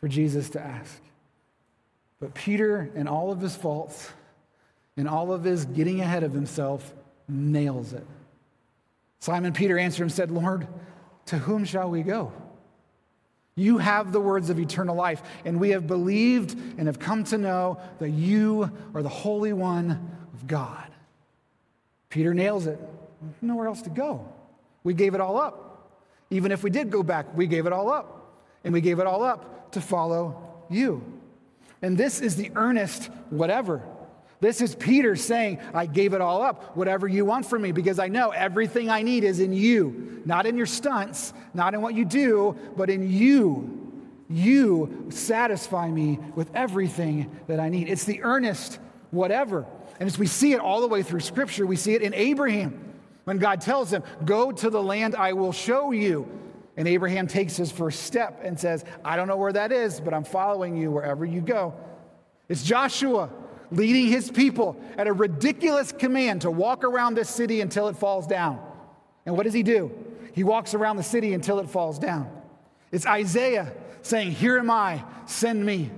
for 0.00 0.08
Jesus 0.08 0.50
to 0.50 0.60
ask. 0.60 1.00
But 2.20 2.34
Peter, 2.34 2.90
and 2.96 3.08
all 3.08 3.30
of 3.30 3.40
his 3.40 3.54
faults, 3.54 4.10
and 4.96 5.08
all 5.08 5.32
of 5.32 5.44
his 5.44 5.64
getting 5.66 6.00
ahead 6.00 6.24
of 6.24 6.32
himself, 6.32 6.92
nails 7.28 7.92
it. 7.92 8.06
Simon 9.20 9.52
Peter 9.52 9.78
answered 9.78 10.02
him 10.02 10.06
and 10.06 10.12
said, 10.12 10.30
Lord, 10.30 10.66
to 11.26 11.38
whom 11.38 11.64
shall 11.64 11.90
we 11.90 12.02
go? 12.02 12.32
You 13.54 13.78
have 13.78 14.12
the 14.12 14.20
words 14.20 14.50
of 14.50 14.58
eternal 14.60 14.94
life, 14.94 15.22
and 15.44 15.58
we 15.58 15.70
have 15.70 15.86
believed 15.86 16.58
and 16.78 16.86
have 16.88 16.98
come 16.98 17.24
to 17.24 17.38
know 17.38 17.80
that 17.98 18.10
you 18.10 18.70
are 18.94 19.02
the 19.02 19.08
Holy 19.08 19.52
One 19.52 20.18
of 20.34 20.46
God. 20.46 20.86
Peter 22.10 22.34
nails 22.34 22.66
it. 22.66 22.78
Nowhere 23.40 23.66
else 23.66 23.82
to 23.82 23.90
go. 23.90 24.28
We 24.84 24.94
gave 24.94 25.14
it 25.14 25.20
all 25.20 25.38
up. 25.38 25.90
Even 26.30 26.52
if 26.52 26.62
we 26.62 26.70
did 26.70 26.90
go 26.90 27.02
back, 27.02 27.34
we 27.34 27.46
gave 27.46 27.66
it 27.66 27.72
all 27.72 27.90
up. 27.90 28.34
And 28.62 28.74
we 28.74 28.80
gave 28.80 28.98
it 28.98 29.06
all 29.06 29.22
up 29.22 29.72
to 29.72 29.80
follow 29.80 30.64
you. 30.68 31.02
And 31.82 31.96
this 31.96 32.20
is 32.20 32.36
the 32.36 32.50
earnest 32.56 33.10
whatever 33.30 33.82
this 34.46 34.60
is 34.60 34.76
Peter 34.76 35.16
saying, 35.16 35.58
I 35.74 35.86
gave 35.86 36.14
it 36.14 36.20
all 36.20 36.40
up, 36.40 36.76
whatever 36.76 37.08
you 37.08 37.24
want 37.24 37.46
from 37.46 37.62
me, 37.62 37.72
because 37.72 37.98
I 37.98 38.06
know 38.06 38.30
everything 38.30 38.88
I 38.88 39.02
need 39.02 39.24
is 39.24 39.40
in 39.40 39.52
you, 39.52 40.22
not 40.24 40.46
in 40.46 40.56
your 40.56 40.66
stunts, 40.66 41.34
not 41.52 41.74
in 41.74 41.82
what 41.82 41.94
you 41.94 42.04
do, 42.04 42.56
but 42.76 42.88
in 42.88 43.10
you. 43.10 44.04
You 44.30 45.06
satisfy 45.08 45.90
me 45.90 46.20
with 46.36 46.48
everything 46.54 47.28
that 47.48 47.58
I 47.58 47.68
need. 47.68 47.88
It's 47.88 48.04
the 48.04 48.22
earnest 48.22 48.78
whatever. 49.10 49.66
And 49.98 50.06
as 50.06 50.16
we 50.16 50.28
see 50.28 50.52
it 50.52 50.60
all 50.60 50.80
the 50.80 50.86
way 50.86 51.02
through 51.02 51.20
Scripture, 51.20 51.66
we 51.66 51.74
see 51.74 51.94
it 51.94 52.02
in 52.02 52.14
Abraham 52.14 52.94
when 53.24 53.38
God 53.38 53.60
tells 53.60 53.92
him, 53.92 54.04
Go 54.24 54.52
to 54.52 54.70
the 54.70 54.82
land 54.82 55.16
I 55.16 55.32
will 55.32 55.52
show 55.52 55.90
you. 55.90 56.28
And 56.76 56.86
Abraham 56.86 57.26
takes 57.26 57.56
his 57.56 57.72
first 57.72 58.04
step 58.04 58.42
and 58.44 58.60
says, 58.60 58.84
I 59.04 59.16
don't 59.16 59.26
know 59.26 59.38
where 59.38 59.52
that 59.52 59.72
is, 59.72 60.00
but 60.00 60.14
I'm 60.14 60.24
following 60.24 60.76
you 60.76 60.92
wherever 60.92 61.24
you 61.24 61.40
go. 61.40 61.74
It's 62.48 62.62
Joshua 62.62 63.30
leading 63.70 64.06
his 64.06 64.30
people 64.30 64.80
at 64.96 65.06
a 65.06 65.12
ridiculous 65.12 65.92
command 65.92 66.42
to 66.42 66.50
walk 66.50 66.84
around 66.84 67.14
this 67.14 67.28
city 67.28 67.60
until 67.60 67.88
it 67.88 67.96
falls 67.96 68.26
down. 68.26 68.60
And 69.24 69.36
what 69.36 69.44
does 69.44 69.54
he 69.54 69.62
do? 69.62 69.90
He 70.34 70.44
walks 70.44 70.74
around 70.74 70.96
the 70.96 71.02
city 71.02 71.32
until 71.34 71.58
it 71.58 71.68
falls 71.68 71.98
down. 71.98 72.30
It's 72.92 73.06
Isaiah 73.06 73.72
saying, 74.02 74.32
Here 74.32 74.58
am 74.58 74.70
I, 74.70 75.02
send 75.26 75.64
me. 75.64 75.90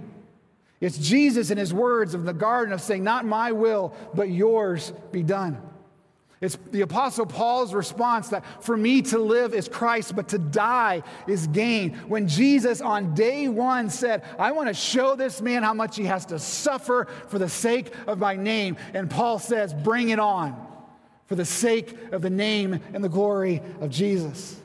It's 0.80 0.96
Jesus 0.96 1.50
in 1.50 1.58
his 1.58 1.74
words 1.74 2.14
of 2.14 2.24
the 2.24 2.32
garden 2.32 2.72
of 2.72 2.80
saying, 2.80 3.04
Not 3.04 3.24
my 3.24 3.52
will, 3.52 3.94
but 4.14 4.30
yours 4.30 4.92
be 5.10 5.22
done. 5.22 5.60
It's 6.40 6.56
the 6.70 6.82
Apostle 6.82 7.26
Paul's 7.26 7.74
response 7.74 8.28
that 8.28 8.44
for 8.62 8.76
me 8.76 9.02
to 9.02 9.18
live 9.18 9.54
is 9.54 9.68
Christ, 9.68 10.14
but 10.14 10.28
to 10.28 10.38
die 10.38 11.02
is 11.26 11.48
gain. 11.48 11.94
When 12.06 12.28
Jesus 12.28 12.80
on 12.80 13.14
day 13.14 13.48
one 13.48 13.90
said, 13.90 14.22
I 14.38 14.52
want 14.52 14.68
to 14.68 14.74
show 14.74 15.16
this 15.16 15.40
man 15.40 15.64
how 15.64 15.74
much 15.74 15.96
he 15.96 16.04
has 16.04 16.26
to 16.26 16.38
suffer 16.38 17.08
for 17.28 17.40
the 17.40 17.48
sake 17.48 17.92
of 18.06 18.18
my 18.18 18.36
name. 18.36 18.76
And 18.94 19.10
Paul 19.10 19.40
says, 19.40 19.74
Bring 19.74 20.10
it 20.10 20.20
on 20.20 20.64
for 21.26 21.34
the 21.34 21.44
sake 21.44 21.96
of 22.12 22.22
the 22.22 22.30
name 22.30 22.80
and 22.94 23.02
the 23.02 23.08
glory 23.08 23.60
of 23.80 23.90
Jesus. 23.90 24.60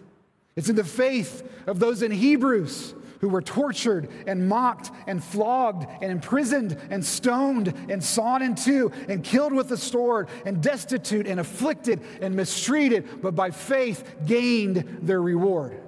It's 0.55 0.69
in 0.69 0.75
the 0.75 0.83
faith 0.83 1.49
of 1.65 1.79
those 1.79 2.03
in 2.03 2.11
Hebrews 2.11 2.93
who 3.23 3.29
were 3.29 3.41
tortured 3.41 4.09
and 4.27 4.49
mocked 4.49 4.91
and 5.07 5.23
flogged 5.23 5.87
and 6.01 6.11
imprisoned 6.11 6.77
and 6.89 7.05
stoned 7.05 7.73
and 7.87 8.03
sawn 8.03 8.41
in 8.41 8.53
two 8.53 8.91
and 9.07 9.23
killed 9.23 9.53
with 9.53 9.69
the 9.69 9.77
sword 9.77 10.27
and 10.45 10.61
destitute 10.61 11.25
and 11.25 11.39
afflicted 11.39 12.01
and 12.19 12.35
mistreated, 12.35 13.21
but 13.21 13.33
by 13.33 13.49
faith 13.49 14.13
gained 14.25 14.99
their 15.03 15.21
reward. 15.21 15.79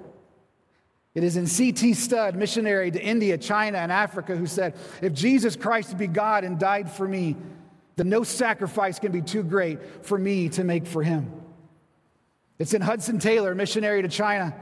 It 1.14 1.24
is 1.24 1.36
in 1.36 1.46
C.T. 1.46 1.92
Studd, 1.92 2.36
missionary 2.36 2.90
to 2.90 3.02
India, 3.02 3.36
China, 3.36 3.76
and 3.76 3.92
Africa, 3.92 4.34
who 4.34 4.46
said, 4.46 4.74
If 5.02 5.12
Jesus 5.12 5.56
Christ 5.56 5.98
be 5.98 6.06
God 6.06 6.42
and 6.42 6.58
died 6.58 6.90
for 6.90 7.06
me, 7.06 7.36
then 7.96 8.08
no 8.08 8.22
sacrifice 8.22 8.98
can 8.98 9.12
be 9.12 9.20
too 9.20 9.42
great 9.42 10.06
for 10.06 10.16
me 10.16 10.48
to 10.48 10.64
make 10.64 10.86
for 10.86 11.02
him. 11.02 11.30
It's 12.58 12.72
in 12.72 12.80
Hudson 12.80 13.18
Taylor, 13.18 13.54
missionary 13.54 14.00
to 14.00 14.08
China, 14.08 14.54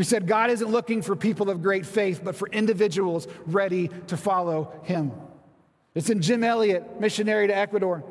who 0.00 0.04
said, 0.04 0.26
God 0.26 0.48
isn't 0.48 0.70
looking 0.70 1.02
for 1.02 1.14
people 1.14 1.50
of 1.50 1.60
great 1.60 1.84
faith, 1.84 2.22
but 2.24 2.34
for 2.34 2.48
individuals 2.48 3.28
ready 3.44 3.90
to 4.06 4.16
follow 4.16 4.72
him. 4.84 5.12
It's 5.94 6.08
in 6.08 6.22
Jim 6.22 6.42
Elliot, 6.42 6.98
missionary 6.98 7.48
to 7.48 7.54
Ecuador, 7.54 8.02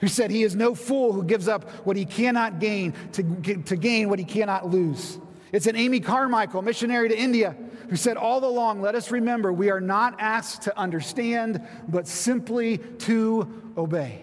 who 0.00 0.08
said, 0.08 0.30
He 0.30 0.42
is 0.42 0.54
no 0.54 0.74
fool 0.74 1.14
who 1.14 1.24
gives 1.24 1.48
up 1.48 1.70
what 1.86 1.96
he 1.96 2.04
cannot 2.04 2.60
gain 2.60 2.92
to, 3.12 3.22
to 3.62 3.76
gain 3.76 4.10
what 4.10 4.18
he 4.18 4.26
cannot 4.26 4.68
lose. 4.68 5.18
It's 5.52 5.66
in 5.66 5.74
Amy 5.74 6.00
Carmichael, 6.00 6.60
missionary 6.60 7.08
to 7.08 7.18
India, 7.18 7.56
who 7.88 7.96
said, 7.96 8.18
All 8.18 8.44
along, 8.44 8.82
let 8.82 8.94
us 8.94 9.10
remember 9.10 9.54
we 9.54 9.70
are 9.70 9.80
not 9.80 10.20
asked 10.20 10.60
to 10.64 10.78
understand, 10.78 11.66
but 11.88 12.06
simply 12.06 12.76
to 12.76 13.72
obey. 13.78 14.22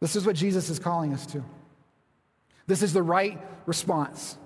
This 0.00 0.16
is 0.16 0.26
what 0.26 0.34
Jesus 0.34 0.70
is 0.70 0.80
calling 0.80 1.14
us 1.14 1.24
to. 1.26 1.44
This 2.66 2.82
is 2.82 2.92
the 2.92 3.02
right 3.04 3.40
response. 3.64 4.38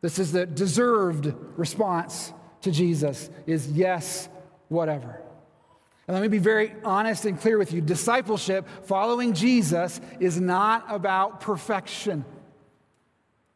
This 0.00 0.18
is 0.18 0.32
the 0.32 0.46
deserved 0.46 1.32
response 1.56 2.32
to 2.62 2.70
Jesus 2.70 3.30
is 3.46 3.70
yes, 3.70 4.28
whatever. 4.68 5.20
And 6.06 6.14
let 6.14 6.22
me 6.22 6.28
be 6.28 6.38
very 6.38 6.74
honest 6.84 7.24
and 7.24 7.40
clear 7.40 7.58
with 7.58 7.72
you. 7.72 7.80
Discipleship, 7.80 8.66
following 8.84 9.32
Jesus, 9.32 10.00
is 10.18 10.40
not 10.40 10.84
about 10.88 11.40
perfection. 11.40 12.24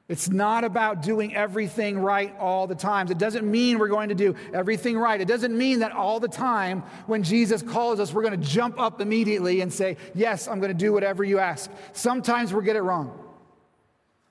It's 0.07 0.28
not 0.28 0.64
about 0.64 1.01
doing 1.01 1.34
everything 1.34 1.99
right 1.99 2.34
all 2.38 2.66
the 2.66 2.74
time. 2.74 3.11
It 3.11 3.16
doesn't 3.16 3.51
mean 3.51 3.78
we're 3.78 3.88
going 3.88 4.11
to 4.11 4.14
do 4.14 4.34
everything 4.53 4.99
right. 4.99 5.18
It 5.18 5.26
doesn't 5.26 5.57
mean 5.57 5.78
that 5.78 5.92
all 5.92 6.20
the 6.20 6.28
time 6.28 6.82
when 7.07 7.22
Jesus 7.22 7.62
calls 7.62 7.99
us, 8.01 8.12
we're 8.12 8.22
going 8.22 8.38
to 8.38 8.47
jump 8.47 8.78
up 8.78 9.01
immediately 9.01 9.62
and 9.62 9.72
say, 9.72 9.97
Yes, 10.14 10.47
I'm 10.47 10.61
going 10.61 10.70
to 10.70 10.78
do 10.78 10.92
whatever 10.92 11.24
you 11.24 11.38
ask. 11.38 11.70
Sometimes 11.92 12.53
we'll 12.53 12.62
get 12.62 12.76
it 12.76 12.82
wrong. 12.82 13.18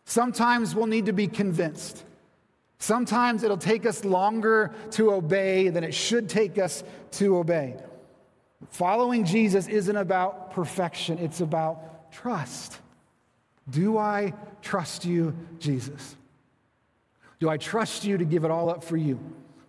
Sometimes 0.06 0.76
we'll 0.76 0.88
need 0.88 1.06
to 1.06 1.14
be 1.14 1.28
convinced. 1.28 2.04
Sometimes 2.80 3.44
it'll 3.44 3.58
take 3.58 3.86
us 3.86 4.04
longer 4.04 4.74
to 4.92 5.14
obey 5.14 5.70
than 5.70 5.84
it 5.84 5.94
should 5.94 6.28
take 6.28 6.58
us 6.58 6.84
to 7.12 7.38
obey. 7.38 7.78
Following 8.70 9.26
Jesus 9.26 9.68
isn't 9.68 9.96
about 9.96 10.52
perfection, 10.52 11.18
it's 11.18 11.42
about 11.42 12.12
trust. 12.12 12.80
Do 13.70 13.98
I 13.98 14.34
trust 14.62 15.06
you, 15.06 15.36
Jesus? 15.60 16.16
Do 17.40 17.50
I 17.50 17.58
trust 17.58 18.04
you 18.04 18.18
to 18.18 18.26
give 18.26 18.44
it 18.44 18.52
all 18.52 18.70
up 18.70 18.84
for 18.84 18.98
you? 18.98 19.20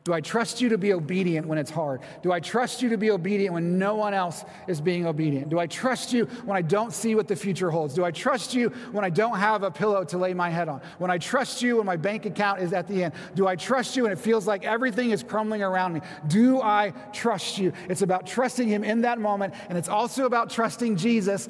Do 0.04 0.12
I 0.12 0.20
trust 0.20 0.60
you 0.60 0.68
to 0.68 0.76
be 0.76 0.92
obedient 0.92 1.46
when 1.46 1.56
it's 1.56 1.70
hard? 1.70 2.02
Do 2.22 2.30
I 2.30 2.38
trust 2.38 2.82
you 2.82 2.90
to 2.90 2.98
be 2.98 3.10
obedient 3.10 3.54
when 3.54 3.78
no 3.78 3.94
one 3.94 4.12
else 4.12 4.44
is 4.68 4.78
being 4.78 5.06
obedient? 5.06 5.48
Do 5.48 5.58
I 5.58 5.66
trust 5.66 6.12
you 6.12 6.26
when 6.44 6.58
I 6.58 6.60
don't 6.60 6.92
see 6.92 7.14
what 7.14 7.26
the 7.26 7.34
future 7.34 7.70
holds? 7.70 7.94
Do 7.94 8.04
I 8.04 8.10
trust 8.10 8.52
you 8.52 8.68
when 8.92 9.02
I 9.02 9.08
don't 9.08 9.38
have 9.38 9.62
a 9.62 9.70
pillow 9.70 10.04
to 10.04 10.18
lay 10.18 10.34
my 10.34 10.50
head 10.50 10.68
on? 10.68 10.82
When 10.98 11.10
I 11.10 11.16
trust 11.16 11.62
you 11.62 11.78
when 11.78 11.86
my 11.86 11.96
bank 11.96 12.26
account 12.26 12.60
is 12.60 12.74
at 12.74 12.86
the 12.86 13.04
end? 13.04 13.14
Do 13.34 13.46
I 13.46 13.56
trust 13.56 13.96
you 13.96 14.02
when 14.02 14.12
it 14.12 14.18
feels 14.18 14.46
like 14.46 14.64
everything 14.64 15.10
is 15.10 15.22
crumbling 15.22 15.62
around 15.62 15.94
me? 15.94 16.02
Do 16.28 16.60
I 16.60 16.92
trust 17.14 17.56
you? 17.56 17.72
It's 17.88 18.02
about 18.02 18.26
trusting 18.26 18.68
Him 18.68 18.84
in 18.84 19.00
that 19.02 19.18
moment, 19.18 19.54
and 19.70 19.78
it's 19.78 19.88
also 19.88 20.26
about 20.26 20.50
trusting 20.50 20.96
Jesus 20.96 21.48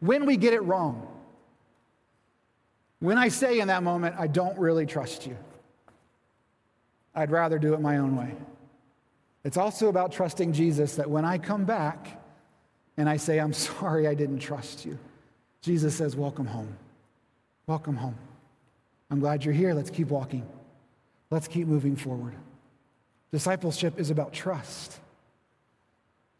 when 0.00 0.26
we 0.26 0.36
get 0.36 0.54
it 0.54 0.62
wrong. 0.64 1.06
When 2.98 3.16
I 3.16 3.28
say 3.28 3.60
in 3.60 3.68
that 3.68 3.84
moment, 3.84 4.16
I 4.18 4.26
don't 4.26 4.58
really 4.58 4.86
trust 4.86 5.24
you. 5.24 5.36
I'd 7.14 7.30
rather 7.30 7.58
do 7.58 7.74
it 7.74 7.80
my 7.80 7.98
own 7.98 8.16
way. 8.16 8.34
It's 9.44 9.56
also 9.56 9.88
about 9.88 10.12
trusting 10.12 10.52
Jesus 10.52 10.96
that 10.96 11.10
when 11.10 11.24
I 11.24 11.38
come 11.38 11.64
back 11.64 12.20
and 12.96 13.08
I 13.08 13.16
say, 13.16 13.38
I'm 13.38 13.52
sorry 13.52 14.06
I 14.06 14.14
didn't 14.14 14.38
trust 14.38 14.84
you, 14.84 14.98
Jesus 15.60 15.94
says, 15.94 16.16
Welcome 16.16 16.46
home. 16.46 16.76
Welcome 17.66 17.96
home. 17.96 18.16
I'm 19.10 19.20
glad 19.20 19.44
you're 19.44 19.54
here. 19.54 19.74
Let's 19.74 19.90
keep 19.90 20.08
walking. 20.08 20.46
Let's 21.30 21.48
keep 21.48 21.66
moving 21.66 21.96
forward. 21.96 22.34
Discipleship 23.30 23.98
is 23.98 24.10
about 24.10 24.32
trust. 24.32 24.98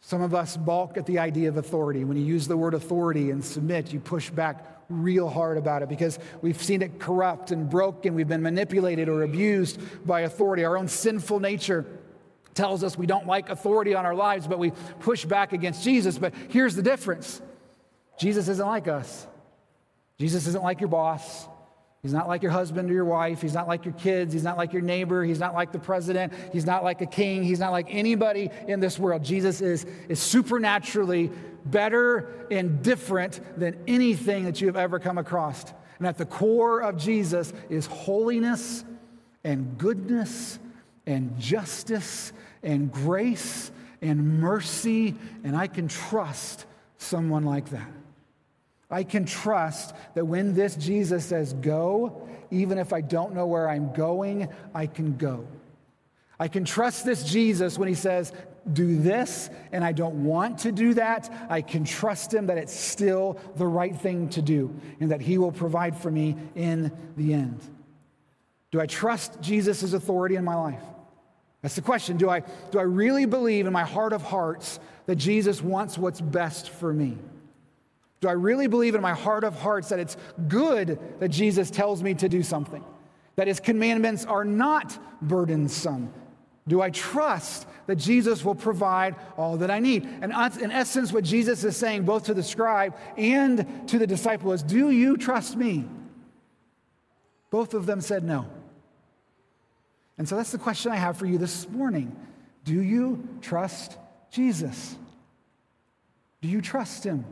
Some 0.03 0.21
of 0.21 0.35
us 0.35 0.57
balk 0.57 0.97
at 0.97 1.07
the 1.07 1.21
idea 1.21 1.49
of 1.49 1.57
authority. 1.57 2.05
When 2.05 2.17
you 2.17 2.25
use 2.25 2.49
the 2.49 2.57
word 2.57 2.75
authority 2.75 3.31
and 3.31 3.43
submit, 3.43 3.93
you 3.93 4.01
push 4.01 4.31
back 4.31 4.67
real 4.89 5.29
hard 5.29 5.57
about 5.57 5.83
it 5.83 5.89
because 5.89 6.19
we've 6.43 6.61
seen 6.61 6.83
it 6.83 6.99
corrupt 6.99 7.53
and 7.53 7.71
broken. 7.71 8.15
We've 8.15 8.29
been 8.29 8.43
manipulated 8.43 9.09
or 9.09 9.23
abused 9.23 9.81
by 10.07 10.23
authority. 10.23 10.65
Our 10.65 10.77
own 10.77 10.89
sinful 10.89 11.41
nature 11.41 11.87
tells 12.53 12.83
us 12.85 12.99
we 12.99 13.07
don't 13.07 13.27
like 13.27 13.49
authority 13.49 13.95
on 13.95 14.05
our 14.05 14.15
lives, 14.15 14.47
but 14.47 14.59
we 14.59 14.73
push 15.01 15.25
back 15.25 15.53
against 15.53 15.85
Jesus. 15.85 16.19
But 16.19 16.35
here's 16.49 16.75
the 16.75 16.83
difference 16.83 17.41
Jesus 18.19 18.49
isn't 18.49 18.67
like 18.67 18.89
us. 18.89 19.27
Jesus 20.19 20.49
isn't 20.49 20.63
like 20.63 20.81
your 20.81 20.89
boss. 20.89 21.47
He's 22.03 22.13
not 22.13 22.27
like 22.27 22.43
your 22.43 22.51
husband 22.51 22.91
or 22.91 22.95
your 22.95 23.05
wife. 23.05 23.41
He's 23.41 23.55
not 23.55 23.69
like 23.69 23.85
your 23.85 23.95
kids. 23.95 24.33
He's 24.33 24.43
not 24.43 24.57
like 24.57 24.73
your 24.73 24.83
neighbor. 24.83 25.23
He's 25.23 25.39
not 25.39 25.55
like 25.55 25.71
the 25.71 25.79
president. 25.79 26.33
He's 26.53 26.67
not 26.67 26.83
like 26.83 27.01
a 27.01 27.07
king. 27.07 27.45
He's 27.45 27.61
not 27.61 27.71
like 27.71 27.87
anybody 27.91 28.51
in 28.67 28.81
this 28.81 28.99
world. 28.99 29.23
Jesus 29.23 29.61
is, 29.61 29.87
is 30.09 30.19
supernaturally 30.19 31.31
better 31.65 32.49
and 32.51 32.83
different 32.83 33.41
than 33.57 33.79
anything 33.87 34.47
that 34.47 34.61
you 34.61 34.67
have 34.67 34.77
ever 34.77 34.99
come 34.99 35.17
across. 35.17 35.65
And 35.99 36.09
at 36.09 36.19
the 36.19 36.27
core 36.27 36.81
of 36.81 36.97
Jesus 36.97 37.53
is 37.71 37.87
holiness 37.87 38.85
and 39.45 39.79
goodness 39.79 40.59
and 41.07 41.39
justice 41.39 42.33
and 42.65 42.91
grace 42.91 43.71
and 44.01 44.41
mercy. 44.41 45.15
And 45.45 45.55
I 45.55 45.69
can 45.69 45.87
trust 45.87 46.67
someone 46.99 47.45
like 47.45 47.71
that. 47.71 48.02
I 48.93 49.05
can 49.05 49.25
trust 49.25 49.95
that 50.15 50.27
when 50.27 50.55
this 50.55 50.77
Jesus 50.77 51.25
says 51.25 51.55
go, 51.55 52.29
even 52.51 52.77
if 52.77 52.93
I 52.93 53.01
don't 53.01 53.35
know 53.35 53.47
where 53.47 53.69
I'm 53.69 53.93
going, 53.95 54.49
I 54.75 54.87
can 54.87 55.17
go. 55.17 55.47
I 56.39 56.49
can 56.49 56.65
trust 56.65 57.07
this 57.07 57.25
Jesus 57.25 57.79
when 57.79 57.89
he 57.89 57.95
says, 57.95 58.33
do 58.71 59.01
this, 59.01 59.51
and 59.73 59.83
I 59.83 59.93
don't 59.93 60.25
want 60.25 60.59
to 60.59 60.73
do 60.73 60.95
that. 60.95 61.33
I 61.49 61.63
can 61.63 61.85
trust 61.85 62.33
him 62.33 62.47
that 62.47 62.59
it's 62.59 62.75
still 62.75 63.39
the 63.57 63.67
right 63.67 63.97
thing 63.97 64.29
to 64.31 64.43
do 64.43 64.73
and 65.01 65.11
that 65.11 65.21
he 65.21 65.39
will 65.39 65.53
provide 65.53 65.97
for 65.97 66.11
me 66.11 66.37
in 66.55 66.93
the 67.17 67.33
end. 67.33 67.61
Do 68.71 68.81
I 68.81 68.87
trust 68.87 69.41
Jesus' 69.41 69.95
authority 69.95 70.37
in 70.37 70.45
my 70.45 70.55
life? 70.55 70.83
That's 71.63 71.77
the 71.77 71.83
question. 71.83 72.17
Do 72.19 72.29
I, 72.29 72.41
do 72.71 72.79
I 72.79 72.83
really 72.83 73.25
believe 73.25 73.67
in 73.67 73.73
my 73.73 73.85
heart 73.85 74.13
of 74.13 74.23
hearts 74.23 74.81
that 75.07 75.17
Jesus 75.17 75.63
wants 75.63 75.97
what's 75.97 76.21
best 76.21 76.71
for 76.71 76.93
me? 76.93 77.17
Do 78.23 78.29
I 78.29 78.33
really 78.33 78.69
believe 78.69 78.95
in 78.95 79.03
my 79.03 79.15
heart 79.15 79.43
of 79.43 79.59
hearts 79.59 79.89
that 79.89 79.99
it's 79.99 80.17
good 80.47 80.97
that 81.19 81.29
Jesus 81.29 81.73
tells 81.73 82.05
me 82.05 82.15
to 82.15 82.29
do 82.29 82.45
something? 82.45 82.85
That 83.35 83.49
his 83.49 83.59
commandments 83.59 84.25
are 84.25 84.45
not 84.45 84.97
burdensome? 85.21 86.13
Do 86.69 86.81
I 86.81 86.91
trust 86.91 87.67
that 87.89 87.97
Jesus 87.97 88.45
will 88.45 88.55
provide 88.55 89.17
all 89.37 89.57
that 89.57 89.73
I 89.73 89.81
need? 89.81 90.05
And 90.05 90.33
in 90.61 90.71
essence, 90.71 91.13
what 91.13 91.25
Jesus 91.25 91.65
is 91.65 91.77
saying 91.77 92.05
both 92.05 92.27
to 92.27 92.35
the 92.35 92.45
scribe 92.45 92.97
and 93.17 93.89
to 93.89 93.99
the 93.99 94.07
disciple 94.07 94.53
is 94.53 94.63
Do 94.63 94.91
you 94.91 95.17
trust 95.17 95.57
me? 95.57 95.85
Both 97.51 97.75
of 97.75 97.87
them 97.87 98.01
said 98.01 98.23
no. 98.23 98.47
And 100.17 100.29
so 100.29 100.37
that's 100.37 100.53
the 100.53 100.59
question 100.59 100.93
I 100.93 100.97
have 100.97 101.17
for 101.17 101.27
you 101.27 101.39
this 101.39 101.69
morning. 101.69 102.17
Do 102.65 102.81
you 102.81 103.29
trust 103.41 103.99
Jesus? 104.31 104.97
Do 106.41 106.47
you 106.47 106.61
trust 106.61 107.03
him? 107.03 107.25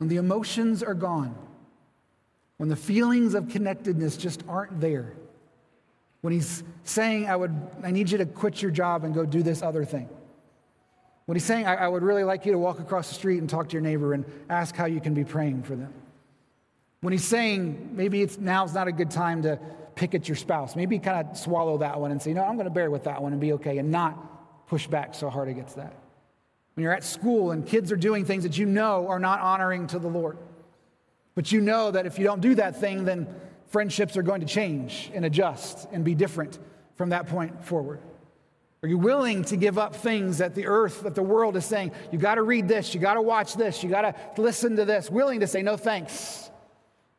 When 0.00 0.08
the 0.08 0.16
emotions 0.16 0.82
are 0.82 0.94
gone, 0.94 1.36
when 2.56 2.70
the 2.70 2.76
feelings 2.76 3.34
of 3.34 3.50
connectedness 3.50 4.16
just 4.16 4.42
aren't 4.48 4.80
there, 4.80 5.12
when 6.22 6.32
he's 6.32 6.64
saying, 6.84 7.28
I, 7.28 7.36
would, 7.36 7.54
I 7.84 7.90
need 7.90 8.10
you 8.10 8.16
to 8.16 8.24
quit 8.24 8.62
your 8.62 8.70
job 8.70 9.04
and 9.04 9.14
go 9.14 9.26
do 9.26 9.42
this 9.42 9.60
other 9.60 9.84
thing. 9.84 10.08
When 11.26 11.36
he's 11.36 11.44
saying, 11.44 11.66
I, 11.66 11.74
I 11.74 11.88
would 11.88 12.02
really 12.02 12.24
like 12.24 12.46
you 12.46 12.52
to 12.52 12.58
walk 12.58 12.80
across 12.80 13.08
the 13.08 13.14
street 13.14 13.38
and 13.38 13.48
talk 13.48 13.68
to 13.68 13.72
your 13.74 13.82
neighbor 13.82 14.14
and 14.14 14.24
ask 14.48 14.74
how 14.74 14.86
you 14.86 15.02
can 15.02 15.12
be 15.12 15.22
praying 15.22 15.64
for 15.64 15.76
them. 15.76 15.92
When 17.02 17.12
he's 17.12 17.28
saying, 17.28 17.90
maybe 17.92 18.22
it's, 18.22 18.38
now's 18.38 18.72
not 18.72 18.88
a 18.88 18.92
good 18.92 19.10
time 19.10 19.42
to 19.42 19.58
pick 19.96 20.14
at 20.14 20.28
your 20.28 20.36
spouse, 20.36 20.76
maybe 20.76 20.98
kind 20.98 21.28
of 21.28 21.36
swallow 21.36 21.76
that 21.78 22.00
one 22.00 22.10
and 22.10 22.22
say, 22.22 22.32
no, 22.32 22.42
I'm 22.42 22.54
going 22.54 22.64
to 22.64 22.72
bear 22.72 22.90
with 22.90 23.04
that 23.04 23.22
one 23.22 23.32
and 23.32 23.40
be 23.40 23.52
okay 23.52 23.76
and 23.76 23.90
not 23.90 24.66
push 24.66 24.86
back 24.86 25.14
so 25.14 25.28
hard 25.28 25.48
against 25.48 25.76
that 25.76 25.92
when 26.80 26.84
you're 26.84 26.94
at 26.94 27.04
school 27.04 27.50
and 27.50 27.66
kids 27.66 27.92
are 27.92 27.96
doing 27.96 28.24
things 28.24 28.42
that 28.42 28.56
you 28.56 28.64
know 28.64 29.06
are 29.08 29.18
not 29.18 29.40
honoring 29.40 29.86
to 29.88 29.98
the 29.98 30.08
Lord. 30.08 30.38
But 31.34 31.52
you 31.52 31.60
know 31.60 31.90
that 31.90 32.06
if 32.06 32.18
you 32.18 32.24
don't 32.24 32.40
do 32.40 32.54
that 32.54 32.80
thing, 32.80 33.04
then 33.04 33.26
friendships 33.66 34.16
are 34.16 34.22
going 34.22 34.40
to 34.40 34.46
change 34.46 35.10
and 35.12 35.26
adjust 35.26 35.86
and 35.92 36.06
be 36.06 36.14
different 36.14 36.58
from 36.94 37.10
that 37.10 37.26
point 37.26 37.62
forward. 37.62 38.00
Are 38.82 38.88
you 38.88 38.96
willing 38.96 39.44
to 39.44 39.58
give 39.58 39.76
up 39.76 39.94
things 39.94 40.38
that 40.38 40.54
the 40.54 40.64
earth, 40.64 41.02
that 41.02 41.14
the 41.14 41.22
world 41.22 41.54
is 41.58 41.66
saying, 41.66 41.92
you 42.12 42.18
got 42.18 42.36
to 42.36 42.42
read 42.42 42.66
this, 42.66 42.94
you 42.94 43.00
got 43.00 43.14
to 43.14 43.22
watch 43.22 43.56
this, 43.56 43.82
you 43.82 43.90
got 43.90 44.00
to 44.00 44.40
listen 44.40 44.76
to 44.76 44.86
this? 44.86 45.10
Willing 45.10 45.40
to 45.40 45.46
say, 45.46 45.60
no 45.60 45.76
thanks. 45.76 46.50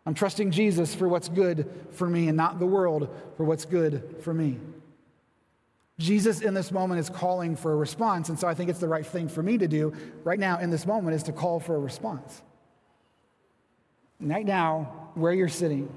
I'm 0.07 0.15
trusting 0.15 0.49
Jesus 0.49 0.95
for 0.95 1.07
what's 1.07 1.29
good 1.29 1.69
for 1.91 2.09
me 2.09 2.29
and 2.29 2.35
not 2.35 2.57
the 2.57 2.65
world 2.65 3.15
for 3.37 3.43
what's 3.43 3.65
good 3.65 4.15
for 4.21 4.33
me. 4.33 4.57
Jesus 6.01 6.41
in 6.41 6.53
this 6.53 6.71
moment 6.71 6.99
is 6.99 7.09
calling 7.09 7.55
for 7.55 7.71
a 7.71 7.75
response. 7.75 8.29
And 8.29 8.39
so 8.39 8.47
I 8.47 8.53
think 8.53 8.69
it's 8.69 8.79
the 8.79 8.87
right 8.87 9.05
thing 9.05 9.29
for 9.29 9.43
me 9.43 9.57
to 9.57 9.67
do 9.67 9.93
right 10.23 10.39
now 10.39 10.59
in 10.59 10.69
this 10.69 10.85
moment 10.85 11.15
is 11.15 11.23
to 11.23 11.31
call 11.31 11.59
for 11.59 11.75
a 11.75 11.79
response. 11.79 12.41
Right 14.19 14.45
now, 14.45 15.11
where 15.15 15.33
you're 15.33 15.49
sitting, 15.49 15.89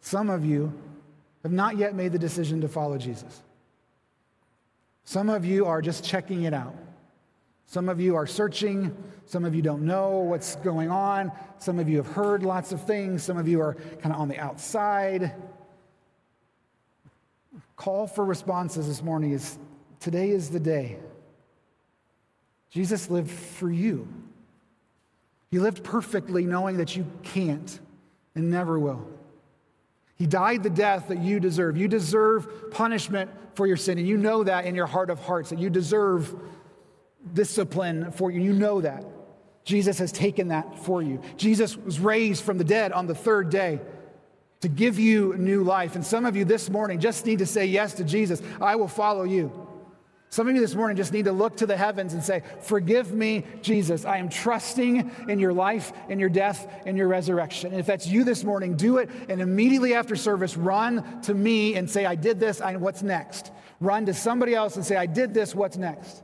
some 0.00 0.30
of 0.30 0.44
you 0.44 0.72
have 1.42 1.52
not 1.52 1.76
yet 1.76 1.94
made 1.94 2.12
the 2.12 2.18
decision 2.18 2.60
to 2.62 2.68
follow 2.68 2.98
Jesus. 2.98 3.42
Some 5.04 5.28
of 5.28 5.44
you 5.44 5.66
are 5.66 5.82
just 5.82 6.04
checking 6.04 6.44
it 6.44 6.54
out. 6.54 6.74
Some 7.66 7.88
of 7.88 8.00
you 8.00 8.16
are 8.16 8.26
searching. 8.26 8.94
Some 9.26 9.44
of 9.44 9.54
you 9.54 9.62
don't 9.62 9.82
know 9.82 10.18
what's 10.18 10.56
going 10.56 10.90
on. 10.90 11.32
Some 11.58 11.78
of 11.78 11.88
you 11.88 11.96
have 11.96 12.06
heard 12.06 12.42
lots 12.42 12.72
of 12.72 12.84
things. 12.84 13.22
Some 13.22 13.38
of 13.38 13.48
you 13.48 13.60
are 13.60 13.74
kind 14.00 14.14
of 14.14 14.20
on 14.20 14.28
the 14.28 14.38
outside. 14.38 15.32
Call 17.82 18.06
for 18.06 18.24
responses 18.24 18.86
this 18.86 19.02
morning 19.02 19.32
is 19.32 19.58
today 19.98 20.30
is 20.30 20.50
the 20.50 20.60
day. 20.60 20.98
Jesus 22.70 23.10
lived 23.10 23.28
for 23.28 23.72
you. 23.72 24.06
He 25.50 25.58
lived 25.58 25.82
perfectly 25.82 26.46
knowing 26.46 26.76
that 26.76 26.94
you 26.94 27.04
can't 27.24 27.80
and 28.36 28.52
never 28.52 28.78
will. 28.78 29.04
He 30.14 30.28
died 30.28 30.62
the 30.62 30.70
death 30.70 31.08
that 31.08 31.18
you 31.18 31.40
deserve. 31.40 31.76
You 31.76 31.88
deserve 31.88 32.70
punishment 32.70 33.28
for 33.54 33.66
your 33.66 33.76
sin, 33.76 33.98
and 33.98 34.06
you 34.06 34.16
know 34.16 34.44
that 34.44 34.64
in 34.64 34.76
your 34.76 34.86
heart 34.86 35.10
of 35.10 35.18
hearts, 35.18 35.50
that 35.50 35.58
you 35.58 35.68
deserve 35.68 36.32
discipline 37.34 38.12
for 38.12 38.30
you. 38.30 38.40
You 38.40 38.52
know 38.52 38.80
that. 38.80 39.04
Jesus 39.64 39.98
has 39.98 40.12
taken 40.12 40.48
that 40.48 40.78
for 40.84 41.02
you. 41.02 41.20
Jesus 41.36 41.76
was 41.76 41.98
raised 41.98 42.44
from 42.44 42.58
the 42.58 42.64
dead 42.64 42.92
on 42.92 43.08
the 43.08 43.14
third 43.16 43.50
day 43.50 43.80
to 44.62 44.68
give 44.68 44.98
you 44.98 45.36
new 45.36 45.62
life. 45.62 45.96
And 45.96 46.06
some 46.06 46.24
of 46.24 46.34
you 46.34 46.44
this 46.44 46.70
morning 46.70 47.00
just 47.00 47.26
need 47.26 47.40
to 47.40 47.46
say 47.46 47.66
yes 47.66 47.94
to 47.94 48.04
Jesus. 48.04 48.40
I 48.60 48.76
will 48.76 48.88
follow 48.88 49.24
you. 49.24 49.52
Some 50.30 50.48
of 50.48 50.54
you 50.54 50.62
this 50.62 50.74
morning 50.74 50.96
just 50.96 51.12
need 51.12 51.26
to 51.26 51.32
look 51.32 51.58
to 51.58 51.66
the 51.66 51.76
heavens 51.76 52.14
and 52.14 52.24
say, 52.24 52.42
Forgive 52.62 53.12
me, 53.12 53.44
Jesus. 53.60 54.06
I 54.06 54.16
am 54.16 54.30
trusting 54.30 55.10
in 55.28 55.38
your 55.38 55.52
life, 55.52 55.92
in 56.08 56.18
your 56.18 56.30
death, 56.30 56.72
in 56.86 56.96
your 56.96 57.08
resurrection. 57.08 57.72
And 57.72 57.80
if 57.80 57.84
that's 57.84 58.06
you 58.06 58.24
this 58.24 58.42
morning, 58.42 58.74
do 58.74 58.96
it. 58.96 59.10
And 59.28 59.42
immediately 59.42 59.92
after 59.92 60.16
service, 60.16 60.56
run 60.56 61.20
to 61.22 61.34
me 61.34 61.74
and 61.74 61.90
say, 61.90 62.06
I 62.06 62.14
did 62.14 62.40
this. 62.40 62.62
I, 62.62 62.76
what's 62.76 63.02
next? 63.02 63.52
Run 63.78 64.06
to 64.06 64.14
somebody 64.14 64.54
else 64.54 64.76
and 64.76 64.86
say, 64.86 64.96
I 64.96 65.04
did 65.04 65.34
this. 65.34 65.54
What's 65.54 65.76
next? 65.76 66.22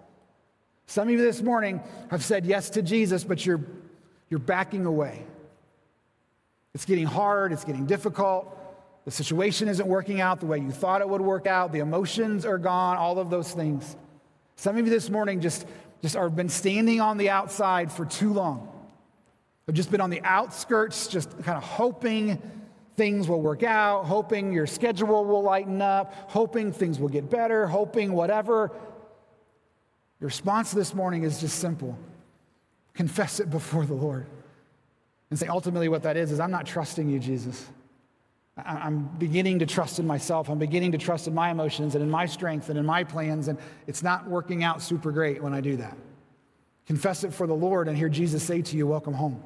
Some 0.87 1.09
of 1.09 1.13
you 1.13 1.21
this 1.21 1.43
morning 1.43 1.83
have 2.11 2.25
said 2.25 2.47
yes 2.47 2.71
to 2.71 2.83
Jesus, 2.83 3.25
but 3.25 3.45
you're, 3.45 3.61
you're 4.31 4.41
backing 4.41 4.87
away. 4.87 5.27
It's 6.79 6.85
getting 6.85 7.07
hard, 7.07 7.51
it's 7.51 7.65
getting 7.65 7.87
difficult. 7.87 8.57
The 9.05 9.11
situation 9.11 9.67
isn't 9.67 9.89
working 9.89 10.21
out 10.21 10.39
the 10.39 10.47
way 10.47 10.59
you 10.59 10.71
thought 10.71 11.01
it 11.01 11.09
would 11.09 11.21
work 11.21 11.49
out. 11.49 11.73
The 11.73 11.81
emotions 11.81 12.47
are 12.47 12.57
gone, 12.57 12.97
all 12.97 13.19
of 13.19 13.31
those 13.31 13.51
things. 13.51 13.97
Some 14.55 14.79
of 14.79 14.87
you 14.87 14.91
this 14.93 15.11
morning 15.11 15.41
just, 15.41 15.67
just 16.03 16.15
are 16.15 16.31
been 16.31 16.49
standing 16.49 17.01
on 17.01 17.19
the 17.19 17.31
outside 17.31 17.91
for 17.91 18.07
too 18.07 18.33
long. 18.33 18.69
Have 19.67 19.75
just 19.75 19.91
been 19.91 20.01
on 20.01 20.11
the 20.11 20.23
outskirts, 20.23 21.09
just 21.09 21.33
kind 21.43 21.59
of 21.59 21.65
hoping 21.65 22.41
things 22.97 23.27
will 23.27 23.43
work 23.43 23.65
out, 23.65 24.05
hoping 24.05 24.53
your 24.53 24.69
schedule 24.69 25.25
will 25.25 25.43
lighten 25.43 25.83
up, 25.83 26.15
hoping 26.31 26.71
things 26.71 27.01
will 27.01 27.09
get 27.09 27.29
better, 27.29 27.67
hoping 27.67 28.13
whatever. 28.13 28.71
Your 30.21 30.29
response 30.29 30.71
this 30.71 30.95
morning 30.95 31.25
is 31.25 31.41
just 31.41 31.59
simple 31.59 31.99
confess 32.95 33.41
it 33.41 33.51
before 33.51 33.85
the 33.85 33.95
Lord. 33.95 34.29
And 35.31 35.39
say, 35.39 35.47
ultimately, 35.47 35.89
what 35.89 36.03
that 36.05 36.17
is, 36.17 36.33
is 36.33 36.41
I'm 36.41 36.51
not 36.51 36.67
trusting 36.67 37.09
you, 37.09 37.19
Jesus. 37.19 37.67
I'm 38.65 39.11
beginning 39.19 39.61
to 39.61 39.67
trust 39.67 39.99
in 39.99 40.07
myself. 40.07 40.49
I'm 40.49 40.59
beginning 40.59 40.93
to 40.93 40.99
trust 40.99 41.29
in 41.29 41.35
my 41.35 41.51
emotions 41.51 41.95
and 41.95 42.03
in 42.03 42.11
my 42.11 42.27
strength 42.27 42.71
and 42.71 42.79
in 42.79 42.85
my 42.85 43.05
plans, 43.05 43.49
and 43.49 43.59
it's 43.87 44.03
not 44.03 44.29
working 44.29 44.65
out 44.65 44.83
super 44.83 45.13
great 45.13 45.43
when 45.43 45.55
I 45.55 45.61
do 45.61 45.77
that. 45.77 45.97
Confess 46.87 47.23
it 47.23 47.33
for 47.33 47.47
the 47.47 47.55
Lord 47.55 47.87
and 47.87 47.97
hear 47.97 48.09
Jesus 48.09 48.43
say 48.43 48.63
to 48.63 48.77
you, 48.77 48.87
Welcome 48.87 49.15
home. 49.15 49.43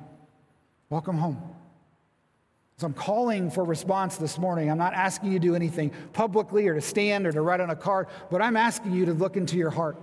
Welcome 0.88 1.18
home. 1.18 1.42
So 2.78 2.86
I'm 2.86 2.94
calling 2.94 3.50
for 3.50 3.64
response 3.64 4.16
this 4.16 4.38
morning. 4.38 4.70
I'm 4.70 4.78
not 4.78 4.94
asking 4.94 5.32
you 5.32 5.38
to 5.38 5.46
do 5.46 5.54
anything 5.54 5.92
publicly 6.12 6.66
or 6.68 6.74
to 6.74 6.80
stand 6.80 7.26
or 7.26 7.32
to 7.32 7.40
write 7.40 7.60
on 7.60 7.70
a 7.70 7.76
card, 7.76 8.08
but 8.30 8.40
I'm 8.40 8.56
asking 8.56 8.92
you 8.92 9.06
to 9.06 9.12
look 9.12 9.36
into 9.36 9.56
your 9.56 9.70
heart. 9.70 9.96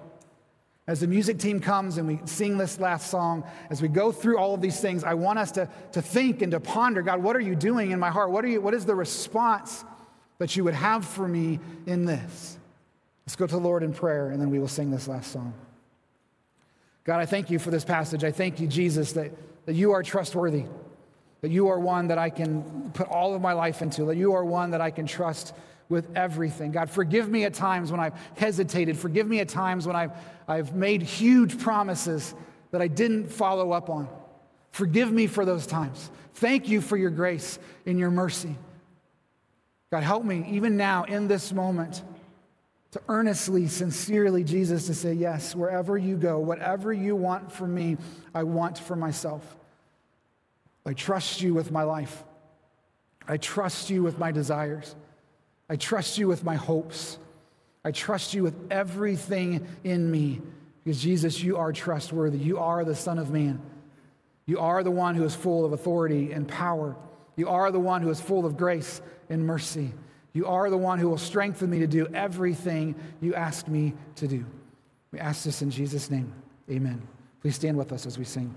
As 0.89 1.01
the 1.01 1.07
music 1.07 1.37
team 1.37 1.59
comes 1.59 1.99
and 1.99 2.07
we 2.07 2.19
sing 2.25 2.57
this 2.57 2.79
last 2.79 3.11
song, 3.11 3.43
as 3.69 3.79
we 3.79 3.87
go 3.87 4.11
through 4.11 4.39
all 4.39 4.55
of 4.55 4.61
these 4.61 4.81
things, 4.81 5.03
I 5.03 5.13
want 5.13 5.37
us 5.37 5.51
to, 5.51 5.69
to 5.91 6.01
think 6.01 6.41
and 6.41 6.51
to 6.51 6.59
ponder 6.59 7.03
God, 7.03 7.21
what 7.21 7.35
are 7.35 7.39
you 7.39 7.53
doing 7.53 7.91
in 7.91 7.99
my 7.99 8.09
heart? 8.09 8.31
What, 8.31 8.43
are 8.43 8.47
you, 8.47 8.59
what 8.59 8.73
is 8.73 8.87
the 8.87 8.95
response 8.95 9.85
that 10.39 10.55
you 10.55 10.63
would 10.63 10.73
have 10.73 11.05
for 11.05 11.27
me 11.27 11.59
in 11.85 12.05
this? 12.05 12.57
Let's 13.23 13.35
go 13.35 13.45
to 13.45 13.51
the 13.51 13.61
Lord 13.61 13.83
in 13.83 13.93
prayer 13.93 14.31
and 14.31 14.41
then 14.41 14.49
we 14.49 14.57
will 14.57 14.67
sing 14.67 14.89
this 14.89 15.07
last 15.07 15.31
song. 15.31 15.53
God, 17.03 17.19
I 17.19 17.27
thank 17.27 17.51
you 17.51 17.59
for 17.59 17.69
this 17.69 17.85
passage. 17.85 18.23
I 18.23 18.31
thank 18.31 18.59
you, 18.59 18.65
Jesus, 18.65 19.11
that, 19.11 19.31
that 19.67 19.75
you 19.75 19.91
are 19.91 20.01
trustworthy, 20.01 20.65
that 21.41 21.51
you 21.51 21.67
are 21.67 21.79
one 21.79 22.07
that 22.07 22.17
I 22.17 22.31
can 22.31 22.89
put 22.95 23.07
all 23.07 23.35
of 23.35 23.43
my 23.43 23.53
life 23.53 23.83
into, 23.83 24.05
that 24.05 24.17
you 24.17 24.33
are 24.33 24.43
one 24.43 24.71
that 24.71 24.81
I 24.81 24.89
can 24.89 25.05
trust 25.05 25.53
with 25.89 26.07
everything. 26.15 26.71
God, 26.71 26.89
forgive 26.89 27.27
me 27.29 27.43
at 27.43 27.55
times 27.55 27.91
when 27.91 27.99
I've 27.99 28.13
hesitated. 28.37 28.97
Forgive 28.97 29.27
me 29.27 29.39
at 29.39 29.49
times 29.49 29.87
when 29.87 29.95
I've, 29.95 30.11
I've 30.47 30.75
made 30.75 31.01
huge 31.01 31.59
promises 31.59 32.35
that 32.71 32.81
I 32.81 32.87
didn't 32.87 33.31
follow 33.31 33.71
up 33.71 33.89
on. 33.89 34.07
Forgive 34.71 35.11
me 35.11 35.25
for 35.25 35.45
those 35.45 35.65
times. 35.65 36.11
Thank 36.35 36.69
you 36.69 36.79
for 36.79 36.95
your 36.95 37.09
grace 37.09 37.57
and 37.87 37.97
your 37.97 38.11
mercy. 38.11 38.55
God, 39.91 40.03
help 40.03 40.23
me 40.23 40.45
even 40.51 40.77
now 40.77 41.05
in 41.05 41.27
this 41.27 41.51
moment 41.51 42.03
to 42.91 43.01
earnestly, 43.07 43.67
sincerely, 43.67 44.43
Jesus, 44.43 44.85
to 44.87 44.93
say, 44.93 45.13
Yes, 45.13 45.55
wherever 45.55 45.97
you 45.97 46.15
go, 46.15 46.39
whatever 46.39 46.93
you 46.93 47.15
want 47.15 47.51
for 47.51 47.67
me, 47.67 47.97
I 48.33 48.43
want 48.43 48.77
for 48.77 48.95
myself. 48.95 49.55
I 50.85 50.93
trust 50.93 51.41
you 51.41 51.53
with 51.53 51.71
my 51.71 51.83
life. 51.83 52.23
I 53.27 53.37
trust 53.37 53.89
you 53.89 54.01
with 54.01 54.17
my 54.17 54.31
desires. 54.31 54.95
I 55.69 55.75
trust 55.75 56.17
you 56.17 56.27
with 56.27 56.43
my 56.43 56.55
hopes. 56.55 57.19
I 57.85 57.91
trust 57.91 58.33
you 58.33 58.43
with 58.43 58.55
everything 58.71 59.67
in 59.83 60.09
me 60.09 60.41
because, 60.83 61.01
Jesus, 61.01 61.41
you 61.41 61.57
are 61.57 61.71
trustworthy. 61.71 62.37
You 62.37 62.57
are 62.57 62.83
the 62.83 62.95
Son 62.95 63.19
of 63.19 63.29
Man. 63.29 63.61
You 64.45 64.59
are 64.59 64.83
the 64.83 64.91
one 64.91 65.15
who 65.15 65.23
is 65.23 65.35
full 65.35 65.63
of 65.65 65.73
authority 65.73 66.31
and 66.31 66.47
power. 66.47 66.95
You 67.35 67.49
are 67.49 67.71
the 67.71 67.79
one 67.79 68.01
who 68.01 68.09
is 68.09 68.19
full 68.19 68.45
of 68.45 68.57
grace 68.57 69.01
and 69.29 69.45
mercy. 69.45 69.93
You 70.33 70.47
are 70.47 70.69
the 70.69 70.77
one 70.77 70.99
who 70.99 71.07
will 71.09 71.17
strengthen 71.17 71.69
me 71.69 71.79
to 71.79 71.87
do 71.87 72.07
everything 72.13 72.95
you 73.21 73.35
ask 73.35 73.67
me 73.67 73.93
to 74.15 74.27
do. 74.27 74.45
We 75.11 75.19
ask 75.19 75.43
this 75.43 75.61
in 75.61 75.69
Jesus' 75.69 76.09
name. 76.09 76.33
Amen. 76.69 77.01
Please 77.41 77.55
stand 77.55 77.77
with 77.77 77.91
us 77.91 78.05
as 78.05 78.17
we 78.17 78.25
sing. 78.25 78.53